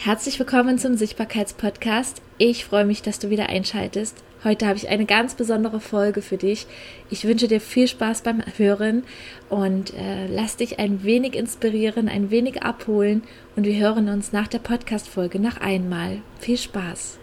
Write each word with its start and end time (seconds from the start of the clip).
Herzlich 0.00 0.38
willkommen 0.38 0.78
zum 0.78 0.96
Sichtbarkeitspodcast. 0.96 2.22
Ich 2.38 2.64
freue 2.64 2.84
mich, 2.84 3.02
dass 3.02 3.18
du 3.18 3.30
wieder 3.30 3.48
einschaltest. 3.48 4.22
Heute 4.44 4.68
habe 4.68 4.76
ich 4.76 4.88
eine 4.88 5.06
ganz 5.06 5.34
besondere 5.34 5.80
Folge 5.80 6.22
für 6.22 6.36
dich. 6.36 6.68
Ich 7.10 7.24
wünsche 7.24 7.48
dir 7.48 7.60
viel 7.60 7.88
Spaß 7.88 8.22
beim 8.22 8.40
Hören 8.56 9.02
und 9.48 9.92
äh, 9.94 10.28
lass 10.28 10.56
dich 10.56 10.78
ein 10.78 11.02
wenig 11.02 11.34
inspirieren, 11.34 12.08
ein 12.08 12.30
wenig 12.30 12.62
abholen 12.62 13.24
und 13.56 13.64
wir 13.64 13.76
hören 13.76 14.08
uns 14.08 14.30
nach 14.30 14.46
der 14.46 14.60
Podcast-Folge 14.60 15.40
noch 15.40 15.56
einmal. 15.56 16.22
Viel 16.38 16.58
Spaß! 16.58 17.18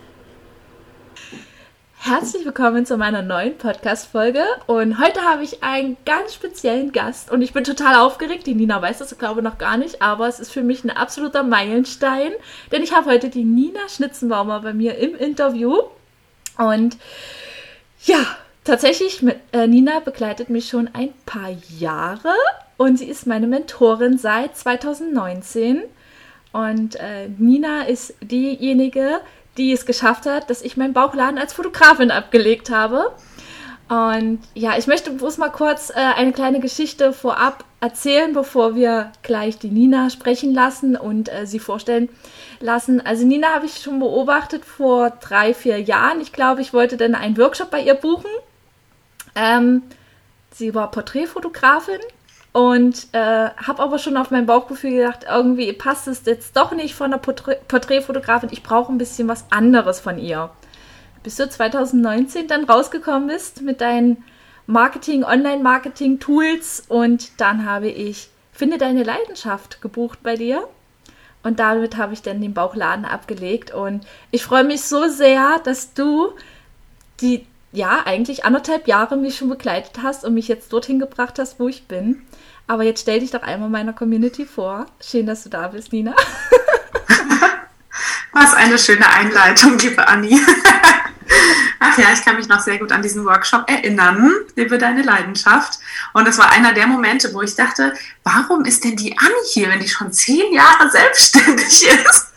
Herzlich 2.07 2.45
willkommen 2.45 2.85
zu 2.85 2.97
meiner 2.97 3.23
neuen 3.23 3.57
Podcast-Folge. 3.57 4.43
Und 4.67 4.99
heute 5.03 5.21
habe 5.21 5.43
ich 5.43 5.63
einen 5.63 5.97
ganz 6.05 6.35
speziellen 6.35 6.91
Gast. 6.91 7.31
Und 7.31 7.41
ich 7.41 7.51
bin 7.51 7.63
total 7.63 7.95
aufgeregt. 7.95 8.45
Die 8.45 8.53
Nina 8.53 8.79
weiß 8.79 8.99
das, 8.99 9.17
glaube 9.17 9.39
ich, 9.39 9.43
noch 9.43 9.57
gar 9.57 9.75
nicht. 9.77 10.03
Aber 10.03 10.27
es 10.27 10.39
ist 10.39 10.51
für 10.51 10.61
mich 10.61 10.83
ein 10.83 10.91
absoluter 10.91 11.41
Meilenstein. 11.41 12.33
Denn 12.71 12.83
ich 12.83 12.93
habe 12.93 13.09
heute 13.09 13.29
die 13.29 13.43
Nina 13.43 13.79
Schnitzenbaumer 13.89 14.59
bei 14.59 14.71
mir 14.71 14.99
im 14.99 15.15
Interview. 15.15 15.79
Und 16.59 16.95
ja, 18.03 18.19
tatsächlich, 18.63 19.23
mit, 19.23 19.37
äh, 19.51 19.65
Nina 19.65 19.99
begleitet 19.99 20.51
mich 20.51 20.69
schon 20.69 20.91
ein 20.93 21.11
paar 21.25 21.57
Jahre. 21.79 22.35
Und 22.77 22.99
sie 22.99 23.09
ist 23.09 23.25
meine 23.25 23.47
Mentorin 23.47 24.19
seit 24.19 24.55
2019. 24.55 25.81
Und 26.51 26.97
äh, 26.97 27.29
Nina 27.39 27.81
ist 27.87 28.13
diejenige, 28.21 29.21
die 29.57 29.71
es 29.71 29.85
geschafft 29.85 30.25
hat, 30.25 30.49
dass 30.49 30.61
ich 30.61 30.77
meinen 30.77 30.93
Bauchladen 30.93 31.37
als 31.37 31.53
Fotografin 31.53 32.11
abgelegt 32.11 32.69
habe. 32.69 33.11
Und 33.87 34.39
ja, 34.55 34.77
ich 34.77 34.87
möchte 34.87 35.11
bloß 35.11 35.37
mal 35.37 35.49
kurz 35.49 35.91
äh, 35.91 35.93
eine 35.93 36.31
kleine 36.31 36.59
Geschichte 36.59 37.13
vorab 37.13 37.63
erzählen, 37.81 38.33
bevor 38.33 38.75
wir 38.75 39.11
gleich 39.21 39.59
die 39.59 39.69
Nina 39.69 40.09
sprechen 40.09 40.55
lassen 40.55 40.95
und 40.95 41.31
äh, 41.31 41.45
sie 41.45 41.59
vorstellen 41.59 42.09
lassen. 42.59 43.05
Also 43.05 43.27
Nina 43.27 43.49
habe 43.49 43.67
ich 43.67 43.77
schon 43.77 43.99
beobachtet 43.99 44.65
vor 44.65 45.11
drei, 45.11 45.53
vier 45.53 45.79
Jahren. 45.79 46.19
Ich 46.19 46.33
glaube, 46.33 46.61
ich 46.61 46.73
wollte 46.73 46.97
dann 46.97 47.13
einen 47.13 47.37
Workshop 47.37 47.69
bei 47.69 47.79
ihr 47.79 47.93
buchen. 47.93 48.31
Ähm, 49.35 49.83
sie 50.51 50.73
war 50.73 50.89
Porträtfotografin 50.89 51.99
und 52.55 53.07
äh, 53.11 53.49
habe 53.49 53.83
aber 53.83 53.99
schon 53.99 54.15
auf 54.15 54.31
mein 54.31 54.45
Bauchgefühl 54.45 54.91
gedacht, 54.91 55.25
irgendwie 55.29 55.73
passt 55.73 56.07
es 56.07 56.23
jetzt 56.25 56.55
doch 56.55 56.71
nicht 56.71 56.95
von 56.95 57.11
der 57.11 57.17
Porträt 57.17 57.57
Porträtfotografin. 57.67 58.49
Ich 58.51 58.63
brauche 58.63 58.93
ein 58.93 58.97
bisschen 58.97 59.27
was 59.27 59.45
anderes 59.51 59.99
von 59.99 60.17
ihr. 60.17 60.49
Bis 61.21 61.35
du 61.35 61.49
2019 61.49 62.47
dann 62.47 62.63
rausgekommen 62.63 63.27
bist 63.27 63.61
mit 63.61 63.81
deinen 63.81 64.23
Marketing, 64.67 65.25
Online-Marketing-Tools 65.25 66.85
und 66.87 67.41
dann 67.41 67.65
habe 67.65 67.89
ich 67.89 68.29
Finde 68.55 68.77
deine 68.77 69.03
Leidenschaft 69.03 69.81
gebucht 69.81 70.19
bei 70.23 70.37
dir. 70.37 70.65
Und 71.43 71.59
damit 71.59 71.97
habe 71.97 72.13
ich 72.13 72.21
dann 72.21 72.39
den 72.39 72.53
Bauchladen 72.53 73.03
abgelegt. 73.03 73.73
Und 73.73 74.07
ich 74.31 74.45
freue 74.45 74.63
mich 74.63 74.83
so 74.83 75.09
sehr, 75.09 75.59
dass 75.65 75.93
du 75.93 76.29
die, 77.19 77.45
ja, 77.73 78.03
eigentlich 78.05 78.45
anderthalb 78.45 78.87
Jahre 78.87 79.17
mich 79.17 79.35
schon 79.35 79.49
begleitet 79.49 80.01
hast 80.01 80.23
und 80.23 80.35
mich 80.35 80.47
jetzt 80.47 80.71
dorthin 80.71 80.99
gebracht 80.99 81.37
hast, 81.37 81.59
wo 81.59 81.67
ich 81.67 81.85
bin. 81.85 82.21
Aber 82.67 82.83
jetzt 82.83 83.01
stell 83.01 83.19
dich 83.19 83.31
doch 83.31 83.43
einmal 83.43 83.69
meiner 83.69 83.93
Community 83.93 84.45
vor. 84.45 84.87
Schön, 85.01 85.25
dass 85.25 85.43
du 85.43 85.49
da 85.49 85.67
bist, 85.67 85.93
Nina. 85.93 86.15
Was 88.33 88.53
eine 88.53 88.77
schöne 88.77 89.07
Einleitung, 89.07 89.77
liebe 89.77 90.07
Anni. 90.07 90.39
Ach 91.79 91.97
ja, 91.97 92.07
ich 92.13 92.23
kann 92.23 92.35
mich 92.35 92.47
noch 92.47 92.59
sehr 92.59 92.77
gut 92.79 92.91
an 92.91 93.01
diesen 93.01 93.25
Workshop 93.25 93.69
erinnern, 93.69 94.31
liebe 94.55 94.77
deine 94.77 95.03
Leidenschaft. 95.03 95.79
Und 96.13 96.27
es 96.27 96.37
war 96.37 96.51
einer 96.51 96.73
der 96.73 96.87
Momente, 96.87 97.33
wo 97.33 97.41
ich 97.41 97.55
dachte, 97.55 97.93
warum 98.23 98.65
ist 98.65 98.83
denn 98.83 98.95
die 98.95 99.17
Anni 99.17 99.47
hier, 99.51 99.69
wenn 99.69 99.79
die 99.79 99.87
schon 99.87 100.11
zehn 100.11 100.53
Jahre 100.53 100.89
selbstständig 100.89 101.87
ist? 102.05 102.33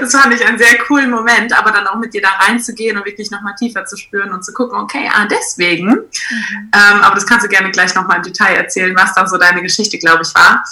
Das 0.00 0.12
fand 0.12 0.34
ich 0.34 0.44
einen 0.44 0.58
sehr 0.58 0.78
coolen 0.78 1.10
Moment, 1.10 1.56
aber 1.56 1.70
dann 1.70 1.86
auch 1.86 1.96
mit 1.96 2.14
dir 2.14 2.22
da 2.22 2.28
reinzugehen 2.28 2.96
und 2.96 3.04
wirklich 3.04 3.30
nochmal 3.30 3.54
tiefer 3.58 3.84
zu 3.84 3.96
spüren 3.96 4.32
und 4.32 4.44
zu 4.44 4.52
gucken, 4.52 4.78
okay, 4.78 5.10
ah, 5.12 5.26
deswegen. 5.26 5.86
Mhm. 5.86 6.70
Ähm, 6.72 7.00
aber 7.02 7.14
das 7.14 7.26
kannst 7.26 7.44
du 7.44 7.48
gerne 7.48 7.70
gleich 7.70 7.94
nochmal 7.94 8.18
im 8.18 8.22
Detail 8.22 8.54
erzählen, 8.54 8.94
was 8.96 9.14
da 9.14 9.26
so 9.26 9.36
deine 9.36 9.62
Geschichte, 9.62 9.98
glaube 9.98 10.22
ich, 10.22 10.34
war. 10.34 10.64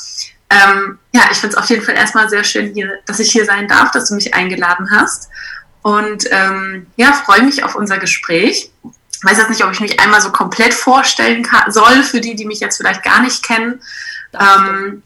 Ähm, 0.50 0.98
ja, 1.12 1.22
ich 1.30 1.38
finde 1.38 1.56
es 1.56 1.62
auf 1.62 1.68
jeden 1.68 1.84
Fall 1.84 1.94
erstmal 1.94 2.28
sehr 2.28 2.44
schön, 2.44 2.72
hier, 2.72 2.98
dass 3.06 3.20
ich 3.20 3.30
hier 3.30 3.44
sein 3.44 3.68
darf, 3.68 3.90
dass 3.90 4.08
du 4.08 4.14
mich 4.14 4.34
eingeladen 4.34 4.90
hast. 4.90 5.28
Und 5.82 6.24
ähm, 6.30 6.86
ja, 6.96 7.12
freue 7.12 7.42
mich 7.42 7.64
auf 7.64 7.74
unser 7.74 7.98
Gespräch. 7.98 8.70
Ich 8.82 9.24
weiß 9.24 9.38
jetzt 9.38 9.50
nicht, 9.50 9.64
ob 9.64 9.72
ich 9.72 9.80
mich 9.80 10.00
einmal 10.00 10.20
so 10.20 10.30
komplett 10.30 10.74
vorstellen 10.74 11.42
kann, 11.42 11.72
soll, 11.72 12.02
für 12.02 12.20
die, 12.20 12.36
die 12.36 12.46
mich 12.46 12.60
jetzt 12.60 12.76
vielleicht 12.76 13.02
gar 13.02 13.20
nicht 13.20 13.42
kennen. 13.42 13.80
Ähm, 14.32 15.02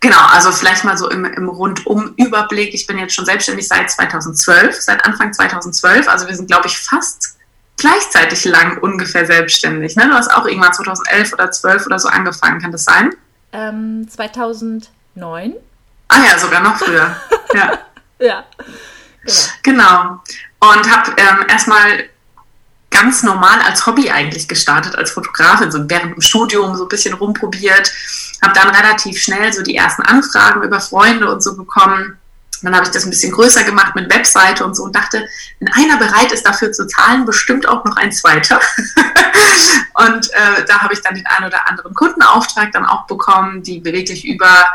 Genau, 0.00 0.20
also 0.26 0.52
vielleicht 0.52 0.84
mal 0.84 0.96
so 0.98 1.08
im, 1.08 1.24
im 1.24 1.48
Rundum-Überblick. 1.48 2.74
Ich 2.74 2.86
bin 2.86 2.98
jetzt 2.98 3.14
schon 3.14 3.24
selbstständig 3.24 3.66
seit 3.66 3.90
2012, 3.90 4.80
seit 4.80 5.04
Anfang 5.04 5.32
2012. 5.32 6.06
Also 6.08 6.28
wir 6.28 6.36
sind, 6.36 6.48
glaube 6.48 6.66
ich, 6.66 6.78
fast 6.78 7.36
gleichzeitig 7.76 8.44
lang 8.44 8.78
ungefähr 8.78 9.26
selbstständig. 9.26 9.96
Ne? 9.96 10.08
Du 10.08 10.14
hast 10.14 10.28
auch 10.28 10.46
irgendwann 10.46 10.72
2011 10.72 11.32
oder 11.32 11.50
12 11.50 11.86
oder 11.86 11.98
so 11.98 12.08
angefangen, 12.08 12.60
kann 12.60 12.72
das 12.72 12.84
sein? 12.84 13.14
Ähm, 13.52 14.06
2009. 14.08 15.54
Ah 16.08 16.24
ja, 16.24 16.38
sogar 16.38 16.60
noch 16.60 16.76
früher. 16.76 17.16
ja. 17.54 17.78
ja. 18.18 18.44
Genau. 19.62 19.62
genau. 19.62 20.20
Und 20.60 20.90
habe 20.90 21.12
ähm, 21.16 21.46
erstmal 21.48 22.04
ganz 22.90 23.22
normal 23.22 23.60
als 23.60 23.86
Hobby 23.86 24.10
eigentlich 24.10 24.48
gestartet, 24.48 24.96
als 24.96 25.10
Fotografin, 25.10 25.70
so 25.70 25.78
während 25.88 26.14
dem 26.14 26.20
Studium 26.22 26.76
so 26.76 26.84
ein 26.84 26.88
bisschen 26.88 27.14
rumprobiert, 27.14 27.92
habe 28.42 28.54
dann 28.54 28.68
relativ 28.68 29.18
schnell 29.20 29.52
so 29.52 29.62
die 29.62 29.76
ersten 29.76 30.02
Anfragen 30.02 30.62
über 30.62 30.80
Freunde 30.80 31.32
und 31.32 31.42
so 31.42 31.56
bekommen. 31.56 32.18
Dann 32.62 32.74
habe 32.74 32.86
ich 32.86 32.90
das 32.90 33.04
ein 33.04 33.10
bisschen 33.10 33.32
größer 33.32 33.64
gemacht 33.64 33.94
mit 33.94 34.12
Webseite 34.12 34.64
und 34.64 34.74
so 34.74 34.84
und 34.84 34.96
dachte, 34.96 35.26
wenn 35.60 35.72
einer 35.72 35.98
bereit 35.98 36.32
ist, 36.32 36.46
dafür 36.46 36.72
zu 36.72 36.86
zahlen, 36.86 37.26
bestimmt 37.26 37.68
auch 37.68 37.84
noch 37.84 37.96
ein 37.96 38.12
zweiter. 38.12 38.60
und 39.94 40.32
äh, 40.32 40.64
da 40.66 40.80
habe 40.80 40.94
ich 40.94 41.02
dann 41.02 41.14
den 41.14 41.26
einen 41.26 41.46
oder 41.46 41.68
anderen 41.68 41.94
Kundenauftrag 41.94 42.72
dann 42.72 42.86
auch 42.86 43.06
bekommen, 43.06 43.62
die 43.62 43.84
wirklich 43.84 44.26
über, 44.26 44.66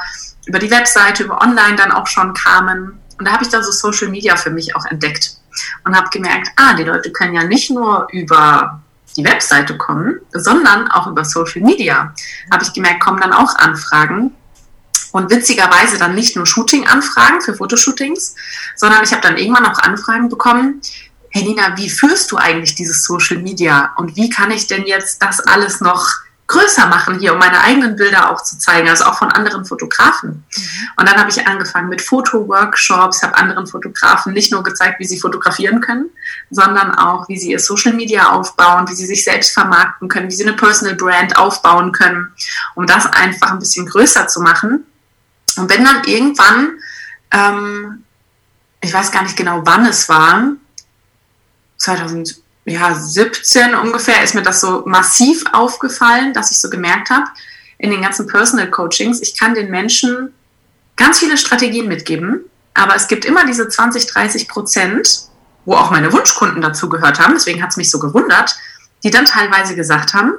über 0.45 0.59
die 0.59 0.69
Webseite, 0.69 1.23
über 1.23 1.41
Online 1.41 1.75
dann 1.75 1.91
auch 1.91 2.07
schon 2.07 2.33
kamen. 2.33 2.99
Und 3.17 3.25
da 3.25 3.33
habe 3.33 3.43
ich 3.43 3.49
dann 3.49 3.63
so 3.63 3.71
Social 3.71 4.09
Media 4.09 4.35
für 4.35 4.51
mich 4.51 4.75
auch 4.75 4.85
entdeckt 4.85 5.35
und 5.83 5.95
habe 5.95 6.09
gemerkt, 6.09 6.49
ah, 6.55 6.73
die 6.73 6.83
Leute 6.83 7.11
können 7.11 7.33
ja 7.33 7.43
nicht 7.43 7.71
nur 7.71 8.07
über 8.11 8.81
die 9.15 9.23
Webseite 9.23 9.77
kommen, 9.77 10.19
sondern 10.31 10.89
auch 10.91 11.07
über 11.07 11.25
Social 11.25 11.61
Media. 11.61 12.13
Habe 12.51 12.63
ich 12.63 12.73
gemerkt, 12.73 13.01
kommen 13.01 13.19
dann 13.19 13.33
auch 13.33 13.55
Anfragen. 13.55 14.31
Und 15.11 15.29
witzigerweise 15.29 15.97
dann 15.97 16.15
nicht 16.15 16.37
nur 16.37 16.45
Shooting-Anfragen 16.45 17.41
für 17.41 17.53
Fotoshootings, 17.53 18.35
sondern 18.75 19.03
ich 19.03 19.11
habe 19.11 19.21
dann 19.21 19.37
irgendwann 19.37 19.65
auch 19.65 19.79
Anfragen 19.79 20.29
bekommen, 20.29 20.81
hey 21.29 21.43
Nina, 21.43 21.75
wie 21.77 21.89
führst 21.89 22.31
du 22.31 22.37
eigentlich 22.37 22.75
dieses 22.75 23.03
Social 23.03 23.37
Media 23.37 23.93
und 23.97 24.15
wie 24.15 24.29
kann 24.29 24.51
ich 24.51 24.67
denn 24.67 24.85
jetzt 24.85 25.21
das 25.21 25.41
alles 25.41 25.81
noch 25.81 26.07
größer 26.51 26.87
machen 26.87 27.19
hier, 27.19 27.33
um 27.33 27.39
meine 27.39 27.61
eigenen 27.61 27.95
Bilder 27.95 28.29
auch 28.29 28.43
zu 28.43 28.57
zeigen, 28.57 28.89
also 28.89 29.05
auch 29.05 29.17
von 29.17 29.31
anderen 29.31 29.65
Fotografen. 29.65 30.29
Mhm. 30.29 30.89
Und 30.97 31.09
dann 31.09 31.17
habe 31.17 31.29
ich 31.29 31.47
angefangen 31.47 31.89
mit 31.89 32.01
Fotoworkshops, 32.01 33.23
habe 33.23 33.37
anderen 33.37 33.67
Fotografen 33.67 34.33
nicht 34.33 34.51
nur 34.51 34.61
gezeigt, 34.61 34.99
wie 34.99 35.05
sie 35.05 35.19
fotografieren 35.19 35.81
können, 35.81 36.09
sondern 36.49 36.93
auch, 36.93 37.29
wie 37.29 37.37
sie 37.37 37.51
ihr 37.51 37.59
Social 37.59 37.93
Media 37.93 38.29
aufbauen, 38.31 38.87
wie 38.89 38.93
sie 38.93 39.05
sich 39.05 39.23
selbst 39.23 39.53
vermarkten 39.53 40.09
können, 40.09 40.27
wie 40.27 40.35
sie 40.35 40.43
eine 40.43 40.55
Personal 40.55 40.95
Brand 40.95 41.37
aufbauen 41.37 41.91
können, 41.93 42.31
um 42.75 42.85
das 42.85 43.05
einfach 43.05 43.51
ein 43.51 43.59
bisschen 43.59 43.85
größer 43.85 44.27
zu 44.27 44.41
machen. 44.41 44.85
Und 45.57 45.67
bin 45.67 45.83
dann 45.83 46.03
irgendwann, 46.05 46.79
ähm, 47.31 48.03
ich 48.81 48.93
weiß 48.93 49.11
gar 49.11 49.23
nicht 49.23 49.37
genau, 49.37 49.61
wann 49.63 49.85
es 49.85 50.09
war, 50.09 50.51
2000 51.77 52.41
ja, 52.71 52.95
17 52.95 53.75
ungefähr 53.75 54.23
ist 54.23 54.35
mir 54.35 54.41
das 54.41 54.61
so 54.61 54.83
massiv 54.85 55.43
aufgefallen, 55.51 56.33
dass 56.33 56.51
ich 56.51 56.59
so 56.59 56.69
gemerkt 56.69 57.09
habe, 57.09 57.25
in 57.77 57.91
den 57.91 58.01
ganzen 58.01 58.27
Personal 58.27 58.69
Coachings, 58.69 59.21
ich 59.21 59.37
kann 59.37 59.55
den 59.55 59.71
Menschen 59.71 60.33
ganz 60.95 61.19
viele 61.19 61.37
Strategien 61.37 61.87
mitgeben, 61.87 62.41
aber 62.73 62.95
es 62.95 63.07
gibt 63.07 63.25
immer 63.25 63.45
diese 63.45 63.67
20, 63.67 64.07
30 64.07 64.47
Prozent, 64.47 65.21
wo 65.65 65.75
auch 65.75 65.91
meine 65.91 66.13
Wunschkunden 66.13 66.61
dazu 66.61 66.89
gehört 66.89 67.19
haben, 67.19 67.33
deswegen 67.33 67.61
hat 67.61 67.71
es 67.71 67.77
mich 67.77 67.89
so 67.89 67.99
gewundert, 67.99 68.55
die 69.03 69.09
dann 69.09 69.25
teilweise 69.25 69.75
gesagt 69.75 70.13
haben, 70.13 70.33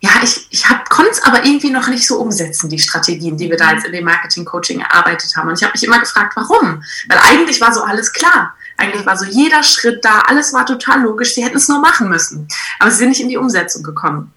ja, 0.00 0.10
ich, 0.22 0.48
ich 0.50 0.64
konnte 0.88 1.12
es 1.12 1.22
aber 1.22 1.44
irgendwie 1.44 1.70
noch 1.70 1.86
nicht 1.86 2.08
so 2.08 2.18
umsetzen, 2.18 2.68
die 2.68 2.80
Strategien, 2.80 3.36
die 3.36 3.48
wir 3.48 3.56
da 3.56 3.72
jetzt 3.72 3.86
in 3.86 3.92
dem 3.92 4.04
Marketing-Coaching 4.04 4.80
erarbeitet 4.80 5.36
haben. 5.36 5.48
Und 5.48 5.54
ich 5.54 5.62
habe 5.62 5.72
mich 5.74 5.84
immer 5.84 6.00
gefragt, 6.00 6.34
warum? 6.34 6.82
Weil 7.06 7.18
eigentlich 7.18 7.60
war 7.60 7.72
so 7.72 7.82
alles 7.84 8.12
klar. 8.12 8.56
Eigentlich 8.76 9.06
war 9.06 9.16
so 9.16 9.24
jeder 9.24 9.62
Schritt 9.62 10.04
da, 10.04 10.20
alles 10.26 10.52
war 10.52 10.66
total 10.66 11.02
logisch, 11.02 11.34
sie 11.34 11.44
hätten 11.44 11.56
es 11.56 11.68
nur 11.68 11.80
machen 11.80 12.08
müssen. 12.08 12.48
Aber 12.78 12.90
sie 12.90 12.98
sind 12.98 13.10
nicht 13.10 13.20
in 13.20 13.28
die 13.28 13.36
Umsetzung 13.36 13.82
gekommen. 13.82 14.32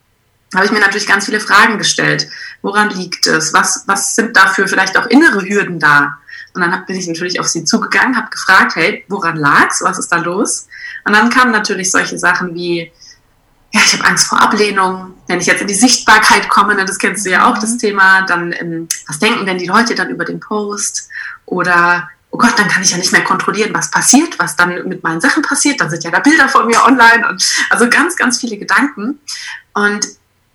Da 0.52 0.60
habe 0.60 0.68
ich 0.68 0.72
mir 0.72 0.80
natürlich 0.80 1.08
ganz 1.08 1.26
viele 1.26 1.40
Fragen 1.40 1.78
gestellt. 1.78 2.30
Woran 2.62 2.90
liegt 2.90 3.28
es? 3.28 3.54
Was, 3.54 3.84
was 3.88 4.16
sind 4.16 4.38
dafür 4.38 4.68
vielleicht 4.68 4.98
auch 4.98 5.08
innere 5.08 5.42
Hürden 5.42 5.80
da? 5.80 6.18
Und 6.54 6.62
dann 6.62 6.86
bin 6.86 6.96
ich 6.96 7.08
natürlich 7.08 7.40
auf 7.40 7.48
sie 7.48 7.66
zugegangen, 7.66 8.16
habe 8.16 8.30
gefragt, 8.30 8.76
hey, 8.76 9.04
woran 9.10 9.36
lag's? 9.36 9.82
Was 9.82 10.00
ist 10.00 10.12
da 10.12 10.18
los? 10.18 10.68
Und 11.04 11.14
dann 11.14 11.30
kamen 11.30 11.52
natürlich 11.52 11.92
solche 11.92 12.18
Sachen 12.18 12.56
wie, 12.56 12.92
ja, 13.74 13.82
ich 13.86 13.94
habe 13.94 14.06
Angst 14.06 14.28
vor 14.28 14.42
Ablehnung. 14.42 15.16
Wenn 15.28 15.42
ich 15.42 15.48
jetzt 15.48 15.62
in 15.62 15.68
die 15.68 15.74
Sichtbarkeit 15.74 16.48
komme, 16.48 16.76
ne, 16.76 16.86
das 16.86 16.98
kennst 16.98 17.26
du 17.26 17.30
ja 17.30 17.50
auch, 17.50 17.58
das 17.58 17.72
mhm. 17.72 17.80
Thema, 17.80 18.22
dann, 18.22 18.54
ähm, 18.54 18.88
was 19.08 19.20
denken 19.20 19.46
denn 19.46 19.58
die 19.58 19.66
Leute 19.66 19.96
dann 19.96 20.10
über 20.10 20.24
den 20.24 20.40
Post? 20.40 21.10
Oder 21.46 22.10
oh 22.36 22.38
Gott, 22.38 22.60
dann 22.60 22.68
kann 22.68 22.84
ich 22.84 22.92
ja 22.92 22.98
nicht 22.98 23.14
mehr 23.14 23.24
kontrollieren, 23.24 23.74
was 23.74 23.90
passiert, 23.90 24.38
was 24.40 24.58
dann 24.58 24.88
mit 24.90 25.04
meinen 25.04 25.22
Sachen 25.22 25.42
passiert. 25.42 25.80
Dann 25.80 25.90
sind 25.90 26.04
ja 26.04 26.12
da 26.12 26.20
Bilder 26.20 26.50
von 26.50 26.68
mir 26.68 26.84
online 26.84 27.28
und 27.30 27.42
also 27.70 27.90
ganz, 27.90 28.18
ganz 28.18 28.42
viele 28.42 28.58
Gedanken. 28.58 29.20
Und 29.74 30.06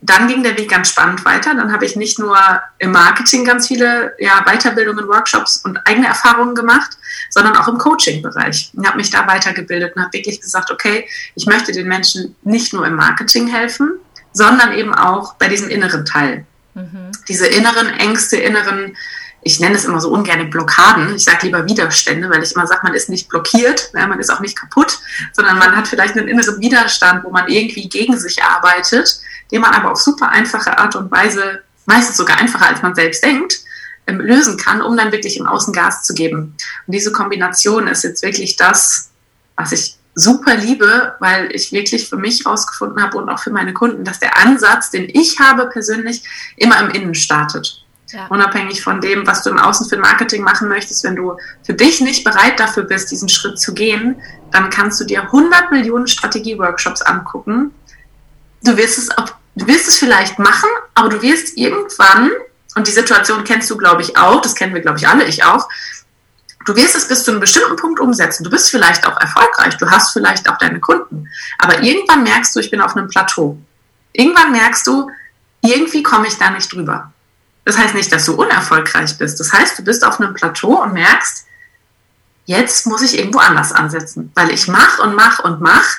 dann 0.02 0.28
ging 0.28 0.42
der 0.42 0.58
Weg 0.58 0.70
ganz 0.70 0.90
spannend 0.90 1.24
weiter. 1.24 1.54
Dann 1.54 1.72
habe 1.72 1.86
ich 1.86 1.96
nicht 1.96 2.18
nur 2.18 2.36
im 2.78 2.92
Marketing 2.92 3.46
ganz 3.46 3.68
viele 3.68 4.14
ja, 4.18 4.44
Weiterbildungen, 4.44 5.08
Workshops 5.08 5.62
und 5.64 5.78
eigene 5.86 6.06
Erfahrungen 6.06 6.54
gemacht, 6.54 6.98
sondern 7.30 7.56
auch 7.56 7.68
im 7.68 7.78
Coaching-Bereich. 7.78 8.72
Ich 8.78 8.86
habe 8.86 8.98
mich 8.98 9.10
da 9.10 9.26
weitergebildet 9.26 9.96
und 9.96 10.02
habe 10.02 10.12
wirklich 10.12 10.40
gesagt, 10.42 10.70
okay, 10.70 11.08
ich 11.34 11.46
möchte 11.46 11.72
den 11.72 11.88
Menschen 11.88 12.36
nicht 12.42 12.74
nur 12.74 12.86
im 12.86 12.96
Marketing 12.96 13.46
helfen, 13.46 13.92
sondern 14.34 14.72
eben 14.72 14.94
auch 14.94 15.34
bei 15.34 15.48
diesem 15.48 15.70
inneren 15.70 16.04
Teil. 16.04 16.44
Mhm. 16.74 17.12
Diese 17.26 17.46
inneren 17.46 17.88
Ängste, 17.88 18.36
inneren 18.36 18.96
ich 19.42 19.60
nenne 19.60 19.74
es 19.74 19.84
immer 19.84 20.00
so 20.00 20.10
ungern 20.10 20.50
Blockaden. 20.50 21.16
Ich 21.16 21.24
sage 21.24 21.46
lieber 21.46 21.66
Widerstände, 21.66 22.28
weil 22.28 22.42
ich 22.42 22.54
immer 22.54 22.66
sage, 22.66 22.80
man 22.82 22.94
ist 22.94 23.08
nicht 23.08 23.28
blockiert, 23.28 23.90
ja, 23.94 24.06
man 24.06 24.20
ist 24.20 24.30
auch 24.30 24.40
nicht 24.40 24.56
kaputt, 24.56 24.98
sondern 25.32 25.58
man 25.58 25.74
hat 25.76 25.88
vielleicht 25.88 26.16
einen 26.16 26.28
inneren 26.28 26.60
Widerstand, 26.60 27.24
wo 27.24 27.30
man 27.30 27.48
irgendwie 27.48 27.88
gegen 27.88 28.18
sich 28.18 28.42
arbeitet, 28.42 29.20
den 29.50 29.62
man 29.62 29.72
aber 29.72 29.92
auf 29.92 30.00
super 30.00 30.28
einfache 30.28 30.78
Art 30.78 30.94
und 30.96 31.10
Weise, 31.10 31.62
meistens 31.86 32.16
sogar 32.16 32.38
einfacher 32.38 32.66
als 32.66 32.82
man 32.82 32.94
selbst 32.94 33.24
denkt, 33.24 33.60
ähm, 34.06 34.20
lösen 34.20 34.56
kann, 34.56 34.82
um 34.82 34.96
dann 34.96 35.12
wirklich 35.12 35.38
im 35.38 35.46
Außen 35.46 35.72
Gas 35.72 36.02
zu 36.04 36.14
geben. 36.14 36.56
Und 36.86 36.92
diese 36.92 37.12
Kombination 37.12 37.86
ist 37.88 38.04
jetzt 38.04 38.22
wirklich 38.22 38.56
das, 38.56 39.10
was 39.56 39.72
ich 39.72 39.96
super 40.14 40.54
liebe, 40.54 41.14
weil 41.20 41.50
ich 41.52 41.72
wirklich 41.72 42.08
für 42.08 42.16
mich 42.16 42.44
rausgefunden 42.44 43.02
habe 43.02 43.16
und 43.16 43.28
auch 43.28 43.38
für 43.38 43.50
meine 43.50 43.72
Kunden, 43.72 44.04
dass 44.04 44.18
der 44.18 44.36
Ansatz, 44.36 44.90
den 44.90 45.08
ich 45.08 45.38
habe 45.38 45.66
persönlich, 45.66 46.22
immer 46.56 46.78
im 46.80 46.90
Innen 46.90 47.14
startet. 47.14 47.84
Ja. 48.12 48.26
Unabhängig 48.26 48.82
von 48.82 49.00
dem, 49.00 49.26
was 49.26 49.42
du 49.42 49.50
im 49.50 49.58
Außen 49.58 49.88
für 49.88 49.96
Marketing 49.96 50.42
machen 50.42 50.68
möchtest, 50.68 51.04
wenn 51.04 51.14
du 51.14 51.36
für 51.62 51.74
dich 51.74 52.00
nicht 52.00 52.24
bereit 52.24 52.58
dafür 52.58 52.82
bist, 52.82 53.10
diesen 53.10 53.28
Schritt 53.28 53.60
zu 53.60 53.72
gehen, 53.72 54.16
dann 54.50 54.70
kannst 54.70 55.00
du 55.00 55.04
dir 55.04 55.22
100 55.22 55.70
Millionen 55.70 56.08
Strategie-Workshops 56.08 57.02
angucken. 57.02 57.72
Du 58.62 58.76
wirst 58.76 58.98
es, 58.98 59.08
du 59.54 59.66
wirst 59.66 59.88
es 59.88 59.98
vielleicht 59.98 60.38
machen, 60.38 60.68
aber 60.94 61.08
du 61.08 61.22
wirst 61.22 61.56
irgendwann, 61.56 62.30
und 62.74 62.86
die 62.86 62.92
Situation 62.92 63.44
kennst 63.44 63.70
du, 63.70 63.76
glaube 63.76 64.02
ich, 64.02 64.16
auch, 64.16 64.40
das 64.42 64.54
kennen 64.54 64.74
wir, 64.74 64.80
glaube 64.80 64.98
ich, 64.98 65.06
alle, 65.06 65.24
ich 65.24 65.44
auch, 65.44 65.68
du 66.66 66.74
wirst 66.74 66.96
es 66.96 67.06
bis 67.06 67.22
zu 67.22 67.30
einem 67.30 67.40
bestimmten 67.40 67.76
Punkt 67.76 68.00
umsetzen. 68.00 68.44
Du 68.44 68.50
bist 68.50 68.70
vielleicht 68.70 69.06
auch 69.06 69.20
erfolgreich, 69.20 69.76
du 69.76 69.88
hast 69.88 70.12
vielleicht 70.12 70.48
auch 70.48 70.58
deine 70.58 70.80
Kunden, 70.80 71.28
aber 71.58 71.82
irgendwann 71.82 72.24
merkst 72.24 72.54
du, 72.56 72.60
ich 72.60 72.70
bin 72.70 72.80
auf 72.80 72.96
einem 72.96 73.08
Plateau. 73.08 73.56
Irgendwann 74.12 74.52
merkst 74.52 74.86
du, 74.86 75.08
irgendwie 75.62 76.02
komme 76.02 76.26
ich 76.26 76.36
da 76.38 76.50
nicht 76.50 76.72
drüber. 76.72 77.12
Das 77.64 77.78
heißt 77.78 77.94
nicht, 77.94 78.10
dass 78.12 78.24
du 78.24 78.34
unerfolgreich 78.34 79.18
bist. 79.18 79.38
Das 79.38 79.52
heißt, 79.52 79.78
du 79.78 79.84
bist 79.84 80.04
auf 80.04 80.20
einem 80.20 80.34
Plateau 80.34 80.82
und 80.82 80.92
merkst, 80.92 81.46
jetzt 82.46 82.86
muss 82.86 83.02
ich 83.02 83.18
irgendwo 83.18 83.38
anders 83.38 83.72
ansetzen, 83.72 84.32
weil 84.34 84.50
ich 84.50 84.66
mache 84.66 85.02
und 85.02 85.14
mache 85.14 85.42
und 85.42 85.60
mache, 85.60 85.98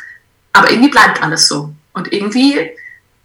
aber 0.53 0.71
irgendwie 0.71 0.89
bleibt 0.89 1.21
alles 1.21 1.47
so. 1.47 1.73
Und 1.93 2.11
irgendwie, 2.11 2.71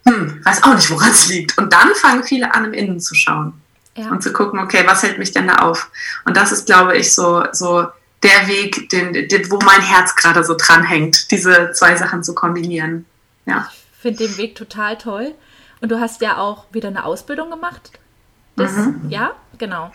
hm, 0.06 0.40
weiß 0.44 0.62
auch 0.64 0.74
nicht, 0.74 0.90
woran 0.90 1.10
es 1.10 1.28
liegt. 1.28 1.56
Und 1.58 1.72
dann 1.72 1.94
fangen 1.94 2.24
viele 2.24 2.54
an, 2.54 2.66
im 2.66 2.72
Innen 2.72 3.00
zu 3.00 3.14
schauen 3.14 3.54
ja. 3.96 4.10
und 4.10 4.22
zu 4.22 4.32
gucken, 4.32 4.60
okay, 4.60 4.84
was 4.86 5.02
hält 5.02 5.18
mich 5.18 5.32
denn 5.32 5.48
da 5.48 5.56
auf? 5.56 5.90
Und 6.24 6.36
das 6.36 6.52
ist, 6.52 6.66
glaube 6.66 6.96
ich, 6.96 7.14
so, 7.14 7.44
so 7.52 7.86
der 8.22 8.46
Weg, 8.48 8.90
den, 8.90 9.12
den, 9.12 9.50
wo 9.50 9.58
mein 9.64 9.80
Herz 9.80 10.14
gerade 10.14 10.44
so 10.44 10.54
dranhängt, 10.56 11.30
diese 11.30 11.72
zwei 11.72 11.96
Sachen 11.96 12.22
zu 12.22 12.34
kombinieren. 12.34 13.06
Ja. 13.46 13.68
Ich 13.72 14.02
finde 14.02 14.26
den 14.26 14.36
Weg 14.36 14.54
total 14.54 14.98
toll. 14.98 15.34
Und 15.80 15.90
du 15.90 16.00
hast 16.00 16.20
ja 16.22 16.38
auch 16.38 16.66
wieder 16.72 16.88
eine 16.88 17.04
Ausbildung 17.04 17.50
gemacht 17.50 17.90
das, 18.56 18.72
mhm. 18.72 19.06
Ja, 19.08 19.32
genau. 19.58 19.90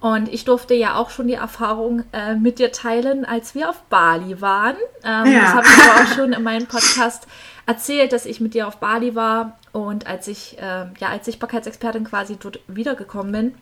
Und 0.00 0.32
ich 0.32 0.46
durfte 0.46 0.74
ja 0.74 0.94
auch 0.96 1.10
schon 1.10 1.28
die 1.28 1.34
Erfahrung 1.34 2.04
äh, 2.12 2.34
mit 2.34 2.58
dir 2.58 2.72
teilen, 2.72 3.26
als 3.26 3.54
wir 3.54 3.68
auf 3.68 3.82
Bali 3.82 4.40
waren. 4.40 4.76
Ähm, 5.04 5.32
ja. 5.32 5.40
Das 5.40 5.54
habe 5.54 5.66
ich 5.66 5.84
aber 5.84 6.02
auch 6.02 6.14
schon 6.16 6.32
in 6.32 6.42
meinem 6.42 6.66
Podcast 6.66 7.26
erzählt, 7.66 8.12
dass 8.12 8.24
ich 8.24 8.40
mit 8.40 8.54
dir 8.54 8.66
auf 8.66 8.78
Bali 8.78 9.14
war 9.14 9.58
und 9.72 10.06
als 10.06 10.26
ich 10.26 10.58
äh, 10.58 10.86
ja 10.98 11.08
als 11.08 11.26
Sichtbarkeitsexpertin 11.26 12.04
quasi 12.04 12.36
dort 12.36 12.60
wiedergekommen 12.66 13.32
bin. 13.32 13.54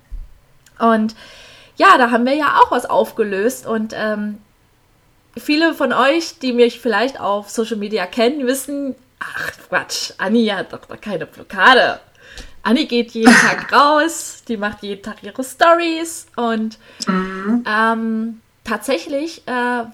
Und 0.78 1.16
ja, 1.76 1.98
da 1.98 2.10
haben 2.10 2.24
wir 2.24 2.34
ja 2.34 2.60
auch 2.60 2.70
was 2.70 2.86
aufgelöst 2.86 3.66
und 3.66 3.92
ähm, 3.96 4.38
viele 5.36 5.74
von 5.74 5.92
euch, 5.92 6.38
die 6.38 6.52
mich 6.52 6.80
vielleicht 6.80 7.20
auf 7.20 7.50
Social 7.50 7.76
Media 7.76 8.06
kennen, 8.06 8.46
wissen, 8.46 8.94
ach 9.18 9.52
Quatsch, 9.68 10.12
Anni 10.18 10.46
hat 10.46 10.72
doch 10.72 10.80
keine 11.00 11.26
Blockade. 11.26 12.00
Anni 12.68 12.84
geht 12.84 13.12
jeden 13.12 13.32
Tag 13.32 13.72
raus, 13.72 14.42
die 14.46 14.58
macht 14.58 14.82
jeden 14.82 15.02
Tag 15.02 15.22
ihre 15.22 15.42
Stories 15.42 16.26
und 16.36 16.78
mhm. 17.06 17.64
ähm, 17.66 18.40
tatsächlich 18.62 19.42
äh, 19.46 19.52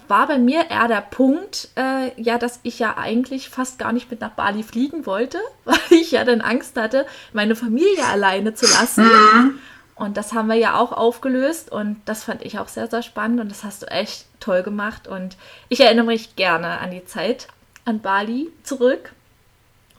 war 0.08 0.26
bei 0.26 0.38
mir 0.38 0.68
eher 0.70 0.88
der 0.88 1.00
Punkt, 1.00 1.68
äh, 1.76 2.20
ja, 2.20 2.36
dass 2.36 2.58
ich 2.64 2.80
ja 2.80 2.96
eigentlich 2.98 3.48
fast 3.48 3.78
gar 3.78 3.92
nicht 3.92 4.10
mit 4.10 4.20
nach 4.20 4.30
Bali 4.30 4.64
fliegen 4.64 5.06
wollte, 5.06 5.38
weil 5.64 5.78
ich 5.90 6.10
ja 6.10 6.24
dann 6.24 6.40
Angst 6.40 6.76
hatte, 6.76 7.06
meine 7.32 7.54
Familie 7.54 8.04
alleine 8.10 8.54
zu 8.54 8.66
lassen. 8.66 9.04
Mhm. 9.04 9.58
Und 9.94 10.16
das 10.16 10.32
haben 10.32 10.48
wir 10.48 10.56
ja 10.56 10.76
auch 10.76 10.90
aufgelöst 10.90 11.70
und 11.70 12.00
das 12.06 12.24
fand 12.24 12.42
ich 12.44 12.58
auch 12.58 12.66
sehr, 12.66 12.88
sehr 12.88 13.02
spannend 13.02 13.38
und 13.38 13.48
das 13.48 13.62
hast 13.62 13.82
du 13.82 13.86
echt 13.86 14.26
toll 14.40 14.64
gemacht 14.64 15.06
und 15.06 15.36
ich 15.68 15.78
erinnere 15.78 16.06
mich 16.06 16.34
gerne 16.34 16.80
an 16.80 16.90
die 16.90 17.04
Zeit 17.04 17.46
an 17.84 18.00
Bali 18.00 18.48
zurück. 18.64 19.12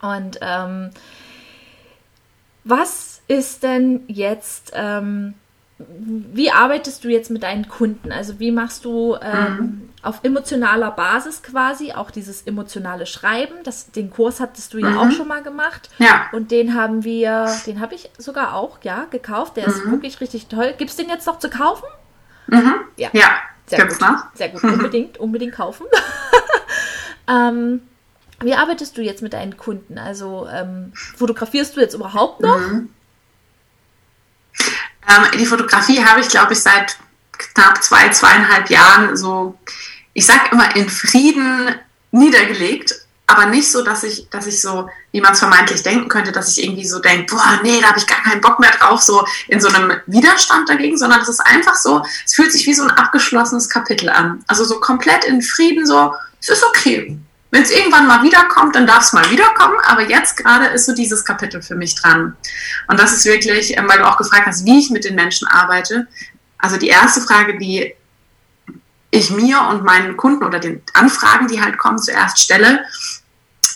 Und 0.01 0.39
ähm, 0.41 0.91
was 2.65 3.21
ist 3.27 3.63
denn 3.63 4.01
jetzt, 4.07 4.71
ähm, 4.73 5.35
wie 5.77 6.51
arbeitest 6.51 7.03
du 7.03 7.09
jetzt 7.09 7.29
mit 7.29 7.43
deinen 7.43 7.67
Kunden? 7.67 8.11
Also 8.11 8.39
wie 8.39 8.51
machst 8.51 8.85
du 8.85 9.15
ähm, 9.21 9.57
mhm. 9.57 9.89
auf 10.01 10.19
emotionaler 10.23 10.91
Basis 10.91 11.43
quasi 11.43 11.91
auch 11.93 12.11
dieses 12.11 12.41
emotionale 12.41 13.05
Schreiben? 13.05 13.55
Das, 13.63 13.91
den 13.91 14.09
Kurs 14.09 14.39
hattest 14.39 14.73
du 14.73 14.79
ja 14.79 14.89
mhm. 14.89 14.97
auch 14.97 15.11
schon 15.11 15.27
mal 15.27 15.43
gemacht. 15.43 15.89
Ja. 15.99 16.27
Und 16.31 16.51
den 16.51 16.73
haben 16.73 17.03
wir, 17.03 17.47
den 17.67 17.79
habe 17.79 17.93
ich 17.95 18.09
sogar 18.17 18.55
auch, 18.55 18.79
ja, 18.83 19.05
gekauft. 19.11 19.57
Der 19.57 19.67
mhm. 19.67 19.73
ist 19.73 19.91
wirklich 19.91 20.21
richtig 20.21 20.47
toll. 20.47 20.73
Gibt 20.77 20.89
es 20.89 20.97
den 20.97 21.09
jetzt 21.09 21.27
noch 21.27 21.39
zu 21.39 21.49
kaufen? 21.49 21.85
Mhm. 22.47 22.73
Ja. 22.97 23.09
ja. 23.13 23.29
Sehr 23.67 23.79
Gibt's 23.79 23.99
gut. 23.99 24.07
Noch? 24.07 24.25
Sehr 24.33 24.49
gut. 24.49 24.63
Unbedingt, 24.63 25.17
unbedingt 25.19 25.53
kaufen. 25.53 25.85
ähm, 27.27 27.81
wie 28.41 28.53
arbeitest 28.53 28.97
du 28.97 29.01
jetzt 29.01 29.21
mit 29.21 29.33
deinen 29.33 29.57
Kunden? 29.57 29.97
Also 29.97 30.47
ähm, 30.51 30.91
fotografierst 30.93 31.75
du 31.75 31.81
jetzt 31.81 31.93
überhaupt 31.93 32.41
noch? 32.41 32.59
Mhm. 32.59 32.89
Ähm, 35.07 35.39
die 35.39 35.45
Fotografie 35.45 36.03
habe 36.03 36.19
ich, 36.21 36.29
glaube 36.29 36.53
ich, 36.53 36.61
seit 36.61 36.97
knapp 37.31 37.83
zwei, 37.83 38.09
zweieinhalb 38.09 38.69
Jahren 38.69 39.15
so, 39.15 39.57
ich 40.13 40.25
sage 40.25 40.49
immer, 40.51 40.75
in 40.75 40.89
Frieden 40.89 41.75
niedergelegt. 42.11 43.01
Aber 43.27 43.47
nicht 43.47 43.71
so, 43.71 43.83
dass 43.83 44.03
ich, 44.03 44.29
dass 44.29 44.45
ich 44.45 44.61
so, 44.61 44.87
wie 45.11 45.19
man 45.19 45.33
es 45.33 45.39
vermeintlich 45.39 45.81
denken 45.81 46.09
könnte, 46.09 46.31
dass 46.31 46.55
ich 46.55 46.63
irgendwie 46.63 46.87
so 46.87 46.99
denke, 46.99 47.33
boah, 47.33 47.59
nee, 47.63 47.81
da 47.81 47.87
habe 47.87 47.97
ich 47.97 48.05
gar 48.05 48.21
keinen 48.21 48.39
Bock 48.39 48.59
mehr 48.59 48.69
drauf, 48.69 49.01
so 49.01 49.25
in 49.47 49.59
so 49.59 49.67
einem 49.67 49.93
Widerstand 50.05 50.69
dagegen, 50.69 50.95
sondern 50.95 51.21
es 51.21 51.29
ist 51.29 51.39
einfach 51.39 51.75
so, 51.75 52.03
es 52.23 52.35
fühlt 52.35 52.51
sich 52.51 52.67
wie 52.67 52.75
so 52.75 52.83
ein 52.83 52.91
abgeschlossenes 52.91 53.67
Kapitel 53.67 54.09
an. 54.09 54.43
Also 54.45 54.63
so 54.63 54.79
komplett 54.79 55.25
in 55.25 55.41
Frieden, 55.41 55.87
so, 55.87 56.13
es 56.39 56.49
ist 56.49 56.63
okay 56.63 57.19
wenn 57.55 57.63
es 57.63 57.71
irgendwann 57.71 58.05
mal 58.05 58.21
wiederkommt, 58.21 58.75
dann 58.75 58.85
darf 58.85 59.03
es 59.03 59.13
mal 59.13 59.31
wiederkommen. 59.31 59.77
Aber 59.85 60.01
jetzt 60.01 60.35
gerade 60.35 60.65
ist 60.65 60.85
so 60.87 60.93
dieses 60.93 61.23
Kapitel 61.23 61.61
für 61.61 61.75
mich 61.75 61.95
dran. 61.95 62.35
Und 62.87 62.99
das 62.99 63.13
ist 63.13 63.23
wirklich, 63.23 63.77
ähm, 63.77 63.87
weil 63.87 63.99
du 63.99 64.05
auch 64.05 64.17
gefragt 64.17 64.45
hast, 64.45 64.65
wie 64.65 64.77
ich 64.77 64.89
mit 64.89 65.05
den 65.05 65.15
Menschen 65.15 65.47
arbeite. 65.47 66.05
Also 66.57 66.75
die 66.75 66.89
erste 66.89 67.21
Frage, 67.21 67.57
die 67.57 67.95
ich 69.09 69.29
mir 69.29 69.61
und 69.69 69.85
meinen 69.85 70.17
Kunden 70.17 70.43
oder 70.43 70.59
den 70.59 70.81
Anfragen, 70.93 71.47
die 71.47 71.61
halt 71.61 71.77
kommen, 71.77 71.97
zuerst 71.97 72.39
stelle, 72.39 72.83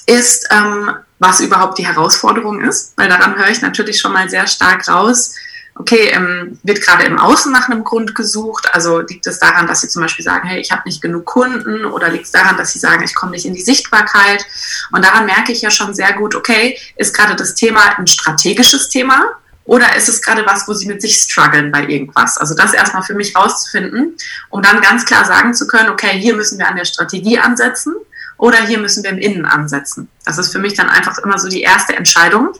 ist, 0.05 0.49
ähm, 0.51 0.91
was 1.19 1.39
überhaupt 1.39 1.77
die 1.77 1.87
Herausforderung 1.87 2.59
ist. 2.59 2.97
Weil 2.97 3.07
daran 3.07 3.37
höre 3.37 3.49
ich 3.49 3.61
natürlich 3.61 4.01
schon 4.01 4.11
mal 4.11 4.29
sehr 4.29 4.47
stark 4.47 4.89
raus, 4.89 5.35
okay, 5.75 6.09
ähm, 6.11 6.59
wird 6.63 6.81
gerade 6.81 7.05
im 7.05 7.17
Außen 7.17 7.51
nach 7.51 7.69
einem 7.69 7.83
Grund 7.83 8.15
gesucht? 8.15 8.69
Also 8.73 8.99
liegt 8.99 9.25
es 9.27 9.39
daran, 9.39 9.67
dass 9.67 9.81
Sie 9.81 9.87
zum 9.87 10.01
Beispiel 10.01 10.25
sagen, 10.25 10.47
hey, 10.47 10.59
ich 10.59 10.71
habe 10.71 10.81
nicht 10.85 11.01
genug 11.01 11.25
Kunden 11.25 11.85
oder 11.85 12.09
liegt 12.09 12.25
es 12.25 12.31
daran, 12.31 12.57
dass 12.57 12.73
Sie 12.73 12.79
sagen, 12.79 13.03
ich 13.03 13.15
komme 13.15 13.31
nicht 13.31 13.45
in 13.45 13.53
die 13.53 13.61
Sichtbarkeit? 13.61 14.45
Und 14.91 15.05
daran 15.05 15.25
merke 15.25 15.51
ich 15.51 15.61
ja 15.61 15.71
schon 15.71 15.93
sehr 15.93 16.13
gut, 16.13 16.35
okay, 16.35 16.77
ist 16.95 17.15
gerade 17.15 17.35
das 17.35 17.55
Thema 17.55 17.97
ein 17.97 18.07
strategisches 18.07 18.89
Thema? 18.89 19.33
Oder 19.69 19.95
ist 19.95 20.09
es 20.09 20.23
gerade 20.23 20.47
was, 20.47 20.67
wo 20.67 20.73
sie 20.73 20.87
mit 20.87 20.99
sich 20.99 21.15
strugglen 21.15 21.71
bei 21.71 21.85
irgendwas? 21.85 22.39
Also 22.39 22.55
das 22.55 22.73
erstmal 22.73 23.03
für 23.03 23.13
mich 23.13 23.35
rauszufinden, 23.35 24.17
um 24.49 24.63
dann 24.63 24.81
ganz 24.81 25.05
klar 25.05 25.25
sagen 25.25 25.53
zu 25.53 25.67
können, 25.67 25.89
okay, 25.89 26.19
hier 26.19 26.35
müssen 26.35 26.57
wir 26.57 26.67
an 26.67 26.75
der 26.75 26.85
Strategie 26.85 27.37
ansetzen 27.37 27.93
oder 28.37 28.57
hier 28.65 28.79
müssen 28.79 29.03
wir 29.03 29.11
im 29.11 29.19
Innen 29.19 29.45
ansetzen. 29.45 30.09
Das 30.25 30.39
ist 30.39 30.51
für 30.51 30.57
mich 30.57 30.73
dann 30.73 30.89
einfach 30.89 31.19
immer 31.19 31.37
so 31.37 31.49
die 31.49 31.61
erste 31.61 31.95
Entscheidung. 31.95 32.53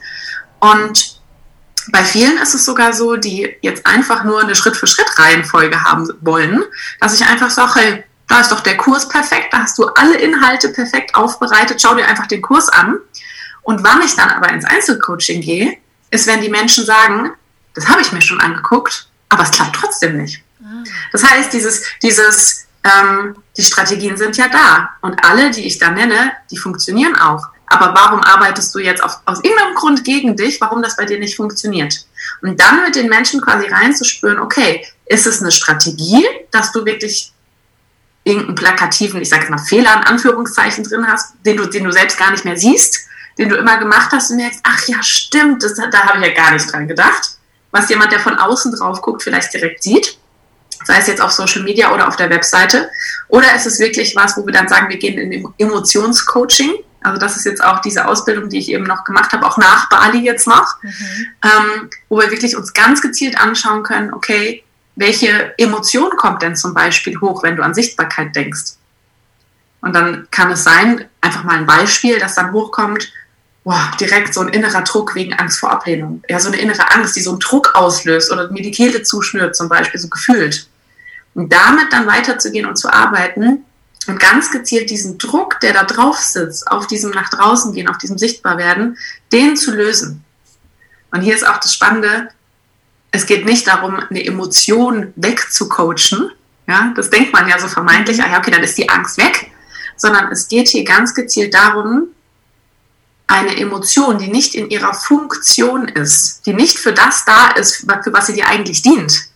Und 0.60 1.19
bei 1.92 2.04
vielen 2.04 2.38
ist 2.38 2.54
es 2.54 2.64
sogar 2.64 2.92
so, 2.92 3.16
die 3.16 3.56
jetzt 3.62 3.86
einfach 3.86 4.24
nur 4.24 4.40
eine 4.40 4.54
Schritt-für-Schritt-Reihenfolge 4.54 5.82
haben 5.82 6.08
wollen, 6.20 6.62
dass 7.00 7.14
ich 7.14 7.26
einfach 7.26 7.50
sage, 7.50 7.80
hey, 7.80 8.04
da 8.28 8.40
ist 8.40 8.52
doch 8.52 8.60
der 8.60 8.76
Kurs 8.76 9.08
perfekt, 9.08 9.52
da 9.52 9.58
hast 9.58 9.76
du 9.78 9.86
alle 9.86 10.16
Inhalte 10.16 10.68
perfekt 10.68 11.14
aufbereitet, 11.14 11.82
schau 11.82 11.94
dir 11.94 12.06
einfach 12.06 12.26
den 12.26 12.42
Kurs 12.42 12.68
an. 12.68 12.98
Und 13.62 13.82
wann 13.82 14.02
ich 14.02 14.14
dann 14.14 14.30
aber 14.30 14.50
ins 14.50 14.64
Einzelcoaching 14.64 15.40
gehe, 15.40 15.76
ist, 16.10 16.26
wenn 16.26 16.40
die 16.40 16.48
Menschen 16.48 16.84
sagen, 16.84 17.32
das 17.74 17.88
habe 17.88 18.00
ich 18.00 18.12
mir 18.12 18.22
schon 18.22 18.40
angeguckt, 18.40 19.08
aber 19.28 19.42
es 19.42 19.50
klappt 19.50 19.76
trotzdem 19.76 20.16
nicht. 20.16 20.42
Ah. 20.62 20.84
Das 21.12 21.24
heißt, 21.24 21.52
dieses, 21.52 21.84
dieses, 22.02 22.66
ähm, 22.84 23.36
die 23.56 23.62
Strategien 23.62 24.16
sind 24.16 24.36
ja 24.36 24.48
da 24.48 24.90
und 25.02 25.24
alle, 25.24 25.50
die 25.50 25.66
ich 25.66 25.78
da 25.78 25.90
nenne, 25.90 26.32
die 26.50 26.56
funktionieren 26.56 27.16
auch. 27.16 27.48
Aber 27.70 27.94
warum 27.94 28.20
arbeitest 28.20 28.74
du 28.74 28.80
jetzt 28.80 29.02
auf, 29.02 29.20
aus 29.26 29.38
irgendeinem 29.44 29.76
Grund 29.76 30.04
gegen 30.04 30.36
dich, 30.36 30.60
warum 30.60 30.82
das 30.82 30.96
bei 30.96 31.04
dir 31.04 31.20
nicht 31.20 31.36
funktioniert? 31.36 32.04
Und 32.42 32.60
dann 32.60 32.82
mit 32.82 32.96
den 32.96 33.08
Menschen 33.08 33.40
quasi 33.40 33.68
reinzuspüren, 33.68 34.40
okay, 34.40 34.84
ist 35.06 35.26
es 35.26 35.40
eine 35.40 35.52
Strategie, 35.52 36.26
dass 36.50 36.72
du 36.72 36.84
wirklich 36.84 37.32
irgendeinen 38.24 38.56
plakativen, 38.56 39.22
ich 39.22 39.28
sage 39.28 39.48
mal 39.50 39.58
Fehler 39.58 39.94
in 39.94 40.02
Anführungszeichen 40.02 40.82
drin 40.82 41.06
hast, 41.06 41.34
den 41.46 41.56
du, 41.56 41.66
den 41.66 41.84
du 41.84 41.92
selbst 41.92 42.18
gar 42.18 42.32
nicht 42.32 42.44
mehr 42.44 42.56
siehst, 42.56 43.06
den 43.38 43.48
du 43.48 43.56
immer 43.56 43.78
gemacht 43.78 44.10
hast 44.12 44.30
und 44.30 44.38
merkst, 44.38 44.60
ach 44.64 44.88
ja, 44.88 45.00
stimmt, 45.02 45.62
das, 45.62 45.74
da 45.74 45.90
habe 45.92 46.18
ich 46.18 46.26
ja 46.26 46.34
gar 46.34 46.50
nicht 46.50 46.70
dran 46.70 46.88
gedacht, 46.88 47.38
was 47.70 47.88
jemand, 47.88 48.10
der 48.10 48.18
von 48.18 48.36
außen 48.36 48.72
drauf 48.74 49.00
guckt, 49.00 49.22
vielleicht 49.22 49.54
direkt 49.54 49.84
sieht, 49.84 50.18
sei 50.84 50.98
es 50.98 51.06
jetzt 51.06 51.20
auf 51.20 51.30
Social 51.30 51.62
Media 51.62 51.94
oder 51.94 52.08
auf 52.08 52.16
der 52.16 52.30
Webseite, 52.30 52.90
oder 53.28 53.54
ist 53.54 53.66
es 53.66 53.78
wirklich 53.78 54.16
was, 54.16 54.36
wo 54.36 54.44
wir 54.44 54.52
dann 54.52 54.68
sagen, 54.68 54.88
wir 54.88 54.98
gehen 54.98 55.18
in 55.18 55.54
Emotionscoaching, 55.56 56.74
also 57.02 57.18
das 57.18 57.36
ist 57.36 57.46
jetzt 57.46 57.62
auch 57.64 57.80
diese 57.80 58.06
Ausbildung, 58.06 58.48
die 58.48 58.58
ich 58.58 58.70
eben 58.70 58.84
noch 58.84 59.04
gemacht 59.04 59.32
habe, 59.32 59.46
auch 59.46 59.56
nach 59.56 59.88
Bali 59.88 60.18
jetzt 60.18 60.46
noch, 60.46 60.82
mhm. 60.82 61.26
ähm, 61.44 61.90
wo 62.08 62.18
wir 62.18 62.30
wirklich 62.30 62.56
uns 62.56 62.72
ganz 62.72 63.00
gezielt 63.00 63.40
anschauen 63.40 63.82
können, 63.82 64.12
okay, 64.12 64.64
welche 64.96 65.54
Emotion 65.56 66.10
kommt 66.16 66.42
denn 66.42 66.56
zum 66.56 66.74
Beispiel 66.74 67.18
hoch, 67.20 67.42
wenn 67.42 67.56
du 67.56 67.62
an 67.62 67.74
Sichtbarkeit 67.74 68.36
denkst? 68.36 68.74
Und 69.80 69.94
dann 69.94 70.28
kann 70.30 70.50
es 70.50 70.64
sein, 70.64 71.06
einfach 71.22 71.44
mal 71.44 71.56
ein 71.56 71.66
Beispiel, 71.66 72.18
dass 72.18 72.34
dann 72.34 72.52
hochkommt, 72.52 73.10
boah, 73.64 73.90
direkt 73.98 74.34
so 74.34 74.42
ein 74.42 74.48
innerer 74.48 74.82
Druck 74.82 75.14
wegen 75.14 75.32
Angst 75.32 75.58
vor 75.58 75.70
Ablehnung. 75.70 76.22
Ja, 76.28 76.38
so 76.38 76.48
eine 76.48 76.58
innere 76.58 76.90
Angst, 76.90 77.16
die 77.16 77.20
so 77.20 77.30
einen 77.30 77.40
Druck 77.40 77.74
auslöst 77.74 78.30
oder 78.30 78.50
mir 78.50 78.62
die 78.62 78.72
Kehle 78.72 79.02
zuschnürt 79.02 79.56
zum 79.56 79.70
Beispiel, 79.70 79.98
so 80.00 80.08
gefühlt. 80.08 80.68
Und 81.34 81.50
damit 81.50 81.92
dann 81.92 82.06
weiterzugehen 82.06 82.66
und 82.66 82.76
zu 82.76 82.92
arbeiten 82.92 83.64
und 84.06 84.18
ganz 84.18 84.50
gezielt 84.50 84.90
diesen 84.90 85.18
Druck, 85.18 85.60
der 85.60 85.72
da 85.72 85.84
drauf 85.84 86.18
sitzt, 86.18 86.70
auf 86.70 86.86
diesem 86.86 87.10
nach 87.10 87.28
draußen 87.30 87.72
gehen, 87.72 87.88
auf 87.88 87.98
diesem 87.98 88.18
Sichtbarwerden, 88.18 88.96
den 89.32 89.56
zu 89.56 89.72
lösen. 89.72 90.24
Und 91.10 91.22
hier 91.22 91.34
ist 91.34 91.46
auch 91.46 91.58
das 91.58 91.74
Spannende, 91.74 92.28
es 93.10 93.26
geht 93.26 93.44
nicht 93.44 93.66
darum, 93.66 93.96
eine 93.96 94.24
Emotion 94.24 95.12
wegzucoachen. 95.16 96.30
Ja, 96.68 96.92
das 96.94 97.10
denkt 97.10 97.32
man 97.32 97.48
ja 97.48 97.58
so 97.58 97.66
vermeintlich, 97.68 98.22
ah 98.22 98.30
ja, 98.30 98.38
okay, 98.38 98.52
dann 98.52 98.62
ist 98.62 98.78
die 98.78 98.88
Angst 98.88 99.18
weg. 99.18 99.50
Sondern 99.96 100.30
es 100.30 100.48
geht 100.48 100.68
hier 100.68 100.84
ganz 100.84 101.14
gezielt 101.14 101.52
darum, 101.52 102.08
eine 103.26 103.56
Emotion, 103.56 104.18
die 104.18 104.28
nicht 104.28 104.54
in 104.54 104.70
ihrer 104.70 104.94
Funktion 104.94 105.88
ist, 105.88 106.46
die 106.46 106.54
nicht 106.54 106.78
für 106.78 106.92
das 106.92 107.24
da 107.24 107.48
ist, 107.50 107.86
für 108.02 108.12
was 108.12 108.26
sie 108.26 108.32
dir 108.32 108.46
eigentlich 108.46 108.82
dient, 108.82 109.28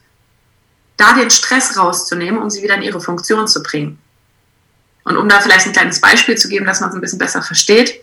da 0.96 1.12
den 1.12 1.30
Stress 1.30 1.76
rauszunehmen, 1.76 2.40
um 2.40 2.50
sie 2.50 2.62
wieder 2.62 2.74
in 2.74 2.82
ihre 2.82 3.00
Funktion 3.00 3.46
zu 3.46 3.62
bringen. 3.62 3.98
Und 5.04 5.16
um 5.16 5.28
da 5.28 5.40
vielleicht 5.40 5.66
ein 5.66 5.72
kleines 5.72 6.00
Beispiel 6.00 6.36
zu 6.36 6.48
geben, 6.48 6.66
dass 6.66 6.80
man 6.80 6.90
es 6.90 6.94
ein 6.94 7.00
bisschen 7.00 7.18
besser 7.18 7.42
versteht, 7.42 8.02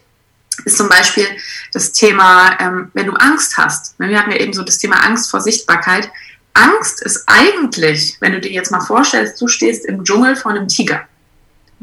ist 0.66 0.78
zum 0.78 0.90
Beispiel 0.90 1.26
das 1.74 1.92
Thema, 1.92 2.58
ähm, 2.60 2.92
wenn 2.94 3.08
du 3.08 3.14
Angst 3.14 3.58
hast. 3.58 4.00
Ne, 4.00 4.10
wir 4.10 4.20
hatten 4.20 4.32
ja 4.32 4.38
eben 4.38 4.54
so 4.54 4.64
das 4.64 4.78
Thema 4.78 4.98
Angst 5.04 5.32
vor 5.32 5.42
Sichtbarkeit. 5.42 6.12
Angst 6.54 7.02
ist 7.02 7.24
eigentlich, 7.28 8.18
wenn 8.20 8.34
du 8.34 8.42
dir 8.42 8.52
jetzt 8.52 8.72
mal 8.72 8.82
vorstellst, 8.82 9.42
du 9.42 9.48
stehst 9.48 9.86
im 9.86 10.04
Dschungel 10.04 10.36
vor 10.36 10.52
einem 10.52 10.68
Tiger 10.68 11.08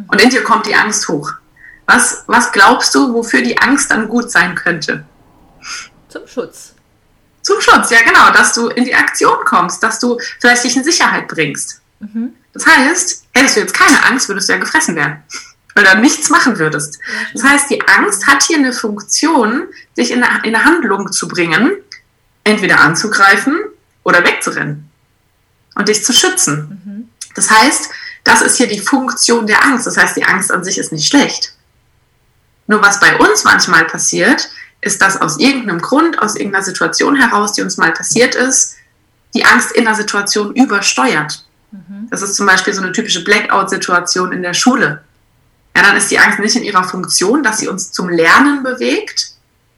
und 0.07 0.21
in 0.21 0.31
dir 0.31 0.45
kommt 0.45 0.67
die 0.67 0.75
Angst 0.75 1.09
hoch. 1.09 1.33
Was, 1.87 2.25
was 2.27 2.53
glaubst 2.53 2.95
du, 2.95 3.15
wofür 3.15 3.43
die 3.43 3.59
Angst 3.59 3.91
dann 3.91 4.09
gut 4.09 4.31
sein 4.31 4.55
könnte? 4.55 5.05
Zum 6.09 6.27
Schutz. 6.27 6.75
Zum 7.43 7.61
Schutz, 7.61 7.91
ja 7.91 8.03
genau, 8.03 8.31
dass 8.31 8.53
du 8.53 8.69
in 8.69 8.85
die 8.85 8.95
Aktion 8.95 9.39
kommst, 9.45 9.83
dass 9.83 9.99
du 9.99 10.19
vielleicht 10.39 10.65
dich 10.65 10.77
in 10.77 10.85
Sicherheit 10.85 11.29
bringst. 11.29 11.81
Mhm. 12.01 12.35
Das 12.59 12.67
heißt, 12.67 13.25
hättest 13.35 13.57
du 13.57 13.61
jetzt 13.61 13.75
keine 13.75 14.05
Angst, 14.05 14.29
würdest 14.29 14.49
du 14.49 14.53
ja 14.53 14.59
gefressen 14.59 14.97
werden 14.97 15.23
du 15.85 16.01
nichts 16.01 16.31
machen 16.31 16.59
würdest. 16.59 16.99
Das 17.35 17.43
heißt, 17.43 17.71
die 17.71 17.81
Angst 17.87 18.27
hat 18.27 18.43
hier 18.43 18.59
eine 18.59 18.73
Funktion, 18.73 19.69
dich 19.97 20.11
in 20.11 20.23
eine, 20.23 20.39
in 20.45 20.55
eine 20.55 20.65
Handlung 20.65 21.13
zu 21.13 21.29
bringen, 21.29 21.73
entweder 22.45 22.81
anzugreifen 22.81 23.59
oder 24.05 24.25
wegzurennen 24.25 24.91
und 25.75 25.89
dich 25.89 26.05
zu 26.05 26.13
schützen. 26.13 27.11
Das 27.35 27.51
heißt, 27.51 27.91
das 28.25 28.43
ist 28.43 28.57
hier 28.57 28.67
die 28.67 28.81
Funktion 28.81 29.47
der 29.47 29.65
Angst. 29.65 29.87
Das 29.87 29.97
heißt, 29.97 30.17
die 30.17 30.25
Angst 30.25 30.51
an 30.51 30.65
sich 30.65 30.79
ist 30.79 30.93
nicht 30.93 31.09
schlecht. 31.09 31.55
Nur 32.67 32.83
was 32.83 33.01
bei 33.01 33.17
uns 33.17 33.45
manchmal 33.45 33.85
passiert, 33.85 34.51
ist, 34.81 35.01
dass 35.01 35.21
aus 35.21 35.39
irgendeinem 35.39 35.81
Grund, 35.81 36.21
aus 36.21 36.37
irgendeiner 36.37 36.65
Situation 36.65 37.17
heraus, 37.17 37.53
die 37.53 37.63
uns 37.63 37.77
mal 37.77 37.93
passiert 37.93 38.35
ist, 38.35 38.77
die 39.35 39.45
Angst 39.45 39.73
in 39.73 39.85
der 39.85 39.95
Situation 39.95 40.55
übersteuert. 40.55 41.45
Mhm. 41.71 42.09
Das 42.11 42.23
ist 42.23 42.35
zum 42.35 42.47
Beispiel 42.47 42.73
so 42.73 42.83
eine 42.83 42.93
typische 42.93 43.25
Blackout-Situation 43.25 44.33
in 44.33 44.43
der 44.43 44.55
Schule 44.55 45.03
ja, 45.79 45.85
dann 45.85 45.97
ist 45.97 46.11
die 46.11 46.19
Angst 46.19 46.41
nicht 46.41 46.57
in 46.57 46.65
ihrer 46.65 46.83
Funktion, 46.83 47.45
dass 47.45 47.59
sie 47.59 47.69
uns 47.69 47.93
zum 47.93 48.09
Lernen 48.09 48.65
bewegt, 48.65 49.31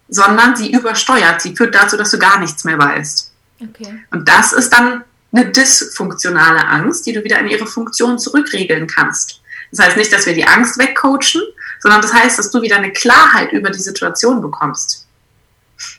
sondern 0.09 0.57
sie 0.57 0.73
übersteuert. 0.73 1.43
Sie 1.43 1.55
führt 1.55 1.75
dazu, 1.75 1.99
dass 1.99 2.11
du 2.11 2.19
gar 2.19 2.41
nichts 2.41 2.65
mehr 2.65 2.79
weißt. 2.79 3.31
Okay. 3.61 4.03
Und 4.11 4.27
das 4.27 4.55
ist 4.55 4.71
dann 4.73 5.05
eine 5.31 5.51
dysfunktionale 5.51 6.67
Angst, 6.67 7.05
die 7.05 7.13
du 7.13 7.23
wieder 7.23 7.39
in 7.39 7.49
ihre 7.49 7.67
Funktion 7.67 8.19
zurückregeln 8.19 8.87
kannst. 8.87 9.43
Das 9.71 9.85
heißt 9.85 9.99
nicht, 9.99 10.11
dass 10.11 10.25
wir 10.25 10.33
die 10.33 10.47
Angst 10.47 10.79
wegcoachen, 10.79 11.43
sondern 11.81 12.01
das 12.01 12.15
heißt, 12.15 12.39
dass 12.39 12.51
du 12.51 12.63
wieder 12.63 12.77
eine 12.77 12.95
Klarheit 12.95 13.53
über 13.53 13.69
die 13.69 13.79
Situation 13.79 14.41
bekommst. 14.41 15.07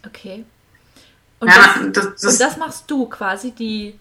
Okay. 0.04 0.46
Und, 1.40 1.48
ja, 1.48 1.56
das, 1.58 1.94
das, 1.94 2.22
das, 2.22 2.34
und 2.34 2.42
das 2.42 2.58
machst 2.58 2.86
du 2.88 3.06
quasi, 3.06 3.52
die 3.52 4.00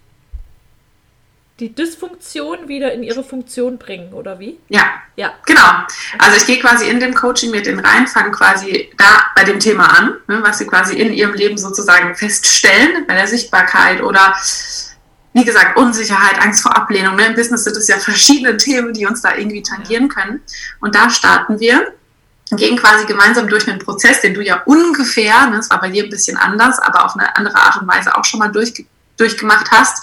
die 1.61 1.75
Dysfunktion 1.75 2.69
wieder 2.69 2.93
in 2.93 3.03
ihre 3.03 3.23
Funktion 3.23 3.79
bringen, 3.79 4.13
oder 4.13 4.39
wie? 4.39 4.59
Ja. 4.69 4.85
Ja. 5.17 5.35
Genau. 5.47 5.85
Also 6.19 6.37
ich 6.39 6.47
gehe 6.47 6.59
quasi 6.59 6.89
in 6.89 6.99
dem 6.99 7.15
Coaching 7.15 7.51
mit 7.51 7.67
den 7.67 7.79
rein, 7.79 8.07
fange 8.07 8.31
quasi 8.31 8.91
da 8.97 9.27
bei 9.37 9.45
dem 9.45 9.61
Thema 9.61 9.87
an, 9.99 10.15
ne, 10.27 10.43
was 10.43 10.59
sie 10.59 10.67
quasi 10.67 10.97
in 10.97 11.13
ihrem 11.13 11.35
Leben 11.35 11.59
sozusagen 11.59 12.15
feststellen, 12.15 13.07
bei 13.07 13.15
der 13.15 13.27
Sichtbarkeit 13.27 14.03
oder 14.03 14.35
wie 15.33 15.45
gesagt, 15.45 15.77
Unsicherheit, 15.77 16.43
Angst 16.43 16.63
vor 16.63 16.77
Ablehnung. 16.77 17.15
Ne? 17.15 17.27
Im 17.27 17.35
Business 17.35 17.63
sind 17.63 17.77
es 17.77 17.87
ja 17.87 17.99
verschiedene 17.99 18.57
Themen, 18.57 18.93
die 18.93 19.07
uns 19.07 19.21
da 19.21 19.37
irgendwie 19.37 19.63
tangieren 19.63 20.09
können. 20.09 20.41
Und 20.81 20.95
da 20.95 21.09
starten 21.09 21.61
wir 21.61 21.93
gehen 22.57 22.77
quasi 22.77 23.07
gemeinsam 23.07 23.49
durch 23.49 23.69
einen 23.69 23.79
Prozess, 23.79 24.23
den 24.23 24.35
du 24.35 24.43
ja 24.43 24.63
ungefähr, 24.65 25.47
ne, 25.47 25.59
es 25.59 25.71
war 25.71 25.81
bei 25.81 25.89
dir 25.89 26.03
ein 26.03 26.11
bisschen 26.11 26.37
anders, 26.37 26.81
aber 26.81 27.05
auf 27.05 27.15
eine 27.15 27.37
andere 27.37 27.57
Art 27.57 27.81
und 27.81 27.87
Weise 27.87 28.17
auch 28.17 28.25
schon 28.25 28.41
mal 28.41 28.49
durch, 28.49 28.87
durchgemacht 29.17 29.71
hast, 29.71 30.03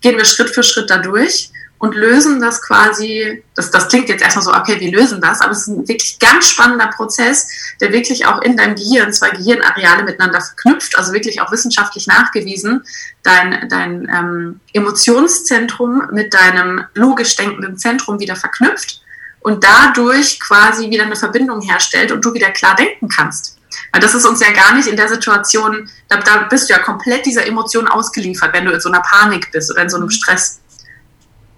gehen 0.00 0.16
wir 0.16 0.24
Schritt 0.24 0.50
für 0.50 0.62
Schritt 0.62 0.90
da 0.90 0.98
durch 0.98 1.50
und 1.78 1.94
lösen 1.94 2.40
das 2.40 2.62
quasi, 2.62 3.42
das, 3.54 3.70
das 3.70 3.88
klingt 3.88 4.08
jetzt 4.08 4.22
erstmal 4.22 4.44
so, 4.44 4.54
okay, 4.54 4.80
wir 4.80 4.90
lösen 4.90 5.20
das, 5.20 5.40
aber 5.40 5.52
es 5.52 5.62
ist 5.62 5.68
ein 5.68 5.88
wirklich 5.88 6.18
ganz 6.18 6.48
spannender 6.48 6.86
Prozess, 6.86 7.48
der 7.80 7.92
wirklich 7.92 8.24
auch 8.26 8.40
in 8.42 8.56
deinem 8.56 8.76
Gehirn 8.76 9.12
zwei 9.12 9.30
Gehirnareale 9.30 10.04
miteinander 10.04 10.40
verknüpft, 10.40 10.96
also 10.96 11.12
wirklich 11.12 11.40
auch 11.40 11.52
wissenschaftlich 11.52 12.06
nachgewiesen, 12.06 12.82
dein, 13.22 13.68
dein 13.68 14.08
ähm, 14.14 14.60
Emotionszentrum 14.72 16.08
mit 16.12 16.32
deinem 16.32 16.84
logisch 16.94 17.36
denkenden 17.36 17.76
Zentrum 17.76 18.20
wieder 18.20 18.36
verknüpft 18.36 19.02
und 19.40 19.62
dadurch 19.62 20.40
quasi 20.40 20.90
wieder 20.90 21.04
eine 21.04 21.16
Verbindung 21.16 21.60
herstellt 21.60 22.10
und 22.10 22.24
du 22.24 22.32
wieder 22.32 22.50
klar 22.50 22.74
denken 22.74 23.08
kannst. 23.08 23.55
Weil 23.92 24.00
das 24.00 24.14
ist 24.14 24.26
uns 24.26 24.40
ja 24.40 24.52
gar 24.52 24.74
nicht 24.74 24.88
in 24.88 24.96
der 24.96 25.08
Situation, 25.08 25.88
da, 26.08 26.18
da 26.18 26.44
bist 26.44 26.68
du 26.68 26.74
ja 26.74 26.80
komplett 26.80 27.26
dieser 27.26 27.46
Emotion 27.46 27.88
ausgeliefert, 27.88 28.52
wenn 28.52 28.64
du 28.64 28.72
in 28.72 28.80
so 28.80 28.88
einer 28.88 29.02
Panik 29.02 29.50
bist 29.52 29.70
oder 29.70 29.82
in 29.82 29.90
so 29.90 29.96
einem 29.96 30.10
Stress. 30.10 30.60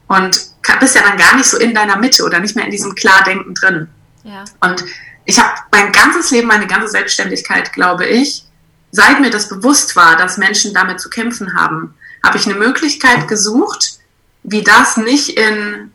Und 0.08 0.48
bist 0.80 0.94
ja 0.94 1.02
dann 1.02 1.16
gar 1.16 1.36
nicht 1.36 1.48
so 1.48 1.58
in 1.58 1.74
deiner 1.74 1.96
Mitte 1.96 2.24
oder 2.24 2.40
nicht 2.40 2.56
mehr 2.56 2.64
in 2.64 2.70
diesem 2.70 2.94
Klardenken 2.94 3.54
drin. 3.54 3.88
Ja. 4.24 4.44
Und 4.60 4.84
ich 5.24 5.38
habe 5.38 5.50
mein 5.72 5.92
ganzes 5.92 6.30
Leben, 6.30 6.48
meine 6.48 6.66
ganze 6.66 6.88
Selbstständigkeit, 6.88 7.72
glaube 7.72 8.06
ich, 8.06 8.44
seit 8.90 9.20
mir 9.20 9.30
das 9.30 9.48
bewusst 9.48 9.96
war, 9.96 10.16
dass 10.16 10.38
Menschen 10.38 10.72
damit 10.74 11.00
zu 11.00 11.10
kämpfen 11.10 11.54
haben, 11.54 11.94
habe 12.24 12.38
ich 12.38 12.46
eine 12.46 12.54
Möglichkeit 12.54 13.28
gesucht, 13.28 13.98
wie 14.42 14.62
das 14.62 14.96
nicht 14.96 15.36
in 15.36 15.92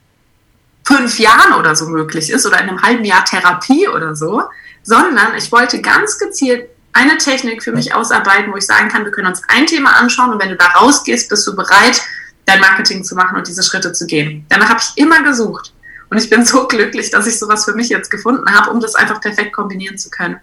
fünf 0.86 1.18
Jahren 1.18 1.54
oder 1.54 1.76
so 1.76 1.88
möglich 1.88 2.30
ist 2.30 2.46
oder 2.46 2.62
in 2.62 2.70
einem 2.70 2.82
halben 2.82 3.06
Jahr 3.06 3.26
Therapie 3.26 3.88
oder 3.88 4.16
so, 4.16 4.44
sondern 4.84 5.36
ich 5.36 5.52
wollte 5.52 5.82
ganz 5.82 6.20
gezielt 6.20 6.70
eine 6.92 7.18
Technik 7.18 7.64
für 7.64 7.72
mich 7.72 7.94
ausarbeiten, 7.96 8.52
wo 8.52 8.58
ich 8.58 8.66
sagen 8.66 8.90
kann, 8.90 9.04
wir 9.04 9.12
können 9.12 9.28
uns 9.28 9.42
ein 9.48 9.66
Thema 9.66 9.96
anschauen 9.96 10.32
und 10.32 10.42
wenn 10.42 10.50
du 10.50 10.56
da 10.56 10.68
rausgehst, 10.68 11.30
bist 11.30 11.48
du 11.48 11.56
bereit, 11.56 12.02
dein 12.46 12.60
Marketing 12.60 13.04
zu 13.04 13.16
machen 13.16 13.36
und 13.36 13.48
diese 13.48 13.64
Schritte 13.64 13.94
zu 13.94 14.06
gehen. 14.06 14.46
Danach 14.50 14.70
habe 14.70 14.80
ich 14.80 15.02
immer 15.02 15.24
gesucht 15.24 15.74
und 16.10 16.18
ich 16.18 16.30
bin 16.30 16.46
so 16.46 16.68
glücklich, 16.68 17.10
dass 17.10 17.26
ich 17.26 17.40
sowas 17.40 17.66
für 17.66 17.74
mich 17.74 17.90
jetzt 17.90 18.12
gefunden 18.12 18.54
habe, 18.54 18.70
um 18.70 18.80
das 18.80 18.96
einfach 18.96 19.20
perfekt 19.20 19.54
kombinieren 19.54 19.98
zu 19.98 20.10
können. 20.10 20.40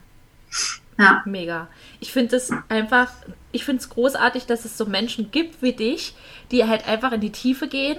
Ja. 0.98 1.22
Mega. 1.24 1.68
Ich 2.00 2.12
finde 2.12 2.36
es 2.36 2.50
einfach, 2.68 3.08
ich 3.52 3.64
finde 3.64 3.80
es 3.80 3.88
großartig, 3.88 4.46
dass 4.46 4.64
es 4.64 4.76
so 4.76 4.86
Menschen 4.86 5.30
gibt 5.30 5.62
wie 5.62 5.72
dich, 5.72 6.14
die 6.50 6.64
halt 6.64 6.86
einfach 6.86 7.12
in 7.12 7.20
die 7.20 7.32
Tiefe 7.32 7.68
gehen 7.68 7.98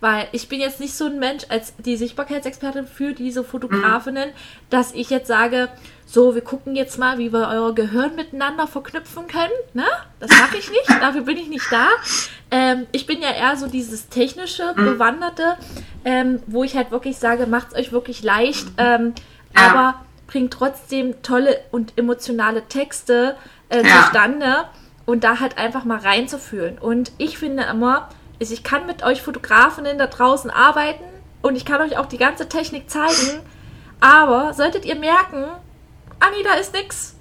weil 0.00 0.28
ich 0.32 0.48
bin 0.48 0.60
jetzt 0.60 0.80
nicht 0.80 0.94
so 0.94 1.06
ein 1.06 1.18
Mensch 1.18 1.44
als 1.48 1.74
die 1.78 1.96
Sichtbarkeitsexpertin 1.96 2.86
für 2.86 3.12
diese 3.12 3.42
Fotografinnen, 3.42 4.30
mhm. 4.30 4.34
dass 4.70 4.92
ich 4.92 5.10
jetzt 5.10 5.26
sage, 5.26 5.68
so, 6.06 6.34
wir 6.34 6.42
gucken 6.42 6.74
jetzt 6.74 6.98
mal, 6.98 7.18
wie 7.18 7.32
wir 7.32 7.48
euer 7.48 7.74
Gehirn 7.74 8.16
miteinander 8.16 8.66
verknüpfen 8.66 9.26
können. 9.26 9.52
Ne? 9.74 9.84
Das 10.20 10.30
mache 10.30 10.56
ich 10.56 10.70
nicht, 10.70 10.88
dafür 11.00 11.22
bin 11.22 11.36
ich 11.36 11.48
nicht 11.48 11.66
da. 11.70 11.88
Ähm, 12.50 12.86
ich 12.92 13.06
bin 13.06 13.20
ja 13.20 13.30
eher 13.30 13.56
so 13.56 13.66
dieses 13.66 14.08
technische, 14.08 14.72
mhm. 14.74 14.84
bewanderte, 14.84 15.56
ähm, 16.04 16.40
wo 16.46 16.64
ich 16.64 16.76
halt 16.76 16.90
wirklich 16.90 17.18
sage, 17.18 17.46
macht 17.46 17.68
es 17.68 17.74
euch 17.74 17.92
wirklich 17.92 18.22
leicht, 18.22 18.66
mhm. 18.70 18.74
ähm, 18.78 19.14
ja. 19.54 19.70
aber 19.70 19.94
bringt 20.26 20.52
trotzdem 20.52 21.22
tolle 21.22 21.58
und 21.72 21.94
emotionale 21.96 22.62
Texte 22.68 23.36
äh, 23.68 23.86
ja. 23.86 24.02
zustande 24.02 24.64
und 25.06 25.24
da 25.24 25.40
halt 25.40 25.58
einfach 25.58 25.84
mal 25.84 25.98
reinzufühlen. 25.98 26.78
Und 26.78 27.12
ich 27.18 27.38
finde 27.38 27.64
immer, 27.64 28.08
ich 28.38 28.62
kann 28.62 28.86
mit 28.86 29.02
euch 29.02 29.22
Fotografinnen 29.22 29.98
da 29.98 30.06
draußen 30.06 30.50
arbeiten 30.50 31.04
und 31.42 31.56
ich 31.56 31.64
kann 31.64 31.80
euch 31.80 31.98
auch 31.98 32.06
die 32.06 32.18
ganze 32.18 32.48
Technik 32.48 32.90
zeigen, 32.90 33.40
aber 34.00 34.54
solltet 34.54 34.84
ihr 34.84 34.96
merken, 34.96 35.44
Anni, 36.20 36.42
da 36.44 36.54
ist 36.54 36.72
nix, 36.72 37.14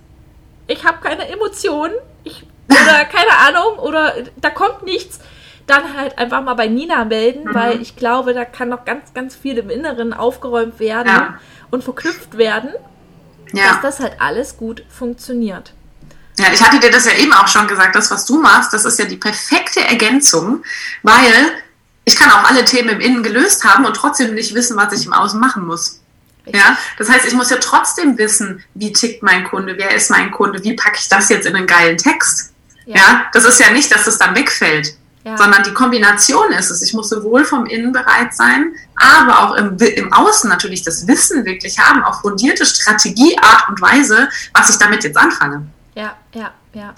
ich 0.67 0.85
habe 0.85 0.99
keine 1.01 1.27
Emotionen, 1.27 1.93
ich, 2.23 2.45
oder 2.69 3.05
keine 3.11 3.37
Ahnung, 3.47 3.79
oder 3.79 4.13
da 4.37 4.49
kommt 4.49 4.83
nichts, 4.83 5.19
dann 5.65 5.97
halt 5.97 6.17
einfach 6.17 6.41
mal 6.43 6.53
bei 6.53 6.67
Nina 6.67 7.03
melden, 7.05 7.45
mhm. 7.45 7.53
weil 7.53 7.81
ich 7.81 7.95
glaube, 7.95 8.33
da 8.33 8.45
kann 8.45 8.69
noch 8.69 8.85
ganz, 8.85 9.13
ganz 9.13 9.35
viel 9.35 9.57
im 9.57 9.69
Inneren 9.69 10.13
aufgeräumt 10.13 10.79
werden 10.79 11.07
ja. 11.07 11.39
und 11.71 11.83
verknüpft 11.83 12.37
werden, 12.37 12.69
ja. 13.53 13.67
dass 13.67 13.81
das 13.81 13.99
halt 13.99 14.21
alles 14.21 14.57
gut 14.57 14.83
funktioniert. 14.89 15.73
Ja, 16.39 16.47
ich 16.53 16.61
hatte 16.61 16.79
dir 16.79 16.91
das 16.91 17.05
ja 17.05 17.13
eben 17.13 17.33
auch 17.33 17.47
schon 17.47 17.67
gesagt, 17.67 17.95
das, 17.95 18.11
was 18.11 18.25
du 18.25 18.39
machst, 18.39 18.71
das 18.71 18.85
ist 18.85 18.99
ja 18.99 19.05
die 19.05 19.17
perfekte 19.17 19.81
Ergänzung, 19.81 20.63
weil 21.01 21.33
ich 22.05 22.15
kann 22.15 22.31
auch 22.31 22.49
alle 22.49 22.63
Themen 22.63 22.89
im 22.89 22.99
Innen 22.99 23.23
gelöst 23.23 23.63
haben 23.63 23.85
und 23.85 23.95
trotzdem 23.95 24.33
nicht 24.35 24.53
wissen, 24.53 24.77
was 24.77 24.93
ich 24.93 25.05
im 25.05 25.13
Außen 25.13 25.39
machen 25.39 25.65
muss. 25.65 25.99
Ja, 26.45 26.77
das 26.97 27.09
heißt, 27.09 27.25
ich 27.25 27.33
muss 27.33 27.49
ja 27.49 27.57
trotzdem 27.57 28.17
wissen, 28.17 28.63
wie 28.73 28.93
tickt 28.93 29.21
mein 29.23 29.43
Kunde, 29.43 29.75
wer 29.77 29.93
ist 29.93 30.09
mein 30.09 30.31
Kunde, 30.31 30.63
wie 30.63 30.73
packe 30.75 30.97
ich 30.99 31.09
das 31.09 31.27
jetzt 31.29 31.45
in 31.45 31.55
einen 31.55 31.67
geilen 31.67 31.97
Text. 31.97 32.53
Ja, 32.85 32.95
ja 32.95 33.25
das 33.33 33.43
ist 33.43 33.59
ja 33.59 33.71
nicht, 33.71 33.93
dass 33.93 34.05
das 34.05 34.17
dann 34.17 34.35
wegfällt, 34.35 34.95
ja. 35.25 35.35
sondern 35.37 35.63
die 35.63 35.73
Kombination 35.73 36.51
ist 36.53 36.69
es. 36.69 36.81
Ich 36.81 36.93
muss 36.93 37.09
sowohl 37.09 37.43
vom 37.43 37.65
Innen 37.65 37.91
bereit 37.91 38.33
sein, 38.33 38.73
aber 38.95 39.41
auch 39.41 39.55
im, 39.55 39.77
im 39.77 40.13
Außen 40.13 40.49
natürlich 40.49 40.83
das 40.83 41.05
Wissen 41.07 41.43
wirklich 41.43 41.77
haben, 41.79 42.03
auch 42.03 42.21
fundierte 42.21 42.65
Strategie, 42.65 43.37
Art 43.39 43.67
und 43.67 43.81
Weise, 43.81 44.29
was 44.53 44.69
ich 44.69 44.77
damit 44.77 45.03
jetzt 45.03 45.17
anfange. 45.17 45.67
Ja, 45.97 46.15
ja, 46.35 46.53
ja. 46.73 46.93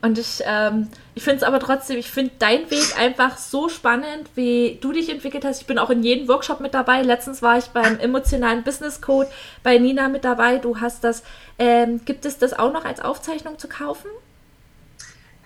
Und 0.00 0.18
ich, 0.18 0.42
ähm, 0.46 0.88
ich 1.14 1.22
finde 1.22 1.38
es 1.38 1.42
aber 1.42 1.60
trotzdem, 1.60 1.98
ich 1.98 2.10
finde 2.10 2.32
deinen 2.38 2.70
Weg 2.70 2.98
einfach 2.98 3.36
so 3.36 3.68
spannend, 3.68 4.30
wie 4.34 4.78
du 4.80 4.92
dich 4.92 5.10
entwickelt 5.10 5.44
hast. 5.44 5.60
Ich 5.60 5.66
bin 5.66 5.78
auch 5.78 5.90
in 5.90 6.02
jedem 6.02 6.26
Workshop 6.26 6.60
mit 6.60 6.72
dabei. 6.72 7.02
Letztens 7.02 7.42
war 7.42 7.58
ich 7.58 7.66
beim 7.66 7.98
emotionalen 7.98 8.62
Business 8.62 9.02
Code 9.02 9.28
bei 9.62 9.76
Nina 9.76 10.08
mit 10.08 10.24
dabei. 10.24 10.56
Du 10.56 10.80
hast 10.80 11.04
das. 11.04 11.24
Ähm, 11.58 12.02
gibt 12.06 12.24
es 12.24 12.38
das 12.38 12.54
auch 12.58 12.72
noch 12.72 12.86
als 12.86 13.00
Aufzeichnung 13.00 13.58
zu 13.58 13.68
kaufen? 13.68 14.08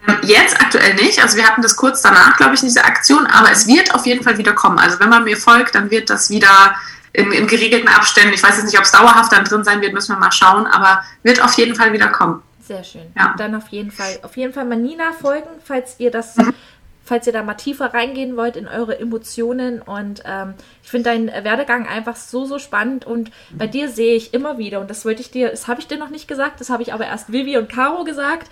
Ähm, 0.07 0.19
jetzt 0.23 0.61
aktuell 0.61 0.95
nicht. 0.95 1.21
Also 1.21 1.37
wir 1.37 1.49
hatten 1.49 1.62
das 1.62 1.75
kurz 1.75 2.03
danach, 2.03 2.37
glaube 2.37 2.55
ich, 2.55 2.61
in 2.62 2.69
dieser 2.69 2.85
Aktion, 2.85 3.27
aber 3.27 3.50
es 3.50 3.67
wird 3.67 3.93
auf 3.97 4.07
jeden 4.07 4.23
Fall 4.23 4.39
wieder 4.39 4.53
kommen. 4.53 4.79
Also 4.79 5.00
wenn 5.00 5.09
man 5.09 5.25
mir 5.25 5.37
folgt, 5.37 5.75
dann 5.75 5.91
wird 5.91 6.09
das 6.09 6.31
wieder 6.31 6.77
in, 7.12 7.33
in 7.33 7.49
geregelten 7.49 7.89
Abständen. 7.89 8.33
Ich 8.33 8.43
weiß 8.45 8.59
jetzt 8.59 8.67
nicht, 8.67 8.79
ob 8.79 8.85
es 8.85 8.93
dauerhaft 8.93 9.33
dann 9.33 9.45
drin 9.45 9.65
sein 9.65 9.81
wird, 9.81 9.93
müssen 9.93 10.15
wir 10.15 10.21
mal 10.21 10.31
schauen, 10.31 10.69
aber 10.69 11.03
wird 11.25 11.43
auf 11.43 11.55
jeden 11.55 11.75
Fall 11.75 11.93
wieder 11.93 12.09
kommen. 12.09 12.45
Sehr 12.71 12.85
schön. 12.85 13.12
Ja. 13.17 13.35
Dann 13.37 13.57
auf 13.57 13.67
jeden 13.71 13.91
Fall, 13.91 14.21
auf 14.23 14.37
jeden 14.37 14.53
Fall 14.53 14.65
mal 14.65 14.77
Nina 14.77 15.11
folgen, 15.11 15.49
falls 15.65 15.99
ihr 15.99 16.12
das, 16.12 16.37
mhm. 16.37 16.55
falls 17.03 17.27
ihr 17.27 17.33
da 17.33 17.43
mal 17.43 17.55
tiefer 17.55 17.93
reingehen 17.93 18.37
wollt 18.37 18.55
in 18.55 18.69
eure 18.69 18.97
Emotionen. 18.97 19.83
Und 19.83 20.23
ähm, 20.25 20.55
ich 20.81 20.89
finde 20.89 21.11
deinen 21.11 21.27
Werdegang 21.27 21.89
einfach 21.89 22.15
so, 22.15 22.45
so 22.45 22.61
spannend. 22.61 23.05
Und 23.05 23.33
bei 23.50 23.67
dir 23.67 23.89
sehe 23.89 24.15
ich 24.15 24.35
immer 24.35 24.57
wieder, 24.59 24.79
und 24.81 24.89
das 24.89 25.05
wollte 25.05 25.21
ich 25.21 25.33
dir, 25.33 25.49
das 25.49 25.67
habe 25.67 25.81
ich 25.81 25.89
dir 25.89 25.99
noch 25.99 26.11
nicht 26.11 26.29
gesagt, 26.29 26.61
das 26.61 26.71
habe 26.71 26.85
ich 26.85 26.93
aber 26.93 27.07
erst 27.07 27.33
Vivi 27.33 27.59
und 27.59 27.69
Caro 27.69 28.05
gesagt. 28.05 28.49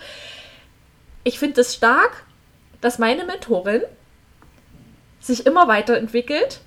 Ich 1.23 1.39
finde 1.39 1.61
es 1.61 1.73
stark, 1.73 2.25
dass 2.81 2.99
meine 2.99 3.23
Mentorin 3.23 3.83
sich 5.21 5.45
immer 5.45 5.69
weiterentwickelt 5.69 6.59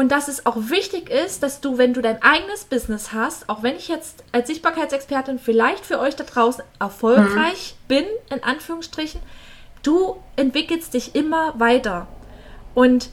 und 0.00 0.08
dass 0.08 0.28
es 0.28 0.46
auch 0.46 0.56
wichtig 0.56 1.10
ist, 1.10 1.42
dass 1.42 1.60
du, 1.60 1.76
wenn 1.76 1.92
du 1.92 2.00
dein 2.00 2.22
eigenes 2.22 2.64
Business 2.64 3.12
hast, 3.12 3.46
auch 3.50 3.62
wenn 3.62 3.76
ich 3.76 3.88
jetzt 3.88 4.24
als 4.32 4.48
Sichtbarkeitsexpertin 4.48 5.38
vielleicht 5.38 5.84
für 5.84 5.98
euch 5.98 6.16
da 6.16 6.24
draußen 6.24 6.64
erfolgreich 6.78 7.74
mhm. 7.82 7.86
bin, 7.86 8.04
in 8.30 8.42
Anführungsstrichen, 8.42 9.20
du 9.82 10.16
entwickelst 10.36 10.94
dich 10.94 11.14
immer 11.14 11.52
weiter. 11.60 12.08
Und 12.74 13.10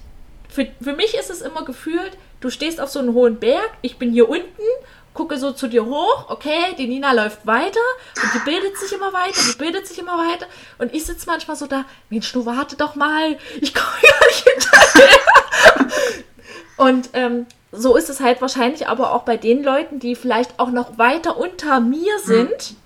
für, 0.48 0.66
für 0.80 0.94
mich 0.94 1.14
ist 1.16 1.30
es 1.30 1.42
immer 1.42 1.66
gefühlt, 1.66 2.18
du 2.40 2.50
stehst 2.50 2.80
auf 2.80 2.88
so 2.88 3.00
einem 3.00 3.14
hohen 3.14 3.38
Berg, 3.38 3.70
ich 3.82 3.98
bin 3.98 4.14
hier 4.14 4.30
unten, 4.30 4.64
gucke 5.14 5.38
so 5.38 5.52
zu 5.52 5.68
dir 5.68 5.84
hoch, 5.84 6.30
okay, 6.30 6.74
die 6.78 6.88
Nina 6.88 7.12
läuft 7.12 7.46
weiter 7.46 7.82
und 8.24 8.34
die 8.34 8.50
bildet 8.50 8.78
sich 8.78 8.94
immer 8.94 9.12
weiter, 9.12 9.42
die 9.52 9.58
bildet 9.58 9.88
sich 9.88 10.00
immer 10.00 10.18
weiter 10.18 10.46
und 10.78 10.94
ich 10.94 11.06
sitze 11.06 11.26
manchmal 11.28 11.58
so 11.58 11.68
da, 11.68 11.84
Mensch, 12.10 12.32
du 12.32 12.46
warte 12.46 12.78
doch 12.78 12.96
mal, 12.96 13.38
ich 13.60 13.74
komme 13.74 13.98
ja 14.04 14.14
nicht 14.26 14.48
hinterher. 14.48 15.20
Und 16.78 17.10
ähm, 17.14 17.46
so 17.72 17.96
ist 17.96 18.10
es 18.10 18.22
halt 18.22 18.42
wahrscheinlich 18.42 18.88
aber 18.88 19.14
auch 19.14 19.24
bei 19.24 19.38
den 19.38 19.64
Leuten, 19.64 20.00
die 20.00 20.16
vielleicht 20.16 20.60
auch 20.60 20.72
noch 20.72 20.98
weiter 20.98 21.38
unter 21.38 21.80
mir 21.80 22.14
mhm. 22.24 22.28
sind. 22.28 22.72
Mhm. 22.72 22.78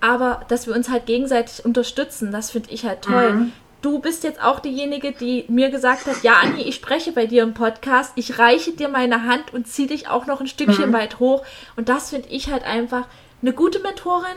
Aber 0.00 0.40
dass 0.48 0.66
wir 0.66 0.74
uns 0.74 0.88
halt 0.88 1.06
gegenseitig 1.06 1.64
unterstützen, 1.64 2.32
das 2.32 2.50
finde 2.50 2.70
ich 2.70 2.84
halt 2.84 3.02
toll. 3.02 3.32
Mhm. 3.32 3.52
Du 3.82 3.98
bist 3.98 4.24
jetzt 4.24 4.42
auch 4.42 4.60
diejenige, 4.60 5.12
die 5.12 5.44
mir 5.48 5.70
gesagt 5.70 6.06
hat, 6.06 6.22
ja, 6.22 6.34
Anni, 6.42 6.62
ich 6.62 6.74
spreche 6.74 7.12
bei 7.12 7.26
dir 7.26 7.42
im 7.42 7.54
Podcast, 7.54 8.12
ich 8.16 8.38
reiche 8.38 8.72
dir 8.72 8.88
meine 8.88 9.24
Hand 9.24 9.54
und 9.54 9.66
ziehe 9.66 9.88
dich 9.88 10.08
auch 10.08 10.26
noch 10.26 10.40
ein 10.40 10.46
Stückchen 10.46 10.90
mhm. 10.90 10.94
weit 10.94 11.18
hoch. 11.18 11.44
Und 11.76 11.88
das 11.88 12.10
finde 12.10 12.28
ich 12.28 12.50
halt 12.50 12.64
einfach 12.64 13.06
eine 13.40 13.52
gute 13.54 13.78
Mentorin, 13.78 14.36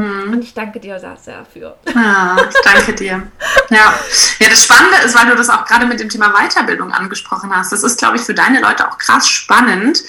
hm. 0.00 0.32
Und 0.32 0.42
ich 0.42 0.54
danke 0.54 0.80
dir 0.80 0.98
sehr, 0.98 1.16
sehr 1.16 1.38
dafür. 1.38 1.76
Ja, 1.94 2.36
ich 2.48 2.56
danke 2.64 2.94
dir. 2.94 3.22
Ja. 3.68 3.94
ja, 4.38 4.48
das 4.48 4.64
Spannende 4.64 4.96
ist, 5.04 5.14
weil 5.14 5.26
du 5.26 5.36
das 5.36 5.50
auch 5.50 5.66
gerade 5.66 5.84
mit 5.84 6.00
dem 6.00 6.08
Thema 6.08 6.32
Weiterbildung 6.32 6.90
angesprochen 6.92 7.54
hast, 7.54 7.72
das 7.72 7.82
ist, 7.82 7.98
glaube 7.98 8.16
ich, 8.16 8.22
für 8.22 8.34
deine 8.34 8.60
Leute 8.60 8.88
auch 8.88 8.96
krass 8.96 9.28
spannend, 9.28 10.02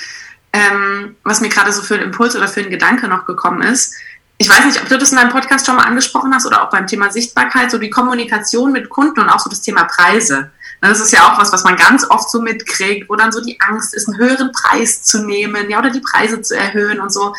ähm, 0.54 1.18
was 1.24 1.42
mir 1.42 1.50
gerade 1.50 1.74
so 1.74 1.82
für 1.82 1.96
einen 1.96 2.06
Impuls 2.06 2.36
oder 2.36 2.48
für 2.48 2.62
einen 2.62 2.70
Gedanke 2.70 3.08
noch 3.08 3.26
gekommen 3.26 3.62
ist. 3.62 3.96
Ich 4.38 4.50
weiß 4.50 4.66
nicht, 4.66 4.82
ob 4.82 4.88
du 4.88 4.98
das 4.98 5.12
in 5.12 5.18
deinem 5.18 5.32
Podcast 5.32 5.66
schon 5.66 5.76
mal 5.76 5.84
angesprochen 5.84 6.34
hast 6.34 6.48
oder 6.48 6.64
auch 6.64 6.70
beim 6.70 6.88
Thema 6.88 7.12
Sichtbarkeit, 7.12 7.70
so 7.70 7.78
die 7.78 7.90
Kommunikation 7.90 8.72
mit 8.72 8.90
Kunden 8.90 9.20
und 9.20 9.30
auch 9.30 9.40
so 9.40 9.50
das 9.50 9.62
Thema 9.62 9.84
Preise. 9.84 10.52
Das 10.82 11.00
ist 11.00 11.12
ja 11.12 11.32
auch 11.32 11.38
was, 11.38 11.52
was 11.52 11.64
man 11.64 11.76
ganz 11.76 12.10
oft 12.10 12.30
so 12.32 12.42
mitkriegt, 12.42 13.08
wo 13.08 13.16
dann 13.16 13.32
so 13.32 13.40
die 13.40 13.60
Angst 13.62 13.94
ist, 13.94 14.08
einen 14.08 14.18
höheren 14.18 14.52
Preis 14.52 15.04
zu 15.04 15.24
nehmen, 15.24 15.70
ja, 15.70 15.78
oder 15.78 15.92
die 15.92 16.00
Preise 16.00 16.42
zu 16.42 16.58
erhöhen 16.58 17.00
und 17.00 17.14
so. 17.14 17.36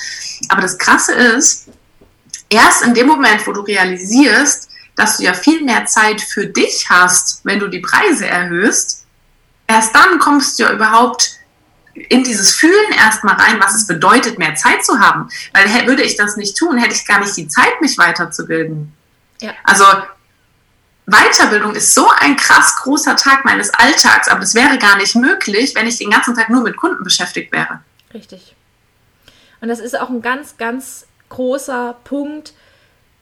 Aber 0.49 0.63
das 0.63 0.79
Krasse 0.79 1.13
ist, 1.13 1.67
erst 2.53 2.83
in 2.83 2.95
dem 2.95 3.07
Moment, 3.07 3.47
wo 3.47 3.53
du 3.53 3.63
realisierst, 3.63 4.69
dass 4.95 5.17
du 5.17 5.25
ja 5.25 5.35
viel 5.35 5.65
mehr 5.65 5.87
Zeit 5.87 6.21
für 6.21 6.47
dich 6.47 6.87
hast, 6.91 7.41
wenn 7.45 7.59
du 7.59 7.69
die 7.69 7.81
Preise 7.81 8.27
erhöhst, 8.27 9.07
erst 9.67 9.95
dann 9.95 10.19
kommst 10.19 10.59
du 10.59 10.65
ja 10.65 10.73
überhaupt 10.73 11.39
in 11.95 12.25
dieses 12.25 12.55
Fühlen 12.55 12.93
erstmal 12.93 13.35
rein, 13.35 13.61
was 13.61 13.75
es 13.75 13.87
bedeutet, 13.87 14.39
mehr 14.39 14.55
Zeit 14.55 14.85
zu 14.85 14.99
haben. 14.99 15.29
Weil 15.53 15.87
würde 15.87 16.03
ich 16.03 16.17
das 16.17 16.37
nicht 16.37 16.57
tun, 16.57 16.79
hätte 16.79 16.95
ich 16.95 17.07
gar 17.07 17.21
nicht 17.21 17.37
die 17.37 17.49
Zeit, 17.49 17.81
mich 17.81 17.99
weiterzubilden. 17.99 18.93
Ja. 19.41 19.53
Also 19.65 19.85
Weiterbildung 21.07 21.75
ist 21.75 21.95
so 21.95 22.09
ein 22.21 22.37
krass 22.37 22.77
großer 22.77 23.17
Tag 23.17 23.45
meines 23.45 23.71
Alltags, 23.71 24.29
aber 24.29 24.43
es 24.43 24.55
wäre 24.55 24.79
gar 24.79 24.97
nicht 24.97 25.17
möglich, 25.17 25.75
wenn 25.75 25.87
ich 25.87 25.99
den 25.99 26.11
ganzen 26.11 26.35
Tag 26.35 26.49
nur 26.49 26.63
mit 26.63 26.77
Kunden 26.77 27.03
beschäftigt 27.03 27.53
wäre. 27.53 27.81
Richtig. 28.15 28.55
Und 29.61 29.69
das 29.69 29.79
ist 29.79 29.99
auch 29.99 30.11
ein 30.11 30.23
ganz, 30.23 30.57
ganz 30.57 31.07
großer 31.33 31.97
Punkt, 32.05 32.53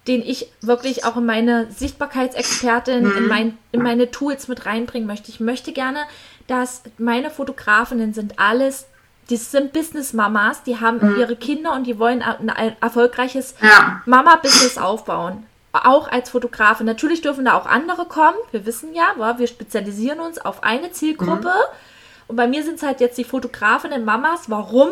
den 0.06 0.22
ich 0.22 0.52
wirklich 0.60 1.04
auch 1.04 1.16
in 1.16 1.26
meine 1.26 1.70
Sichtbarkeitsexpertin, 1.70 3.04
mhm. 3.04 3.16
in, 3.16 3.28
mein, 3.28 3.58
in 3.72 3.82
meine 3.82 4.10
Tools 4.10 4.48
mit 4.48 4.66
reinbringen 4.66 5.06
möchte. 5.06 5.30
Ich 5.30 5.40
möchte 5.40 5.72
gerne, 5.72 6.00
dass 6.46 6.82
meine 6.98 7.30
Fotografinnen 7.30 8.12
sind 8.12 8.38
alles, 8.38 8.86
die 9.28 9.36
sind 9.36 9.72
Business-Mamas, 9.72 10.64
die 10.64 10.80
haben 10.80 10.98
mhm. 11.00 11.20
ihre 11.20 11.36
Kinder 11.36 11.72
und 11.74 11.86
die 11.86 11.98
wollen 11.98 12.22
ein 12.22 12.76
erfolgreiches 12.80 13.54
ja. 13.62 14.02
Mama-Business 14.04 14.76
aufbauen. 14.76 15.46
Auch 15.72 16.10
als 16.10 16.30
Fotografin. 16.30 16.86
Natürlich 16.86 17.22
dürfen 17.22 17.44
da 17.44 17.54
auch 17.54 17.66
andere 17.66 18.06
kommen. 18.06 18.36
Wir 18.50 18.66
wissen 18.66 18.92
ja, 18.92 19.38
wir 19.38 19.46
spezialisieren 19.46 20.18
uns 20.18 20.38
auf 20.38 20.64
eine 20.64 20.90
Zielgruppe. 20.90 21.48
Mhm. 21.48 22.26
Und 22.26 22.36
bei 22.36 22.48
mir 22.48 22.64
sind 22.64 22.76
es 22.76 22.82
halt 22.82 23.00
jetzt 23.00 23.18
die 23.18 23.24
Fotografinnen 23.24 24.04
Mamas. 24.04 24.50
Warum? 24.50 24.90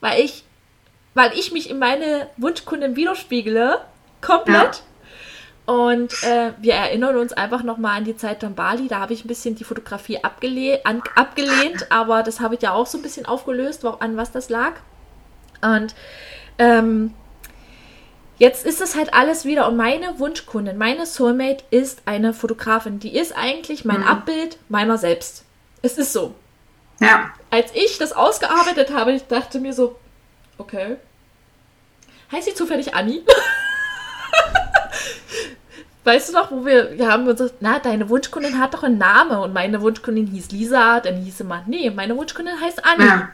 Weil 0.00 0.20
ich 0.20 0.44
weil 1.18 1.36
ich 1.36 1.50
mich 1.50 1.68
in 1.68 1.80
meine 1.80 2.28
Wunschkunden 2.36 2.94
widerspiegle. 2.94 3.80
Komplett. 4.20 4.82
Ja. 5.66 5.74
Und 5.74 6.12
äh, 6.22 6.52
wir 6.58 6.74
erinnern 6.74 7.16
uns 7.16 7.32
einfach 7.32 7.64
nochmal 7.64 7.96
an 7.98 8.04
die 8.04 8.16
Zeit 8.16 8.38
von 8.38 8.54
Bali. 8.54 8.86
Da 8.86 9.00
habe 9.00 9.14
ich 9.14 9.24
ein 9.24 9.28
bisschen 9.28 9.56
die 9.56 9.64
Fotografie 9.64 10.22
abgele 10.22 10.80
an, 10.84 11.02
abgelehnt, 11.16 11.90
aber 11.90 12.22
das 12.22 12.38
habe 12.38 12.54
ich 12.54 12.62
ja 12.62 12.72
auch 12.72 12.86
so 12.86 12.98
ein 12.98 13.02
bisschen 13.02 13.26
aufgelöst, 13.26 13.84
an 13.84 14.16
was 14.16 14.30
das 14.30 14.48
lag. 14.48 14.74
Und 15.60 15.96
ähm, 16.58 17.14
jetzt 18.38 18.64
ist 18.64 18.80
es 18.80 18.94
halt 18.94 19.12
alles 19.12 19.44
wieder. 19.44 19.66
Und 19.66 19.76
meine 19.76 20.20
Wunschkundin, 20.20 20.78
meine 20.78 21.04
Soulmate 21.04 21.64
ist 21.70 22.02
eine 22.06 22.32
Fotografin. 22.32 23.00
Die 23.00 23.16
ist 23.16 23.36
eigentlich 23.36 23.84
mein 23.84 24.02
mhm. 24.02 24.06
Abbild 24.06 24.56
meiner 24.68 24.98
selbst. 24.98 25.44
Es 25.82 25.98
ist 25.98 26.12
so. 26.12 26.36
Ja. 27.00 27.32
Als 27.50 27.72
ich 27.74 27.98
das 27.98 28.12
ausgearbeitet 28.12 28.92
habe, 28.94 29.12
ich 29.12 29.26
dachte 29.26 29.58
mir 29.58 29.72
so, 29.72 29.98
okay. 30.58 30.96
Heißt 32.30 32.46
sie 32.48 32.54
zufällig 32.54 32.94
Anni? 32.94 33.22
weißt 36.04 36.30
du 36.30 36.32
noch, 36.32 36.50
wo 36.50 36.64
wir, 36.64 36.98
wir 36.98 37.10
haben 37.10 37.26
uns 37.26 37.38
gesagt, 37.38 37.58
na, 37.60 37.78
deine 37.78 38.08
Wunschkundin 38.08 38.58
hat 38.58 38.74
doch 38.74 38.82
einen 38.82 38.98
Namen 38.98 39.38
und 39.38 39.52
meine 39.52 39.80
Wunschkundin 39.80 40.26
hieß 40.26 40.50
Lisa, 40.50 41.00
dann 41.00 41.16
hieß 41.16 41.44
mal, 41.44 41.62
nee, 41.66 41.90
meine 41.90 42.16
Wunschkundin 42.16 42.60
heißt 42.60 42.84
Anni. 42.84 43.04
Ja. 43.04 43.28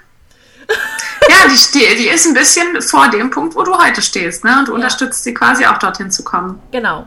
ja, 1.28 1.48
die, 1.50 1.56
ste 1.56 1.78
die 1.96 2.08
ist 2.08 2.26
ein 2.26 2.34
bisschen 2.34 2.82
vor 2.82 3.08
dem 3.10 3.30
Punkt, 3.30 3.54
wo 3.54 3.62
du 3.62 3.76
heute 3.76 4.02
stehst, 4.02 4.44
ne? 4.44 4.58
Und 4.58 4.68
du 4.68 4.72
ja. 4.72 4.76
unterstützt 4.76 5.22
sie 5.24 5.34
quasi 5.34 5.66
auch 5.66 5.78
dorthin 5.78 6.10
zu 6.10 6.24
kommen. 6.24 6.60
Genau. 6.72 7.06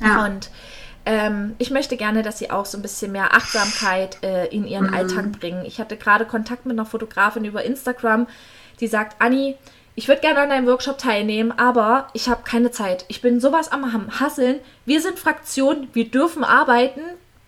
Ja. 0.00 0.24
Und 0.24 0.50
ähm, 1.04 1.54
ich 1.58 1.70
möchte 1.70 1.96
gerne, 1.96 2.22
dass 2.22 2.38
sie 2.38 2.50
auch 2.50 2.66
so 2.66 2.76
ein 2.76 2.82
bisschen 2.82 3.12
mehr 3.12 3.34
Achtsamkeit 3.34 4.22
äh, 4.22 4.46
in 4.46 4.66
ihren 4.66 4.88
mhm. 4.88 4.94
Alltag 4.94 5.32
bringen. 5.32 5.64
Ich 5.64 5.78
hatte 5.80 5.96
gerade 5.96 6.24
Kontakt 6.24 6.66
mit 6.66 6.74
einer 6.74 6.86
Fotografin 6.86 7.44
über 7.44 7.64
Instagram, 7.64 8.26
die 8.80 8.88
sagt, 8.88 9.20
Anni, 9.20 9.56
ich 9.98 10.06
würde 10.06 10.20
gerne 10.20 10.38
an 10.38 10.48
deinem 10.48 10.68
Workshop 10.68 10.96
teilnehmen, 10.96 11.52
aber 11.56 12.06
ich 12.12 12.28
habe 12.28 12.44
keine 12.44 12.70
Zeit. 12.70 13.04
Ich 13.08 13.20
bin 13.20 13.40
sowas 13.40 13.72
am 13.72 14.20
Hasseln. 14.20 14.60
Wir 14.86 15.02
sind 15.02 15.18
Fraktion, 15.18 15.88
wir 15.92 16.08
dürfen 16.08 16.44
arbeiten. 16.44 17.00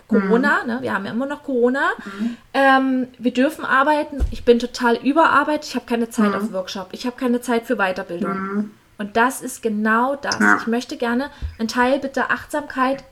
Corona, 0.08 0.62
mhm. 0.62 0.66
ne? 0.66 0.78
wir 0.80 0.92
haben 0.92 1.06
ja 1.06 1.12
immer 1.12 1.26
noch 1.26 1.44
Corona. 1.44 1.90
Mhm. 2.04 2.36
Ähm, 2.52 3.06
wir 3.18 3.32
dürfen 3.32 3.64
arbeiten. 3.64 4.24
Ich 4.32 4.44
bin 4.44 4.58
total 4.58 4.96
überarbeitet. 4.96 5.66
Ich 5.68 5.74
habe 5.76 5.86
keine 5.86 6.10
Zeit 6.10 6.30
mhm. 6.30 6.34
auf 6.34 6.52
Workshop. 6.52 6.88
Ich 6.90 7.06
habe 7.06 7.14
keine 7.16 7.40
Zeit 7.40 7.66
für 7.66 7.76
Weiterbildung. 7.76 8.32
Mhm. 8.32 8.70
Und 8.98 9.16
das 9.16 9.42
ist 9.42 9.62
genau 9.62 10.16
das. 10.16 10.40
Ja. 10.40 10.56
Ich 10.60 10.66
möchte 10.66 10.96
gerne 10.96 11.30
einen 11.60 11.68
Teil 11.68 12.00
bitte 12.00 12.30
Achtsamkeit 12.30 13.04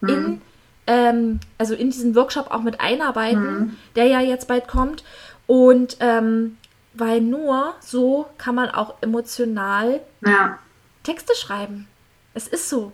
in, 0.00 0.08
mhm. 0.08 0.40
ähm, 0.86 1.40
also 1.58 1.74
in 1.74 1.90
diesen 1.90 2.14
Workshop 2.14 2.50
auch 2.50 2.62
mit 2.62 2.80
einarbeiten, 2.80 3.58
mhm. 3.58 3.76
der 3.94 4.06
ja 4.06 4.20
jetzt 4.20 4.48
bald 4.48 4.68
kommt. 4.68 5.04
Und 5.46 5.98
ähm, 6.00 6.56
weil 7.00 7.20
nur 7.20 7.74
so 7.80 8.30
kann 8.38 8.54
man 8.54 8.70
auch 8.70 8.94
emotional 9.00 10.00
ja. 10.24 10.58
Texte 11.02 11.34
schreiben. 11.34 11.88
Es 12.34 12.46
ist 12.46 12.68
so. 12.68 12.92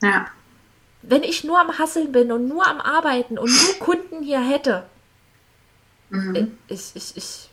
Ja. 0.00 0.26
Wenn 1.02 1.22
ich 1.22 1.44
nur 1.44 1.60
am 1.60 1.78
Hasseln 1.78 2.12
bin 2.12 2.30
und 2.32 2.48
nur 2.48 2.66
am 2.66 2.80
Arbeiten 2.80 3.38
und 3.38 3.50
nur 3.50 3.78
Kunden 3.80 4.22
hier 4.22 4.40
hätte, 4.40 4.84
mhm. 6.10 6.36
Äh, 6.36 6.46
ich, 6.68 6.92
ich, 6.94 7.16
ich 7.16 7.50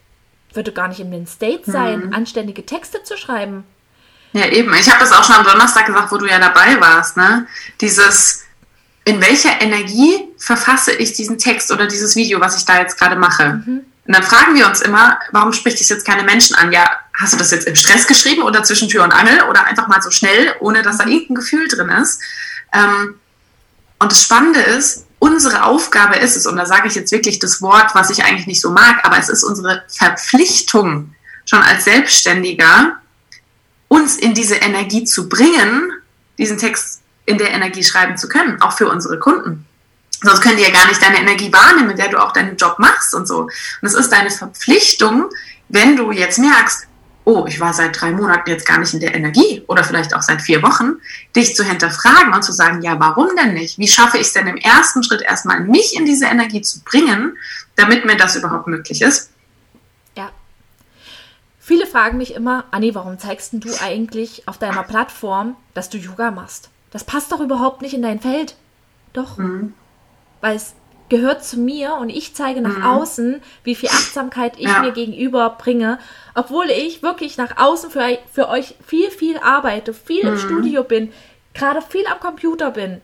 würde 0.54 0.71
gar 0.71 0.88
nicht 0.88 0.99
in 0.99 1.12
den 1.12 1.28
State 1.28 1.69
sein, 1.69 2.08
mhm. 2.08 2.13
anständige 2.13 2.65
Texte 2.65 3.04
zu 3.04 3.17
schreiben. 3.17 3.63
Ja, 4.34 4.45
eben. 4.47 4.71
Ich 4.75 4.89
habe 4.89 4.99
das 4.99 5.12
auch 5.12 5.23
schon 5.23 5.36
am 5.36 5.43
Donnerstag 5.43 5.88
gesagt, 5.88 6.12
wo 6.12 6.17
du 6.17 6.28
ja 6.28 6.39
dabei 6.39 6.80
warst, 6.80 7.17
ne? 7.17 7.47
Dieses, 7.82 8.45
in 9.06 9.19
welcher 9.21 9.60
Energie 9.60 10.28
verfasse 10.38 10.91
ich 10.91 11.13
diesen 11.13 11.39
Text 11.39 11.71
oder 11.71 11.88
dieses 11.88 12.15
Video, 12.15 12.39
was 12.39 12.56
ich 12.56 12.65
da 12.65 12.80
jetzt 12.80 12.97
gerade 12.97 13.15
mache? 13.15 13.63
Mhm. 13.65 13.86
Und 14.10 14.15
dann 14.15 14.24
fragen 14.24 14.56
wir 14.56 14.65
uns 14.65 14.82
immer, 14.82 15.19
warum 15.34 15.54
spricht 15.54 15.80
es 15.80 15.88
jetzt 15.88 16.04
keine 16.04 16.24
Menschen 16.24 16.56
an? 16.56 16.72
Ja, 16.72 16.89
hast 17.13 17.34
du 17.34 17.38
das 17.38 17.52
jetzt 17.52 17.67
im 17.67 17.76
Stress 17.76 18.08
geschrieben 18.08 18.41
oder 18.41 18.63
zwischen 18.63 18.89
Tür 18.89 19.04
und 19.04 19.12
Angel 19.12 19.43
oder 19.43 19.65
einfach 19.65 19.88
mal 19.88 20.02
so 20.02 20.10
schnell, 20.10 20.56
ohne 20.62 20.82
dass 20.82 20.98
da 20.98 21.06
irgendein 21.06 21.36
Gefühl 21.36 21.67
drin 21.67 21.89
ist? 21.89 22.19
Ähm, 22.74 23.19
und 24.00 24.12
das 24.12 24.24
Spannende 24.24 24.62
ist, 24.62 25.06
unsere 25.19 25.63
Aufgabe 25.63 26.15
ist 26.15 26.36
es, 26.36 26.48
und 26.48 26.58
da 26.58 26.65
sage 26.65 26.88
ich 26.88 26.95
jetzt 26.95 27.12
wirklich 27.12 27.38
das 27.38 27.62
Wort, 27.62 27.93
was 27.93 28.10
ich 28.10 28.24
eigentlich 28.24 28.48
nicht 28.48 28.62
so 28.62 28.72
mag, 28.72 29.06
aber 29.06 29.19
es 29.19 29.30
ist 29.30 29.43
unsere 29.43 29.84
Verpflichtung, 29.88 31.13
schon 31.45 31.62
als 31.62 31.84
Selbstständiger, 31.84 32.98
uns 33.89 34.15
in 34.15 34.34
diese 34.34 34.56
Energie 34.56 35.04
zu 35.04 35.30
bringen, 35.30 35.91
diesen 36.39 36.58
Text 36.58 37.02
in 37.28 37.38
der 37.38 37.52
Energie 37.52 37.84
schreiben 37.84 38.17
zu 38.17 38.28
können, 38.28 38.60
auch 38.60 38.76
für 38.76 38.89
unsere 38.89 39.19
Kunden. 39.19 39.67
Sonst 40.22 40.42
können 40.42 40.58
die 40.58 40.64
ja 40.64 40.72
gar 40.72 40.88
nicht 40.88 41.02
deine 41.02 41.18
Energie 41.18 41.52
wahrnehmen, 41.52 41.88
mit 41.88 41.98
der 41.98 42.10
du 42.10 42.18
auch 42.18 42.34
deinen 42.34 42.58
Job 42.58 42.78
machst 42.78 43.16
und 43.16 43.28
so. 43.28 43.44
Und 43.44 43.52
es 43.82 43.94
ist 43.94 44.12
deine 44.12 44.30
Verpflichtung, 44.30 45.30
wenn 45.70 45.96
du 45.96 46.12
jetzt 46.12 46.40
merkst, 46.40 46.88
oh, 47.24 47.46
ich 47.48 47.60
war 47.60 47.74
seit 47.74 48.00
drei 48.00 48.12
Monaten 48.12 48.50
jetzt 48.50 48.66
gar 48.66 48.80
nicht 48.80 48.94
in 48.94 49.00
der 49.00 49.14
Energie 49.14 49.64
oder 49.68 49.84
vielleicht 49.84 50.16
auch 50.16 50.22
seit 50.22 50.42
vier 50.42 50.64
Wochen, 50.64 50.96
dich 51.36 51.56
zu 51.56 51.64
hinterfragen 51.64 52.34
und 52.34 52.44
zu 52.44 52.52
sagen, 52.52 52.82
ja, 52.82 53.00
warum 53.00 53.36
denn 53.38 53.54
nicht? 53.54 53.78
Wie 53.78 53.88
schaffe 53.88 54.18
ich 54.18 54.28
es 54.28 54.34
denn 54.34 54.48
im 54.48 54.58
ersten 54.58 55.04
Schritt 55.04 55.22
erstmal, 55.22 55.62
mich 55.62 55.96
in 55.96 56.06
diese 56.06 56.26
Energie 56.26 56.62
zu 56.62 56.82
bringen, 56.84 57.38
damit 57.76 58.06
mir 58.06 58.18
das 58.18 58.36
überhaupt 58.36 58.68
möglich 58.68 59.02
ist? 59.02 59.30
Ja. 60.18 60.32
Viele 61.60 61.86
fragen 61.86 62.18
mich 62.18 62.34
immer, 62.34 62.66
Anni, 62.72 62.96
warum 62.96 63.20
zeigst 63.20 63.52
du 63.54 63.70
eigentlich 63.80 64.48
auf 64.48 64.58
deiner 64.58 64.84
Plattform, 64.84 65.56
dass 65.76 65.90
du 65.90 65.98
Yoga 65.98 66.32
machst? 66.32 66.70
Das 66.92 67.04
passt 67.04 67.32
doch 67.32 67.42
überhaupt 67.42 67.84
nicht 67.84 67.94
in 67.94 68.02
dein 68.02 68.20
Feld. 68.20 68.56
Doch. 69.14 69.38
Mhm 69.38 69.74
weil 70.41 70.56
es 70.56 70.75
gehört 71.10 71.43
zu 71.43 71.58
mir 71.58 71.95
und 71.95 72.10
ich 72.10 72.36
zeige 72.36 72.62
nach 72.62 72.78
mhm. 72.78 72.86
außen, 72.86 73.41
wie 73.63 73.75
viel 73.75 73.89
Achtsamkeit 73.89 74.54
ich 74.58 74.67
ja. 74.67 74.82
mir 74.82 74.91
gegenüber 74.91 75.49
bringe, 75.49 75.99
obwohl 76.36 76.69
ich 76.69 77.02
wirklich 77.02 77.38
nach 77.38 77.58
außen 77.58 77.89
für, 77.89 78.19
für 78.32 78.47
euch 78.47 78.75
viel, 78.86 79.10
viel 79.10 79.38
arbeite, 79.39 79.93
viel 79.93 80.23
mhm. 80.23 80.34
im 80.34 80.39
Studio 80.39 80.84
bin, 80.84 81.12
gerade 81.54 81.82
viel 81.82 82.06
am 82.08 82.19
Computer 82.19 82.71
bin 82.71 83.02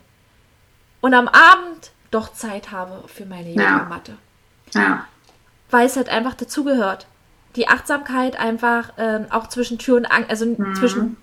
und 1.01 1.13
am 1.13 1.27
Abend 1.27 1.91
doch 2.11 2.31
Zeit 2.31 2.71
habe 2.71 3.07
für 3.07 3.25
meine 3.25 3.51
ja. 3.51 3.73
Yogamatte. 3.73 4.17
Ja. 4.73 5.05
Weil 5.71 5.87
es 5.87 5.95
halt 5.95 6.09
einfach 6.09 6.35
dazugehört. 6.35 7.07
Die 7.55 7.67
Achtsamkeit 7.67 8.39
einfach 8.39 8.93
ähm, 8.97 9.25
auch 9.29 9.47
zwischen 9.47 9.79
Tür 9.79 9.97
und 9.97 10.05
Angel, 10.05 10.29
also 10.29 10.45
mhm. 10.45 10.75
zwischen, 10.75 11.17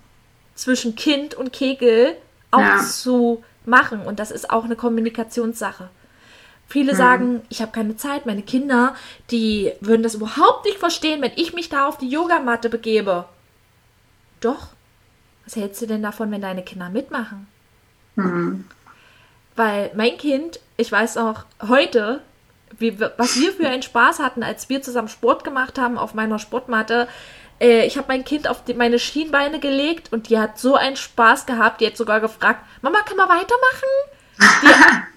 zwischen 0.55 0.95
Kind 0.95 1.33
und 1.35 1.53
Kegel 1.53 2.15
auch 2.51 2.59
ja. 2.59 2.79
zu 2.79 3.43
machen. 3.65 4.01
Und 4.01 4.19
das 4.19 4.31
ist 4.31 4.49
auch 4.49 4.65
eine 4.65 4.75
Kommunikationssache. 4.75 5.89
Viele 6.67 6.91
hm. 6.91 6.97
sagen, 6.97 7.41
ich 7.49 7.61
habe 7.61 7.71
keine 7.71 7.95
Zeit. 7.97 8.25
Meine 8.25 8.41
Kinder, 8.41 8.95
die 9.31 9.71
würden 9.79 10.03
das 10.03 10.15
überhaupt 10.15 10.65
nicht 10.65 10.77
verstehen, 10.77 11.21
wenn 11.21 11.33
ich 11.35 11.53
mich 11.53 11.69
da 11.69 11.87
auf 11.87 11.97
die 11.97 12.09
Yogamatte 12.09 12.69
begebe. 12.69 13.25
Doch. 14.41 14.67
Was 15.45 15.55
hältst 15.55 15.81
du 15.81 15.87
denn 15.87 16.03
davon, 16.03 16.31
wenn 16.31 16.41
deine 16.41 16.63
Kinder 16.63 16.89
mitmachen? 16.89 17.47
Hm. 18.15 18.65
Weil 19.55 19.91
mein 19.95 20.17
Kind, 20.17 20.59
ich 20.77 20.91
weiß 20.91 21.17
auch 21.17 21.45
heute, 21.67 22.21
wie, 22.79 22.99
was 22.99 23.39
wir 23.39 23.53
für 23.53 23.67
einen 23.67 23.83
Spaß 23.83 24.19
hatten, 24.19 24.43
als 24.43 24.69
wir 24.69 24.81
zusammen 24.81 25.09
Sport 25.09 25.43
gemacht 25.43 25.77
haben 25.77 25.97
auf 25.97 26.13
meiner 26.13 26.39
Sportmatte. 26.39 27.07
Äh, 27.59 27.85
ich 27.85 27.97
habe 27.97 28.07
mein 28.07 28.23
Kind 28.23 28.47
auf 28.47 28.63
die, 28.63 28.73
meine 28.73 28.99
Schienbeine 28.99 29.59
gelegt 29.59 30.11
und 30.11 30.29
die 30.29 30.39
hat 30.39 30.57
so 30.57 30.75
einen 30.75 30.95
Spaß 30.95 31.45
gehabt. 31.45 31.81
Die 31.81 31.87
hat 31.87 31.97
sogar 31.97 32.19
gefragt, 32.19 32.65
Mama, 32.81 32.99
kann 33.01 33.17
man 33.17 33.29
weitermachen? 33.29 33.89
Die, 34.63 35.12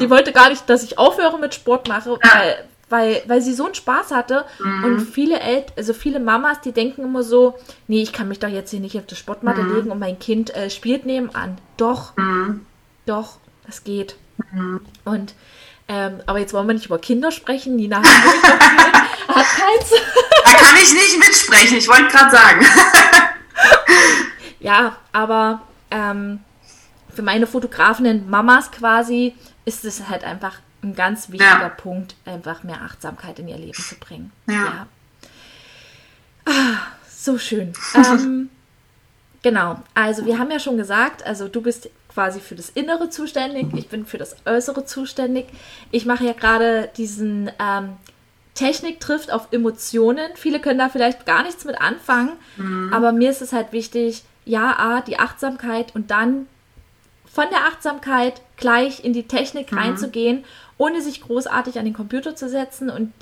die 0.00 0.10
wollte 0.10 0.32
gar 0.32 0.50
nicht, 0.50 0.68
dass 0.68 0.82
ich 0.82 0.98
aufhöre 0.98 1.38
mit 1.38 1.54
Sport 1.54 1.88
mache, 1.88 2.18
weil, 2.22 2.64
weil, 2.88 3.22
weil 3.26 3.42
sie 3.42 3.54
so 3.54 3.66
einen 3.66 3.74
Spaß 3.74 4.10
hatte. 4.10 4.44
Mhm. 4.58 4.84
Und 4.84 5.00
viele 5.00 5.40
Eltern, 5.40 5.72
also 5.76 5.92
viele 5.92 6.20
Mamas, 6.20 6.60
die 6.60 6.72
denken 6.72 7.02
immer 7.02 7.22
so, 7.22 7.58
nee, 7.86 8.02
ich 8.02 8.12
kann 8.12 8.28
mich 8.28 8.38
doch 8.38 8.48
jetzt 8.48 8.70
hier 8.70 8.80
nicht 8.80 8.96
auf 8.98 9.06
die 9.06 9.16
Sportmatte 9.16 9.62
mhm. 9.62 9.74
legen 9.74 9.90
und 9.90 9.98
mein 9.98 10.18
Kind 10.18 10.54
äh, 10.54 10.70
spielt 10.70 11.06
nebenan. 11.06 11.58
Doch, 11.76 12.16
mhm. 12.16 12.66
doch, 13.06 13.36
das 13.66 13.84
geht. 13.84 14.16
Mhm. 14.52 14.80
Und 15.04 15.34
ähm, 15.90 16.20
aber 16.26 16.38
jetzt 16.38 16.52
wollen 16.52 16.66
wir 16.66 16.74
nicht 16.74 16.86
über 16.86 16.98
Kinder 16.98 17.32
sprechen. 17.32 17.76
Nina 17.76 17.98
hat, 17.98 18.04
hat 19.28 19.46
keins. 19.46 19.90
Da 20.44 20.52
kann 20.52 20.76
ich 20.76 20.92
nicht 20.92 21.18
mitsprechen, 21.18 21.78
ich 21.78 21.88
wollte 21.88 22.08
gerade 22.08 22.30
sagen. 22.30 22.66
ja, 24.60 24.96
aber 25.12 25.62
ähm, 25.90 26.40
für 27.14 27.22
meine 27.22 27.46
Fotografinnen 27.46 28.28
Mamas 28.28 28.70
quasi 28.70 29.34
ist 29.68 29.84
es 29.84 30.08
halt 30.08 30.24
einfach 30.24 30.60
ein 30.82 30.94
ganz 30.94 31.30
wichtiger 31.30 31.60
ja. 31.60 31.68
Punkt, 31.68 32.16
einfach 32.24 32.62
mehr 32.62 32.80
Achtsamkeit 32.80 33.38
in 33.38 33.48
ihr 33.48 33.58
Leben 33.58 33.74
zu 33.74 33.96
bringen. 33.96 34.32
Ja. 34.46 34.54
ja. 34.54 34.86
Ah, 36.46 36.78
so 37.08 37.36
schön. 37.36 37.74
ähm, 37.94 38.48
genau, 39.42 39.82
also 39.94 40.24
wir 40.24 40.38
haben 40.38 40.50
ja 40.50 40.58
schon 40.58 40.78
gesagt, 40.78 41.26
also 41.26 41.48
du 41.48 41.60
bist 41.60 41.90
quasi 42.08 42.40
für 42.40 42.54
das 42.54 42.70
Innere 42.70 43.10
zuständig, 43.10 43.66
ich 43.74 43.88
bin 43.88 44.06
für 44.06 44.16
das 44.16 44.36
Äußere 44.46 44.86
zuständig. 44.86 45.46
Ich 45.90 46.06
mache 46.06 46.24
ja 46.24 46.32
gerade 46.32 46.90
diesen 46.96 47.50
ähm, 47.58 47.96
Technik 48.54 49.00
trifft 49.00 49.30
auf 49.30 49.48
Emotionen. 49.52 50.30
Viele 50.34 50.60
können 50.60 50.78
da 50.78 50.88
vielleicht 50.88 51.26
gar 51.26 51.42
nichts 51.42 51.66
mit 51.66 51.78
anfangen, 51.80 52.32
mhm. 52.56 52.92
aber 52.92 53.12
mir 53.12 53.30
ist 53.30 53.42
es 53.42 53.52
halt 53.52 53.72
wichtig, 53.72 54.24
ja, 54.46 54.78
A, 54.78 55.02
die 55.02 55.18
Achtsamkeit 55.18 55.94
und 55.94 56.10
dann 56.10 56.46
von 57.32 57.46
der 57.50 57.66
Achtsamkeit 57.66 58.40
gleich 58.56 59.04
in 59.04 59.12
die 59.12 59.28
Technik 59.28 59.72
mhm. 59.72 59.78
reinzugehen, 59.78 60.44
ohne 60.76 61.02
sich 61.02 61.20
großartig 61.22 61.78
an 61.78 61.84
den 61.84 61.94
Computer 61.94 62.36
zu 62.36 62.48
setzen 62.48 62.90
und 62.90 63.12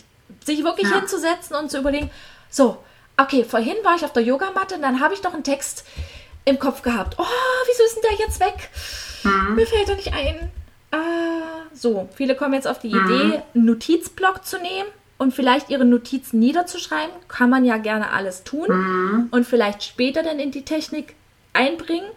sich 0.44 0.64
wirklich 0.64 0.90
ja. 0.90 0.98
hinzusetzen 0.98 1.56
und 1.56 1.70
zu 1.70 1.78
überlegen, 1.78 2.10
so, 2.50 2.78
okay, 3.16 3.44
vorhin 3.44 3.76
war 3.82 3.96
ich 3.96 4.04
auf 4.04 4.12
der 4.12 4.22
Yogamatte 4.22 4.76
und 4.76 4.82
dann 4.82 5.00
habe 5.00 5.14
ich 5.14 5.20
doch 5.20 5.34
einen 5.34 5.44
Text 5.44 5.84
im 6.44 6.58
Kopf 6.58 6.82
gehabt. 6.82 7.16
Oh, 7.18 7.24
wieso 7.66 7.82
ist 7.84 7.96
denn 7.96 8.10
der 8.10 8.26
jetzt 8.26 8.40
weg? 8.40 8.70
Mhm. 9.24 9.54
Mir 9.56 9.66
fällt 9.66 9.88
er 9.88 9.96
nicht 9.96 10.12
ein. 10.12 10.50
Ah, 10.92 11.66
so, 11.74 12.08
viele 12.14 12.36
kommen 12.36 12.54
jetzt 12.54 12.68
auf 12.68 12.78
die 12.78 12.94
mhm. 12.94 13.04
Idee, 13.04 13.42
einen 13.54 13.64
Notizblock 13.64 14.44
zu 14.44 14.58
nehmen 14.58 14.88
und 15.18 15.34
vielleicht 15.34 15.70
ihre 15.70 15.84
Notizen 15.84 16.38
niederzuschreiben. 16.38 17.14
Kann 17.28 17.50
man 17.50 17.64
ja 17.64 17.78
gerne 17.78 18.10
alles 18.12 18.44
tun 18.44 18.68
mhm. 18.68 19.28
und 19.30 19.46
vielleicht 19.46 19.82
später 19.82 20.22
dann 20.22 20.38
in 20.38 20.50
die 20.50 20.64
Technik 20.64 21.14
einbringen. 21.52 22.08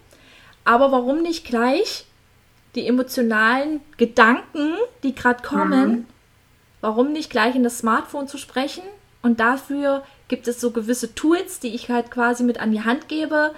Aber 0.63 0.91
warum 0.91 1.21
nicht 1.21 1.45
gleich 1.45 2.05
die 2.75 2.87
emotionalen 2.87 3.81
Gedanken, 3.97 4.73
die 5.03 5.15
gerade 5.15 5.43
kommen, 5.43 5.91
mhm. 5.91 6.05
warum 6.81 7.11
nicht 7.11 7.29
gleich 7.29 7.55
in 7.55 7.63
das 7.63 7.79
Smartphone 7.79 8.27
zu 8.27 8.37
sprechen? 8.37 8.83
Und 9.21 9.39
dafür 9.39 10.03
gibt 10.27 10.47
es 10.47 10.61
so 10.61 10.71
gewisse 10.71 11.13
Tools, 11.15 11.59
die 11.59 11.75
ich 11.75 11.89
halt 11.89 12.11
quasi 12.11 12.43
mit 12.43 12.59
an 12.59 12.71
die 12.71 12.83
Hand 12.83 13.09
gebe, 13.09 13.53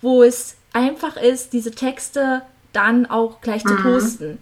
wo 0.00 0.22
es 0.22 0.56
einfach 0.72 1.16
ist, 1.16 1.52
diese 1.52 1.72
Texte 1.72 2.42
dann 2.72 3.06
auch 3.06 3.40
gleich 3.40 3.64
zu 3.64 3.74
mhm. 3.74 3.82
posten. 3.82 4.38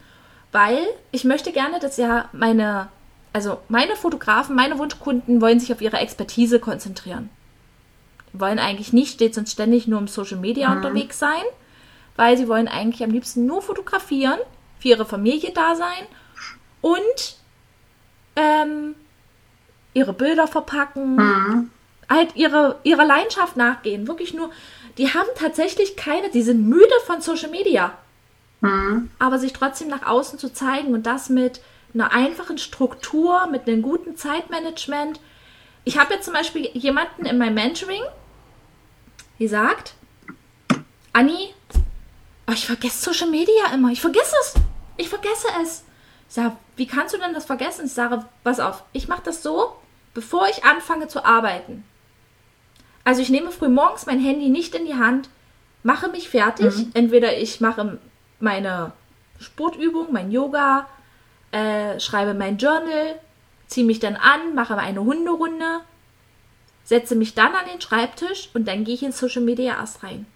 Weil 0.53 0.87
ich 1.11 1.25
möchte 1.25 1.53
gerne, 1.53 1.79
dass 1.79 1.97
ja 1.97 2.29
meine, 2.33 2.89
also 3.33 3.59
meine 3.69 3.97
Fotografen, 3.97 4.57
meine 4.57 4.79
Wunschkunden 4.79 5.41
wollen 5.41 5.61
sich 5.61 5.73
auf 5.73 5.81
ihre 5.81 5.99
Expertise 5.99 6.59
konzentrieren. 6.59 7.31
Die 8.33 8.41
wollen 8.41 8.59
eigentlich 8.59 8.93
nicht 8.93 9.15
stets 9.15 9.39
und 9.39 9.49
ständig 9.49 9.87
nur 9.87 10.01
im 10.01 10.09
Social 10.09 10.39
Media 10.39 10.69
mhm. 10.69 10.77
unterwegs 10.77 11.19
sein, 11.19 11.43
weil 12.19 12.37
sie 12.37 12.49
wollen 12.49 12.67
eigentlich 12.67 13.05
am 13.05 13.13
liebsten 13.13 13.47
nur 13.47 13.63
fotografieren, 13.63 14.41
für 14.81 14.89
ihre 14.89 15.07
Familie 15.07 15.53
da 15.55 15.77
sein 15.77 16.05
und 16.81 17.37
ähm, 18.35 18.97
ihre 19.95 20.13
Bilder 20.13 20.49
verpacken, 20.49 21.15
mhm. 21.15 21.71
halt 22.11 22.35
ihre, 22.35 22.81
ihrer 22.83 23.05
Leidenschaft 23.05 23.57
nachgehen. 23.57 24.09
Wirklich 24.09 24.35
nur, 24.35 24.51
die 24.99 25.15
haben 25.15 25.29
tatsächlich 25.37 25.97
keine, 25.97 26.29
die 26.31 26.43
sind 26.43 26.69
müde 26.69 26.93
von 27.07 27.21
Social 27.21 27.51
Media. 27.51 27.97
Mhm. 28.63 29.11
Aber 29.21 29.39
sich 29.39 29.53
trotzdem 29.53 29.87
nach 29.87 30.05
außen 30.05 30.41
zu 30.41 30.53
zeigen 30.53 30.95
und 30.95 31.07
das 31.07 31.29
mit 31.29 31.61
einer 31.95 32.13
einfachen 32.13 32.59
Struktur, 32.59 33.47
mit 33.47 33.69
einem 33.69 33.83
guten 33.83 34.17
Zeitmanagement. 34.17 35.21
Ich 35.85 35.99
habe 35.99 36.15
jetzt 36.15 36.25
zum 36.25 36.35
Beispiel 36.35 36.69
jemanden 36.75 37.27
in 37.27 37.39
meinem 37.39 37.55
Mentoring, 37.55 38.03
die 39.39 39.47
sagt, 39.47 39.95
Anni, 41.13 41.55
oh, 42.49 42.53
ich 42.53 42.67
vergesse 42.67 43.11
Social 43.11 43.31
Media 43.31 43.73
immer. 43.75 43.91
Ich 43.93 44.01
vergesse 44.01 44.35
es. 44.43 44.55
Ich 44.97 45.09
vergesse 45.09 45.49
es. 45.63 45.85
Ich 46.29 46.35
sage, 46.35 46.57
wie 46.77 46.87
kannst 46.87 47.15
du 47.15 47.19
denn 47.19 47.35
das 47.35 47.45
vergessen? 47.45 47.87
Ich 47.87 47.93
sage, 47.93 48.25
pass 48.45 48.61
auf, 48.61 48.85
ich 48.93 49.09
mache 49.09 49.23
das 49.25 49.43
so, 49.43 49.77
bevor 50.15 50.49
ich 50.49 50.65
anfange 50.65 51.09
zu 51.09 51.25
arbeiten. 51.25 51.85
Also 53.05 53.23
ich 53.23 53.31
nehme 53.31 53.51
früh 53.51 53.69
morgens 53.69 54.07
mein 54.07 54.21
Handy 54.21 54.51
nicht 54.51 54.75
in 54.75 54.85
die 54.85 54.97
Hand, 54.97 55.31
mache 55.83 56.09
mich 56.09 56.29
fertig. 56.29 56.77
Mhm. 56.77 56.91
Entweder 56.95 57.39
ich 57.39 57.61
mache 57.61 57.99
meine 58.41 58.93
Sportübung, 59.41 60.13
mein 60.13 60.31
Yoga, 60.31 60.87
äh, 61.53 61.99
schreibe 62.01 62.35
mein 62.35 62.59
Journal, 62.59 63.19
ziehe 63.67 63.87
mich 63.87 64.01
dann 64.01 64.17
an, 64.17 64.55
mache 64.55 64.77
eine 64.77 65.01
Hunderunde, 65.01 65.81
setze 66.85 67.15
mich 67.15 67.35
dann 67.35 67.55
an 67.55 67.67
den 67.73 67.81
Schreibtisch 67.81 68.51
und 68.53 68.69
dann 68.69 68.85
gehe 68.85 68.95
ich 68.95 69.03
in 69.03 69.13
Social 69.13 69.43
Media 69.43 69.77
erst 69.79 70.03
rein. 70.03 70.27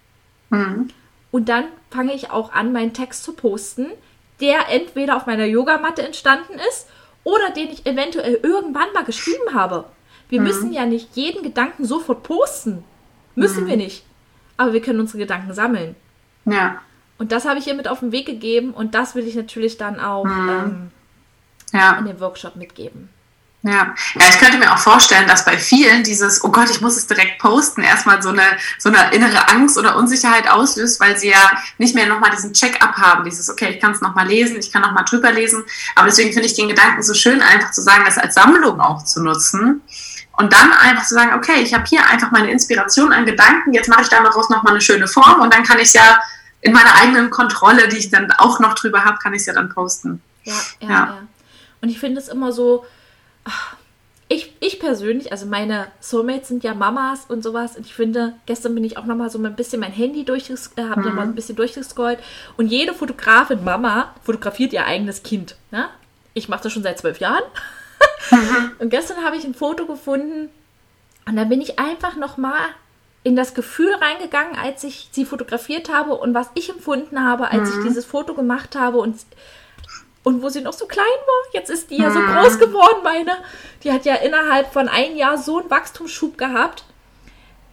Mhm. 0.48 0.88
Und 1.32 1.48
dann 1.48 1.64
fange 1.90 2.14
ich 2.14 2.30
auch 2.30 2.52
an, 2.52 2.72
meinen 2.72 2.92
Text 2.92 3.24
zu 3.24 3.32
posten, 3.32 3.86
der 4.40 4.68
entweder 4.68 5.16
auf 5.16 5.26
meiner 5.26 5.46
Yogamatte 5.46 6.02
entstanden 6.02 6.54
ist 6.68 6.88
oder 7.24 7.50
den 7.50 7.70
ich 7.70 7.86
eventuell 7.86 8.38
irgendwann 8.42 8.92
mal 8.94 9.04
geschrieben 9.04 9.54
habe. 9.54 9.86
Wir 10.28 10.40
mhm. 10.40 10.46
müssen 10.46 10.72
ja 10.72 10.86
nicht 10.86 11.16
jeden 11.16 11.42
Gedanken 11.42 11.84
sofort 11.84 12.22
posten. 12.22 12.84
Müssen 13.34 13.64
mhm. 13.64 13.68
wir 13.68 13.76
nicht. 13.76 14.04
Aber 14.56 14.72
wir 14.72 14.82
können 14.82 15.00
unsere 15.00 15.18
Gedanken 15.18 15.54
sammeln. 15.54 15.96
Ja. 16.44 16.80
Und 17.18 17.32
das 17.32 17.44
habe 17.44 17.58
ich 17.58 17.66
ihr 17.66 17.74
mit 17.74 17.88
auf 17.88 18.00
den 18.00 18.12
Weg 18.12 18.26
gegeben 18.26 18.72
und 18.72 18.94
das 18.94 19.14
will 19.14 19.26
ich 19.26 19.34
natürlich 19.34 19.78
dann 19.78 20.00
auch 20.00 20.24
mhm. 20.24 20.48
ähm, 20.48 20.90
ja. 21.72 21.98
in 21.98 22.06
dem 22.06 22.20
Workshop 22.20 22.56
mitgeben. 22.56 23.08
Ja. 23.64 23.94
ja, 24.14 24.26
ich 24.28 24.38
könnte 24.40 24.58
mir 24.58 24.72
auch 24.72 24.78
vorstellen, 24.78 25.28
dass 25.28 25.44
bei 25.44 25.56
vielen 25.56 26.02
dieses, 26.02 26.42
oh 26.42 26.50
Gott, 26.50 26.68
ich 26.68 26.80
muss 26.80 26.96
es 26.96 27.06
direkt 27.06 27.38
posten, 27.38 27.82
erstmal 27.82 28.20
so 28.20 28.30
eine, 28.30 28.42
so 28.76 28.88
eine 28.88 29.14
innere 29.14 29.48
Angst 29.50 29.78
oder 29.78 29.96
Unsicherheit 29.96 30.50
auslöst, 30.50 30.98
weil 30.98 31.16
sie 31.16 31.30
ja 31.30 31.52
nicht 31.78 31.94
mehr 31.94 32.06
nochmal 32.06 32.30
diesen 32.30 32.52
Check-up 32.52 32.96
haben, 32.96 33.22
dieses, 33.22 33.48
okay, 33.48 33.70
ich 33.70 33.80
kann 33.80 33.92
es 33.92 34.00
nochmal 34.00 34.26
lesen, 34.26 34.56
ich 34.58 34.72
kann 34.72 34.82
nochmal 34.82 35.04
drüber 35.04 35.30
lesen. 35.30 35.62
Aber 35.94 36.06
deswegen 36.06 36.32
finde 36.32 36.46
ich 36.46 36.54
den 36.54 36.68
Gedanken 36.68 37.04
so 37.04 37.14
schön, 37.14 37.40
einfach 37.40 37.70
zu 37.70 37.82
sagen, 37.82 38.02
das 38.04 38.18
als 38.18 38.34
Sammlung 38.34 38.80
auch 38.80 39.04
zu 39.04 39.22
nutzen. 39.22 39.80
Und 40.32 40.52
dann 40.52 40.72
einfach 40.72 41.06
zu 41.06 41.14
sagen, 41.14 41.34
okay, 41.34 41.60
ich 41.62 41.72
habe 41.72 41.84
hier 41.86 42.04
einfach 42.06 42.32
meine 42.32 42.50
Inspiration 42.50 43.12
an 43.12 43.26
Gedanken, 43.26 43.74
jetzt 43.74 43.88
mache 43.88 44.02
ich 44.02 44.08
daraus 44.08 44.48
nochmal 44.50 44.72
eine 44.72 44.80
schöne 44.80 45.06
Form 45.06 45.40
und 45.40 45.54
dann 45.54 45.62
kann 45.62 45.78
ich 45.78 45.88
es 45.88 45.92
ja 45.92 46.20
in 46.62 46.72
meiner 46.72 46.94
eigenen 47.00 47.30
Kontrolle, 47.30 47.86
die 47.86 47.98
ich 47.98 48.10
dann 48.10 48.32
auch 48.32 48.58
noch 48.58 48.74
drüber 48.74 49.04
habe, 49.04 49.18
kann 49.18 49.34
ich 49.34 49.40
es 49.40 49.46
ja 49.46 49.52
dann 49.52 49.68
posten. 49.68 50.20
Ja, 50.42 50.54
ja, 50.80 50.88
ja. 50.88 50.90
ja. 50.90 51.18
Und 51.80 51.88
ich 51.90 52.00
finde 52.00 52.20
es 52.20 52.28
immer 52.28 52.52
so, 52.52 52.84
ich, 54.28 54.54
ich 54.60 54.80
persönlich, 54.80 55.30
also 55.30 55.46
meine 55.46 55.88
Soulmates 56.00 56.48
sind 56.48 56.64
ja 56.64 56.74
Mamas 56.74 57.26
und 57.28 57.42
sowas. 57.42 57.76
Und 57.76 57.84
ich 57.84 57.94
finde, 57.94 58.34
gestern 58.46 58.74
bin 58.74 58.84
ich 58.84 58.96
auch 58.96 59.04
nochmal 59.04 59.28
so 59.28 59.38
ein 59.38 59.56
bisschen 59.56 59.80
mein 59.80 59.92
Handy 59.92 60.24
durch, 60.24 60.48
äh, 60.48 60.82
habe 60.82 61.00
mhm. 61.00 61.06
nochmal 61.06 61.26
ein 61.26 61.34
bisschen 61.34 61.56
durchgescrollt. 61.56 62.18
Und 62.56 62.68
jede 62.68 62.94
Fotografin, 62.94 63.62
Mama, 63.62 64.14
fotografiert 64.22 64.72
ihr 64.72 64.86
eigenes 64.86 65.22
Kind. 65.22 65.56
Ne? 65.70 65.88
Ich 66.32 66.48
mache 66.48 66.62
das 66.62 66.72
schon 66.72 66.82
seit 66.82 66.98
zwölf 66.98 67.20
Jahren. 67.20 67.42
Mhm. 68.30 68.72
Und 68.78 68.90
gestern 68.90 69.24
habe 69.24 69.36
ich 69.36 69.44
ein 69.44 69.54
Foto 69.54 69.86
gefunden. 69.86 70.48
Und 71.26 71.36
da 71.36 71.44
bin 71.44 71.60
ich 71.60 71.78
einfach 71.78 72.16
nochmal 72.16 72.60
in 73.24 73.36
das 73.36 73.54
Gefühl 73.54 73.94
reingegangen, 73.94 74.56
als 74.56 74.82
ich 74.82 75.08
sie 75.12 75.24
fotografiert 75.24 75.92
habe 75.92 76.14
und 76.14 76.34
was 76.34 76.48
ich 76.54 76.70
empfunden 76.70 77.24
habe, 77.24 77.52
als 77.52 77.70
mhm. 77.70 77.78
ich 77.78 77.86
dieses 77.86 78.04
Foto 78.04 78.34
gemacht 78.34 78.74
habe 78.74 78.98
und 78.98 79.14
und 80.24 80.42
wo 80.42 80.48
sie 80.48 80.60
noch 80.60 80.72
so 80.72 80.86
klein 80.86 81.04
war, 81.04 81.52
jetzt 81.52 81.70
ist 81.70 81.90
die 81.90 81.96
ja 81.96 82.10
so 82.10 82.20
mhm. 82.20 82.26
groß 82.26 82.58
geworden, 82.58 83.02
meine. 83.02 83.38
Die 83.82 83.92
hat 83.92 84.04
ja 84.04 84.14
innerhalb 84.14 84.72
von 84.72 84.88
einem 84.88 85.16
Jahr 85.16 85.36
so 85.36 85.58
einen 85.58 85.70
Wachstumsschub 85.70 86.38
gehabt. 86.38 86.84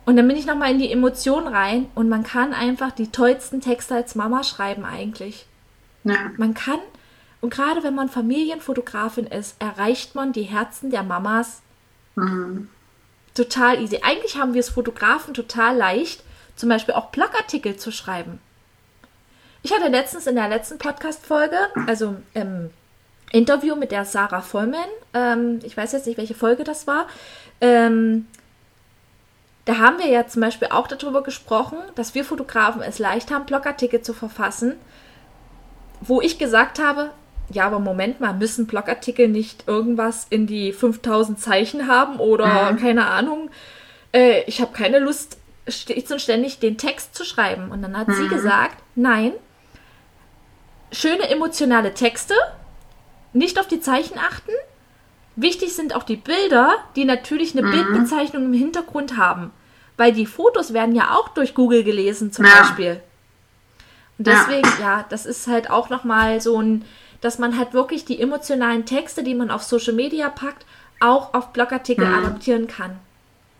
Und 0.05 0.15
dann 0.15 0.27
bin 0.27 0.38
ich 0.38 0.47
nochmal 0.47 0.71
in 0.71 0.79
die 0.79 0.91
Emotion 0.91 1.47
rein 1.47 1.88
und 1.93 2.09
man 2.09 2.23
kann 2.23 2.53
einfach 2.53 2.91
die 2.91 3.12
tollsten 3.12 3.62
Texte 3.62 3.93
als 3.93 4.15
Mama 4.15 4.43
schreiben 4.43 4.83
eigentlich. 4.83 5.45
Ja. 6.03 6.31
Man 6.38 6.55
kann, 6.55 6.79
und 7.41 7.53
gerade 7.53 7.83
wenn 7.83 7.93
man 7.93 8.09
Familienfotografin 8.09 9.27
ist, 9.27 9.55
erreicht 9.62 10.15
man 10.15 10.33
die 10.33 10.43
Herzen 10.43 10.89
der 10.89 11.03
Mamas 11.03 11.62
mhm. 12.15 12.69
total 13.35 13.79
easy. 13.83 13.99
Eigentlich 14.01 14.38
haben 14.38 14.55
wir 14.55 14.62
es 14.62 14.69
Fotografen 14.69 15.35
total 15.35 15.77
leicht, 15.77 16.23
zum 16.55 16.69
Beispiel 16.69 16.95
auch 16.95 17.12
Blogartikel 17.12 17.77
zu 17.77 17.91
schreiben. 17.91 18.39
Ich 19.62 19.74
hatte 19.74 19.89
letztens 19.89 20.28
in 20.28 20.36
der 20.36 20.48
letzten 20.48 20.78
Podcast-Folge, 20.78 21.58
also 21.86 22.15
im 22.34 22.69
Interview 23.32 23.76
mit 23.76 23.91
der 23.91 24.06
Sarah 24.06 24.41
Vollmann, 24.41 24.80
ähm, 25.13 25.60
ich 25.63 25.76
weiß 25.76 25.91
jetzt 25.91 26.08
nicht, 26.08 26.17
welche 26.17 26.34
Folge 26.34 26.63
das 26.63 26.88
war, 26.88 27.08
ähm, 27.62 28.28
da 29.65 29.78
haben 29.78 30.00
wir 30.00 30.08
ja 30.08 30.26
zum 30.26 30.41
Beispiel 30.41 30.69
auch 30.72 30.88
darüber 30.88 31.22
gesprochen, 31.22 31.78
dass 31.95 32.15
wir 32.15 32.24
Fotografen 32.24 32.82
es 32.82 32.98
leicht 32.98 33.32
haben, 33.32 33.45
Blogartikel 33.45 34.02
zu 34.02 34.13
verfassen, 34.13 34.76
wo 36.02 36.22
ich 36.22 36.39
gesagt 36.39 36.80
habe, 36.80 37.12
ja, 37.52 37.65
aber 37.65 37.80
Moment 37.80 38.19
mal, 38.19 38.34
müssen 38.34 38.65
Blogartikel 38.65 39.28
nicht 39.28 39.67
irgendwas 39.67 40.28
in 40.30 40.48
die 40.48 40.72
5000 40.72 41.39
Zeichen 41.39 41.88
haben 41.88 42.19
oder 42.19 42.72
mhm. 42.72 42.78
keine 42.78 43.08
Ahnung. 43.08 43.50
Äh, 44.13 44.43
ich 44.43 44.62
habe 44.62 44.72
keine 44.72 45.00
Lust, 45.00 45.38
stets 45.67 46.12
und 46.12 46.22
ständig 46.22 46.60
den 46.60 46.78
Text 46.78 47.15
zu 47.15 47.24
schreiben. 47.24 47.72
Und 47.72 47.82
dann 47.82 47.98
hat 47.98 48.08
mhm. 48.08 48.13
sie 48.13 48.28
gesagt, 48.28 48.78
nein, 48.95 49.34
schöne 50.91 51.30
emotionale 51.30 51.93
Texte, 51.93 52.34
nicht 53.34 53.60
auf 53.60 53.67
die 53.67 53.82
Zeichen 53.82 54.17
achten. 54.17 54.52
Wichtig 55.36 55.73
sind 55.75 55.95
auch 55.95 56.04
die 56.04 56.17
Bilder, 56.17 56.75
die 56.95 57.06
natürlich 57.06 57.58
eine 57.58 57.65
mhm. 57.67 57.71
Bildbezeichnung 57.71 58.45
im 58.45 58.54
Hintergrund 58.54 59.17
haben. 59.17 59.52
Weil 59.97 60.13
die 60.13 60.25
Fotos 60.25 60.73
werden 60.73 60.95
ja 60.95 61.12
auch 61.15 61.30
durch 61.30 61.54
Google 61.54 61.84
gelesen, 61.84 62.32
zum 62.32 62.45
ja. 62.45 62.52
Beispiel. 62.58 63.02
Und 64.17 64.28
deswegen, 64.28 64.67
ja. 64.80 64.97
ja, 64.97 65.06
das 65.10 65.25
ist 65.25 65.47
halt 65.47 65.69
auch 65.69 65.89
nochmal 65.89 66.41
so 66.41 66.62
ein, 66.62 66.86
dass 67.21 67.39
man 67.39 67.58
halt 67.58 67.73
wirklich 67.73 68.06
die 68.06 68.21
emotionalen 68.21 68.86
Texte, 68.86 69.23
die 69.23 69.36
man 69.36 69.52
auf 69.52 69.63
Social 69.63 69.93
Media 69.93 70.30
packt, 70.30 70.65
auch 70.99 71.34
auf 71.34 71.54
Blogartikel 71.54 72.06
mhm. 72.06 72.15
adaptieren 72.15 72.67
kann. 72.67 72.99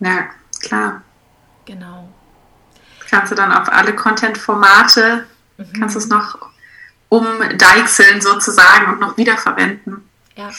Ja, 0.00 0.30
klar. 0.62 1.02
Genau. 1.64 2.08
Kannst 3.08 3.32
du 3.32 3.36
dann 3.36 3.52
auf 3.52 3.70
alle 3.72 3.94
Content-Formate, 3.94 5.24
mhm. 5.56 5.72
kannst 5.78 5.94
du 5.94 5.98
es 5.98 6.08
noch 6.08 6.49
umdeichseln 7.10 8.22
sozusagen 8.22 8.92
und 8.92 9.00
noch 9.00 9.18
wiederverwenden. 9.18 10.08
Ja. 10.36 10.50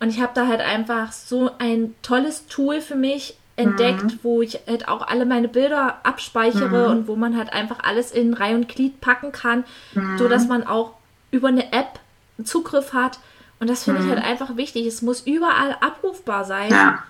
Und 0.00 0.10
ich 0.10 0.20
habe 0.20 0.32
da 0.34 0.48
halt 0.48 0.60
einfach 0.60 1.12
so 1.12 1.52
ein 1.58 1.94
tolles 2.02 2.48
Tool 2.48 2.80
für 2.80 2.96
mich 2.96 3.36
entdeckt, 3.54 4.02
mhm. 4.02 4.18
wo 4.22 4.42
ich 4.42 4.60
halt 4.66 4.88
auch 4.88 5.06
alle 5.06 5.24
meine 5.24 5.48
Bilder 5.48 6.00
abspeichere 6.02 6.88
mhm. 6.88 6.90
und 6.90 7.08
wo 7.08 7.16
man 7.16 7.36
halt 7.36 7.52
einfach 7.52 7.78
alles 7.82 8.10
in 8.12 8.34
Reihe 8.34 8.54
und 8.54 8.68
Glied 8.68 9.00
packen 9.00 9.32
kann, 9.32 9.64
mhm. 9.94 10.18
so 10.18 10.28
dass 10.28 10.48
man 10.48 10.66
auch 10.66 10.94
über 11.30 11.48
eine 11.48 11.72
App 11.72 12.00
Zugriff 12.44 12.92
hat. 12.92 13.18
Und 13.58 13.70
das 13.70 13.84
finde 13.84 14.02
ich 14.02 14.08
halt 14.08 14.18
mhm. 14.18 14.26
einfach 14.26 14.56
wichtig. 14.56 14.86
Es 14.86 15.00
muss 15.00 15.22
überall 15.22 15.76
abrufbar 15.80 16.44
sein. 16.44 16.70
Ja. 16.70 17.02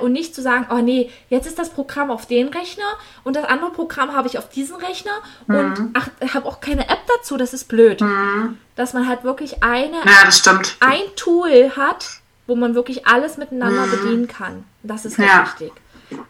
Und 0.00 0.12
nicht 0.12 0.34
zu 0.34 0.42
sagen, 0.42 0.66
oh 0.70 0.78
nee, 0.78 1.10
jetzt 1.28 1.46
ist 1.46 1.58
das 1.58 1.70
Programm 1.70 2.10
auf 2.10 2.26
den 2.26 2.48
Rechner 2.48 2.84
und 3.24 3.36
das 3.36 3.44
andere 3.44 3.70
Programm 3.70 4.14
habe 4.14 4.28
ich 4.28 4.38
auf 4.38 4.48
diesen 4.48 4.76
Rechner 4.76 5.12
mhm. 5.46 5.56
und 5.56 5.90
ach, 5.94 6.08
habe 6.34 6.46
auch 6.46 6.60
keine 6.60 6.88
App 6.88 7.00
dazu, 7.18 7.36
das 7.36 7.52
ist 7.52 7.68
blöd. 7.68 8.00
Mhm. 8.00 8.58
Dass 8.76 8.92
man 8.92 9.08
halt 9.08 9.24
wirklich 9.24 9.62
eine, 9.62 9.96
ja, 9.96 10.52
ein 10.80 11.02
Tool 11.16 11.72
hat, 11.76 12.06
wo 12.46 12.56
man 12.56 12.74
wirklich 12.74 13.06
alles 13.06 13.36
miteinander 13.36 13.86
mhm. 13.86 13.90
bedienen 13.90 14.28
kann. 14.28 14.64
Das 14.82 15.04
ist 15.04 15.18
halt 15.18 15.28
ja. 15.28 15.42
wichtig. 15.44 15.72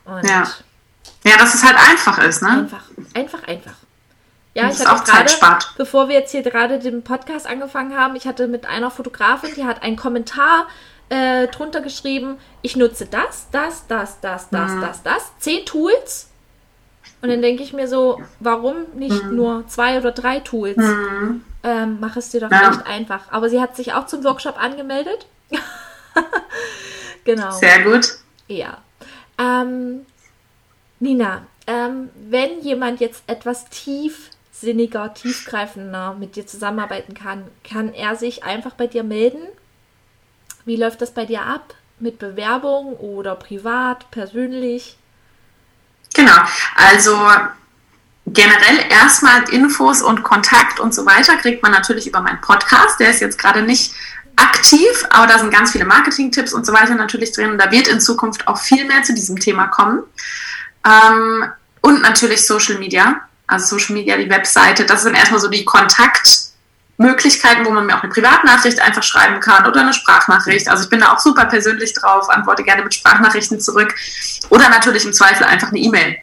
Und 0.05 0.29
ja. 0.29 0.45
ja, 1.25 1.37
dass 1.39 1.55
es 1.55 1.65
halt 1.65 1.77
einfach 1.77 2.19
ist, 2.19 2.43
ne? 2.43 2.51
Einfach, 2.51 2.83
einfach, 3.15 3.43
einfach. 3.49 3.75
Ja, 4.55 4.69
ich 4.69 4.85
hatte 4.85 5.05
gerade, 5.39 5.65
bevor 5.77 6.09
wir 6.09 6.17
jetzt 6.17 6.33
hier 6.33 6.43
gerade 6.43 6.81
den 6.81 7.05
Podcast 7.05 7.47
angefangen 7.47 7.97
haben, 7.97 8.17
ich 8.17 8.27
hatte 8.27 8.49
mit 8.49 8.67
einer 8.67 8.91
Fotografin, 8.91 9.55
die 9.55 9.65
hat 9.65 9.83
einen 9.83 9.97
Kommentar 9.97 10.67
äh, 11.11 11.49
drunter 11.49 11.81
geschrieben, 11.81 12.39
ich 12.63 12.77
nutze 12.77 13.07
das, 13.07 13.49
das, 13.51 13.87
das, 13.87 14.21
das, 14.21 14.49
das, 14.49 14.71
mhm. 14.71 14.81
das, 14.81 15.03
das, 15.03 15.33
zehn 15.39 15.67
Tools. 15.67 16.29
Und 17.21 17.29
dann 17.29 17.43
denke 17.43 17.63
ich 17.63 17.75
mir 17.75 17.87
so, 17.87 18.23
warum 18.39 18.87
nicht 18.95 19.25
mhm. 19.25 19.37
nur 19.37 19.67
zwei 19.69 19.99
oder 19.99 20.13
drei 20.13 20.41
Tools? 20.41 20.79
Mhm. 20.79 21.45
Ähm, 21.63 21.99
mach 22.01 22.17
es 22.17 22.31
dir 22.31 22.41
doch 22.41 22.51
ja. 22.51 22.69
recht 22.69 22.87
einfach. 22.87 23.31
Aber 23.31 23.51
sie 23.51 23.61
hat 23.61 23.77
sich 23.77 23.93
auch 23.93 24.07
zum 24.07 24.25
Workshop 24.25 24.59
angemeldet. 24.59 25.27
genau. 27.25 27.51
Sehr 27.51 27.83
gut. 27.83 28.09
Ja. 28.49 28.79
Ähm, 29.37 30.07
Nina, 30.99 31.43
ähm, 31.67 32.11
wenn 32.15 32.61
jemand 32.61 33.01
jetzt 33.01 33.25
etwas 33.27 33.69
tiefsinniger, 33.69 35.13
tiefgreifender 35.13 36.15
mit 36.19 36.37
dir 36.37 36.47
zusammenarbeiten 36.47 37.15
kann, 37.15 37.45
kann 37.65 37.93
er 37.93 38.17
sich 38.17 38.45
einfach 38.45 38.73
bei 38.73 38.87
dir 38.87 39.03
melden? 39.03 39.43
Wie 40.65 40.77
läuft 40.77 41.01
das 41.03 41.13
bei 41.13 41.27
dir 41.27 41.43
ab? 41.43 41.75
Mit 41.99 42.19
Bewerbung 42.19 42.97
oder 42.97 43.35
privat, 43.35 44.11
persönlich? 44.11 44.97
Genau, 46.15 46.37
also 46.75 47.17
generell 48.27 48.87
erstmal 48.91 49.49
Infos 49.51 50.03
und 50.03 50.23
Kontakt 50.23 50.81
und 50.81 50.95
so 50.95 51.05
weiter 51.07 51.37
kriegt 51.37 51.63
man 51.63 51.73
natürlich 51.73 52.07
über 52.07 52.21
meinen 52.21 52.41
Podcast. 52.41 53.01
Der 53.01 53.11
ist 53.11 53.21
jetzt 53.21 53.39
gerade 53.39 53.63
nicht 53.63 53.93
aktiv, 54.37 55.05
aber 55.11 55.27
da 55.27 55.39
sind 55.39 55.53
ganz 55.53 55.73
viele 55.73 55.85
Marketing-Tipps 55.85 56.53
und 56.53 56.65
so 56.65 56.73
weiter 56.73 56.95
natürlich 56.95 57.33
drin. 57.33 57.59
Da 57.59 57.71
wird 57.71 57.89
in 57.89 58.01
Zukunft 58.01 58.47
auch 58.49 58.59
viel 58.59 58.87
mehr 58.87 59.03
zu 59.03 59.15
diesem 59.15 59.39
Thema 59.39 59.67
kommen. 59.67 60.03
Ähm, 60.85 61.51
und 61.83 62.03
natürlich 62.03 62.47
Social 62.47 62.79
Media, 62.79 63.21
also 63.47 63.79
Social 63.79 63.95
Media, 63.95 64.17
die 64.17 64.31
Webseite. 64.31 64.85
Das 64.85 65.03
sind 65.03 65.15
erstmal 65.15 65.41
so 65.41 65.49
die 65.49 65.65
Kontaktmöglichkeiten, 67.01 67.65
wo 67.65 67.71
man 67.71 67.87
mir 67.87 67.97
auch 67.97 68.03
eine 68.03 68.13
Privatnachricht 68.13 68.81
einfach 68.81 69.03
schreiben 69.03 69.41
kann 69.41 69.67
oder 69.67 69.81
eine 69.81 69.93
Sprachnachricht. 69.93 70.69
Also 70.69 70.85
ich 70.85 70.91
bin 70.91 71.01
da 71.01 71.15
auch 71.15 71.19
super 71.19 71.47
persönlich 71.47 71.95
drauf, 71.95 72.29
antworte 72.29 72.63
gerne 72.63 72.83
mit 72.83 72.95
Sprachnachrichten 72.95 73.61
zurück 73.61 73.95
oder 74.51 74.69
natürlich 74.69 75.05
im 75.05 75.13
Zweifel 75.13 75.45
einfach 75.45 75.69
eine 75.69 75.79
E-Mail. 75.79 76.17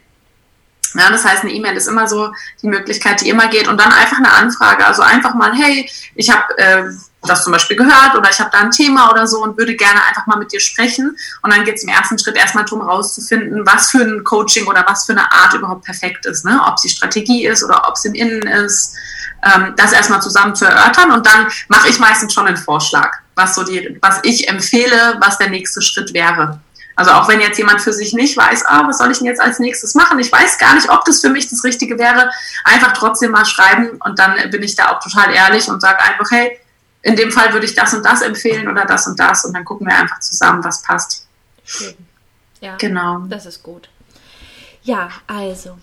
Ja, 0.94 1.10
das 1.10 1.26
heißt, 1.26 1.44
eine 1.44 1.52
E-Mail 1.52 1.76
ist 1.76 1.88
immer 1.88 2.08
so 2.08 2.32
die 2.62 2.68
Möglichkeit, 2.68 3.22
die 3.22 3.30
immer 3.30 3.48
geht 3.48 3.68
und 3.68 3.80
dann 3.80 3.92
einfach 3.92 4.18
eine 4.18 4.32
Anfrage. 4.32 4.86
Also 4.86 5.02
einfach 5.02 5.36
mal, 5.36 5.54
hey, 5.54 5.90
ich 6.16 6.30
habe 6.30 6.58
äh, 6.58 6.84
das 7.24 7.44
zum 7.44 7.52
Beispiel 7.52 7.76
gehört 7.76 8.16
oder 8.16 8.30
ich 8.30 8.40
habe 8.40 8.50
da 8.52 8.60
ein 8.60 8.72
Thema 8.72 9.12
oder 9.12 9.28
so 9.28 9.44
und 9.44 9.58
würde 9.58 9.76
gerne 9.76 10.02
einfach 10.08 10.26
mal 10.28 10.38
mit 10.38 10.52
dir 10.54 10.62
sprechen. 10.62 11.18
Und 11.42 11.54
dann 11.54 11.66
geht 11.66 11.76
es 11.76 11.84
im 11.84 11.90
ersten 11.90 12.18
Schritt 12.18 12.38
erstmal 12.38 12.64
darum, 12.64 12.82
rauszufinden, 12.82 13.66
was 13.66 13.92
für 13.92 14.02
ein 14.02 14.24
Coaching 14.24 14.66
oder 14.66 14.86
was 14.88 15.06
für 15.06 15.12
eine 15.12 15.30
Art 15.30 15.54
überhaupt 15.54 15.84
perfekt 15.84 16.26
ist. 16.26 16.46
Ne? 16.46 16.60
Ob 16.66 16.76
es 16.76 16.84
die 16.84 16.90
Strategie 16.90 17.46
ist 17.46 17.64
oder 17.64 17.88
ob 17.88 17.96
es 17.96 18.06
im 18.06 18.14
Innen 18.14 18.44
ist. 18.44 18.96
Ähm, 19.44 19.74
das 19.78 19.94
erstmal 19.94 20.22
zusammen 20.22 20.56
zu 20.56 20.66
erörtern 20.66 21.12
und 21.12 21.26
dann 21.26 21.48
mache 21.68 21.90
ich 21.90 22.00
meistens 22.00 22.34
schon 22.34 22.48
einen 22.48 22.58
Vorschlag, 22.58 23.12
was 23.36 23.54
so 23.54 23.64
die, 23.64 23.98
was 24.02 24.20
ich 24.24 24.48
empfehle, 24.50 25.18
was 25.20 25.38
der 25.38 25.50
nächste 25.50 25.82
Schritt 25.82 26.14
wäre. 26.14 26.60
Also 26.96 27.12
auch 27.12 27.28
wenn 27.28 27.40
jetzt 27.40 27.60
jemand 27.60 27.80
für 27.80 27.94
sich 27.94 28.14
nicht 28.14 28.36
weiß, 28.36 28.66
ah, 28.66 28.88
was 28.88 28.98
soll 28.98 29.12
ich 29.12 29.20
denn 29.20 29.28
jetzt 29.28 29.40
als 29.40 29.60
nächstes 29.60 29.94
machen? 29.94 30.18
Ich 30.18 30.32
weiß 30.32 30.58
gar 30.58 30.74
nicht, 30.74 30.90
ob 30.90 31.06
das 31.06 31.22
für 31.22 31.30
mich 31.30 31.48
das 31.48 31.64
Richtige 31.64 32.00
wäre. 32.00 32.32
Einfach 32.64 32.94
trotzdem 32.94 33.30
mal 33.30 33.46
schreiben 33.46 34.00
und 34.04 34.18
dann 34.18 34.50
bin 34.50 34.64
ich 34.64 34.76
da 34.76 34.92
auch 34.92 35.00
total 35.00 35.32
ehrlich 35.32 35.68
und 35.68 35.80
sage 35.80 36.00
einfach, 36.00 36.32
hey, 36.32 36.60
in 37.04 37.16
dem 37.16 37.32
Fall 37.32 37.54
würde 37.54 37.68
ich 37.68 37.76
das 37.76 37.94
und 37.94 38.04
das 38.04 38.24
empfehlen 38.24 38.68
oder 38.68 38.86
das 38.86 39.06
und 39.06 39.20
das 39.20 39.46
und 39.46 39.54
dann 39.54 39.64
gucken 39.64 39.86
wir 39.86 39.96
einfach 39.96 40.20
zusammen, 40.20 40.64
was 40.64 40.82
passt. 40.82 41.28
Schön. 41.64 41.96
Ja, 42.62 42.76
genau. 42.78 43.20
Das 43.30 43.46
ist 43.46 43.62
gut. 43.62 43.90
Ja, 44.82 45.10
also, 45.28 45.78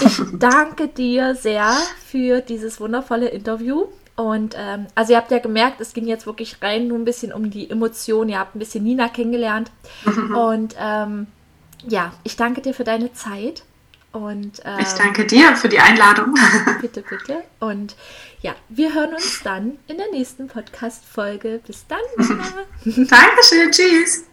ich 0.00 0.20
danke 0.38 0.88
dir 0.88 1.34
sehr 1.34 1.76
für 2.06 2.40
dieses 2.40 2.80
wundervolle 2.80 3.28
Interview. 3.28 3.86
Und 4.16 4.54
ähm, 4.56 4.86
also 4.94 5.12
ihr 5.12 5.18
habt 5.18 5.30
ja 5.30 5.40
gemerkt, 5.40 5.80
es 5.80 5.92
ging 5.92 6.06
jetzt 6.06 6.26
wirklich 6.26 6.62
rein 6.62 6.86
nur 6.86 6.98
ein 6.98 7.04
bisschen 7.04 7.32
um 7.32 7.50
die 7.50 7.68
Emotionen. 7.68 8.30
Ihr 8.30 8.38
habt 8.38 8.54
ein 8.54 8.60
bisschen 8.60 8.84
Nina 8.84 9.08
kennengelernt. 9.08 9.70
Und 10.34 10.76
ähm, 10.78 11.26
ja, 11.86 12.12
ich 12.22 12.36
danke 12.36 12.60
dir 12.60 12.74
für 12.74 12.84
deine 12.84 13.12
Zeit. 13.12 13.64
Und, 14.12 14.62
ähm, 14.64 14.78
ich 14.78 14.92
danke 14.92 15.26
dir 15.26 15.56
für 15.56 15.68
die 15.68 15.80
Einladung. 15.80 16.34
bitte, 16.80 17.02
bitte. 17.02 17.42
Und 17.58 17.96
ja, 18.42 18.54
wir 18.68 18.94
hören 18.94 19.12
uns 19.12 19.42
dann 19.42 19.78
in 19.88 19.96
der 19.96 20.10
nächsten 20.12 20.46
Podcast-Folge. 20.46 21.60
Bis 21.66 21.84
dann. 21.88 21.98
Dankeschön. 22.84 23.72
Tschüss. 23.72 24.24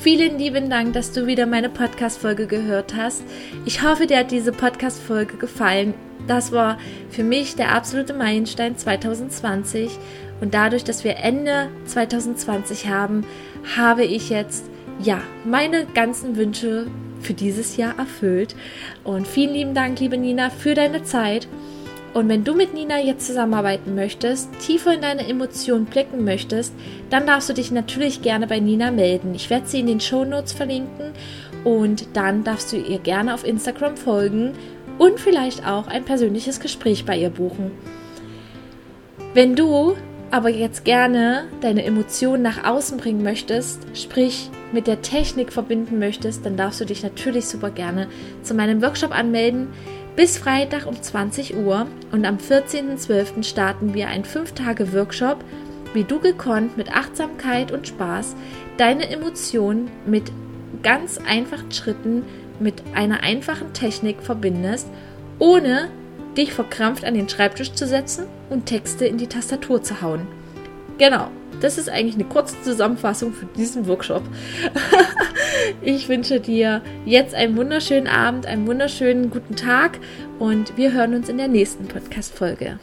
Vielen 0.00 0.38
lieben 0.38 0.70
Dank, 0.70 0.92
dass 0.92 1.12
du 1.12 1.26
wieder 1.26 1.46
meine 1.46 1.68
Podcast-Folge 1.68 2.46
gehört 2.46 2.94
hast. 2.94 3.24
Ich 3.64 3.82
hoffe, 3.82 4.06
dir 4.06 4.18
hat 4.18 4.30
diese 4.30 4.52
Podcast-Folge 4.52 5.36
gefallen. 5.36 5.94
Das 6.26 6.52
war 6.52 6.78
für 7.10 7.24
mich 7.24 7.56
der 7.56 7.72
absolute 7.72 8.14
Meilenstein 8.14 8.76
2020. 8.76 9.90
Und 10.40 10.54
dadurch, 10.54 10.84
dass 10.84 11.02
wir 11.02 11.16
Ende 11.16 11.68
2020 11.86 12.88
haben, 12.88 13.24
habe 13.76 14.04
ich 14.04 14.30
jetzt 14.30 14.64
ja 15.00 15.20
meine 15.44 15.86
ganzen 15.86 16.36
Wünsche 16.36 16.86
für 17.20 17.34
dieses 17.34 17.76
Jahr 17.76 17.98
erfüllt. 17.98 18.54
Und 19.02 19.26
vielen 19.26 19.54
lieben 19.54 19.74
Dank, 19.74 19.98
liebe 19.98 20.18
Nina, 20.18 20.50
für 20.50 20.74
deine 20.74 21.02
Zeit. 21.02 21.48
Und 22.16 22.30
wenn 22.30 22.44
du 22.44 22.54
mit 22.54 22.72
Nina 22.72 22.98
jetzt 22.98 23.26
zusammenarbeiten 23.26 23.94
möchtest, 23.94 24.48
tiefer 24.58 24.94
in 24.94 25.02
deine 25.02 25.28
Emotionen 25.28 25.84
blicken 25.84 26.24
möchtest, 26.24 26.72
dann 27.10 27.26
darfst 27.26 27.50
du 27.50 27.52
dich 27.52 27.70
natürlich 27.70 28.22
gerne 28.22 28.46
bei 28.46 28.58
Nina 28.58 28.90
melden. 28.90 29.34
Ich 29.34 29.50
werde 29.50 29.66
sie 29.66 29.80
in 29.80 29.86
den 29.86 30.00
Show 30.00 30.24
Notes 30.24 30.54
verlinken 30.54 31.12
und 31.62 32.16
dann 32.16 32.42
darfst 32.42 32.72
du 32.72 32.78
ihr 32.78 33.00
gerne 33.00 33.34
auf 33.34 33.44
Instagram 33.44 33.98
folgen 33.98 34.54
und 34.96 35.20
vielleicht 35.20 35.68
auch 35.68 35.88
ein 35.88 36.06
persönliches 36.06 36.58
Gespräch 36.58 37.04
bei 37.04 37.18
ihr 37.18 37.28
buchen. 37.28 37.70
Wenn 39.34 39.54
du 39.54 39.94
aber 40.30 40.48
jetzt 40.48 40.86
gerne 40.86 41.44
deine 41.60 41.84
Emotionen 41.84 42.42
nach 42.42 42.64
außen 42.64 42.96
bringen 42.96 43.22
möchtest, 43.24 43.80
sprich 43.92 44.50
mit 44.72 44.86
der 44.86 45.02
Technik 45.02 45.52
verbinden 45.52 45.98
möchtest, 45.98 46.46
dann 46.46 46.56
darfst 46.56 46.80
du 46.80 46.86
dich 46.86 47.02
natürlich 47.02 47.46
super 47.46 47.70
gerne 47.70 48.08
zu 48.42 48.54
meinem 48.54 48.80
Workshop 48.80 49.14
anmelden 49.14 49.68
bis 50.16 50.38
Freitag 50.38 50.86
um 50.86 51.00
20 51.00 51.56
Uhr 51.56 51.86
und 52.10 52.24
am 52.24 52.38
14.12. 52.38 53.44
starten 53.44 53.92
wir 53.92 54.08
einen 54.08 54.24
5-Tage-Workshop, 54.24 55.44
wie 55.92 56.04
du 56.04 56.18
gekonnt 56.18 56.76
mit 56.76 56.90
Achtsamkeit 56.90 57.70
und 57.70 57.86
Spaß 57.86 58.34
deine 58.78 59.08
Emotionen 59.10 59.90
mit 60.06 60.32
ganz 60.82 61.18
einfachen 61.18 61.70
Schritten, 61.70 62.24
mit 62.58 62.82
einer 62.94 63.22
einfachen 63.22 63.74
Technik 63.74 64.22
verbindest, 64.22 64.88
ohne 65.38 65.90
dich 66.36 66.52
verkrampft 66.52 67.04
an 67.04 67.14
den 67.14 67.28
Schreibtisch 67.28 67.72
zu 67.72 67.86
setzen 67.86 68.26
und 68.50 68.66
Texte 68.66 69.06
in 69.06 69.18
die 69.18 69.26
Tastatur 69.26 69.82
zu 69.82 70.00
hauen. 70.00 70.26
Genau, 70.98 71.30
das 71.60 71.78
ist 71.78 71.88
eigentlich 71.88 72.14
eine 72.14 72.24
kurze 72.24 72.60
Zusammenfassung 72.62 73.32
für 73.32 73.46
diesen 73.46 73.86
Workshop. 73.86 74.22
ich 75.82 76.08
wünsche 76.08 76.40
dir 76.40 76.82
jetzt 77.04 77.34
einen 77.34 77.56
wunderschönen 77.56 78.06
Abend, 78.06 78.46
einen 78.46 78.66
wunderschönen 78.66 79.30
guten 79.30 79.56
Tag 79.56 79.98
und 80.38 80.76
wir 80.76 80.92
hören 80.92 81.14
uns 81.14 81.28
in 81.28 81.38
der 81.38 81.48
nächsten 81.48 81.86
Podcast-Folge. 81.86 82.78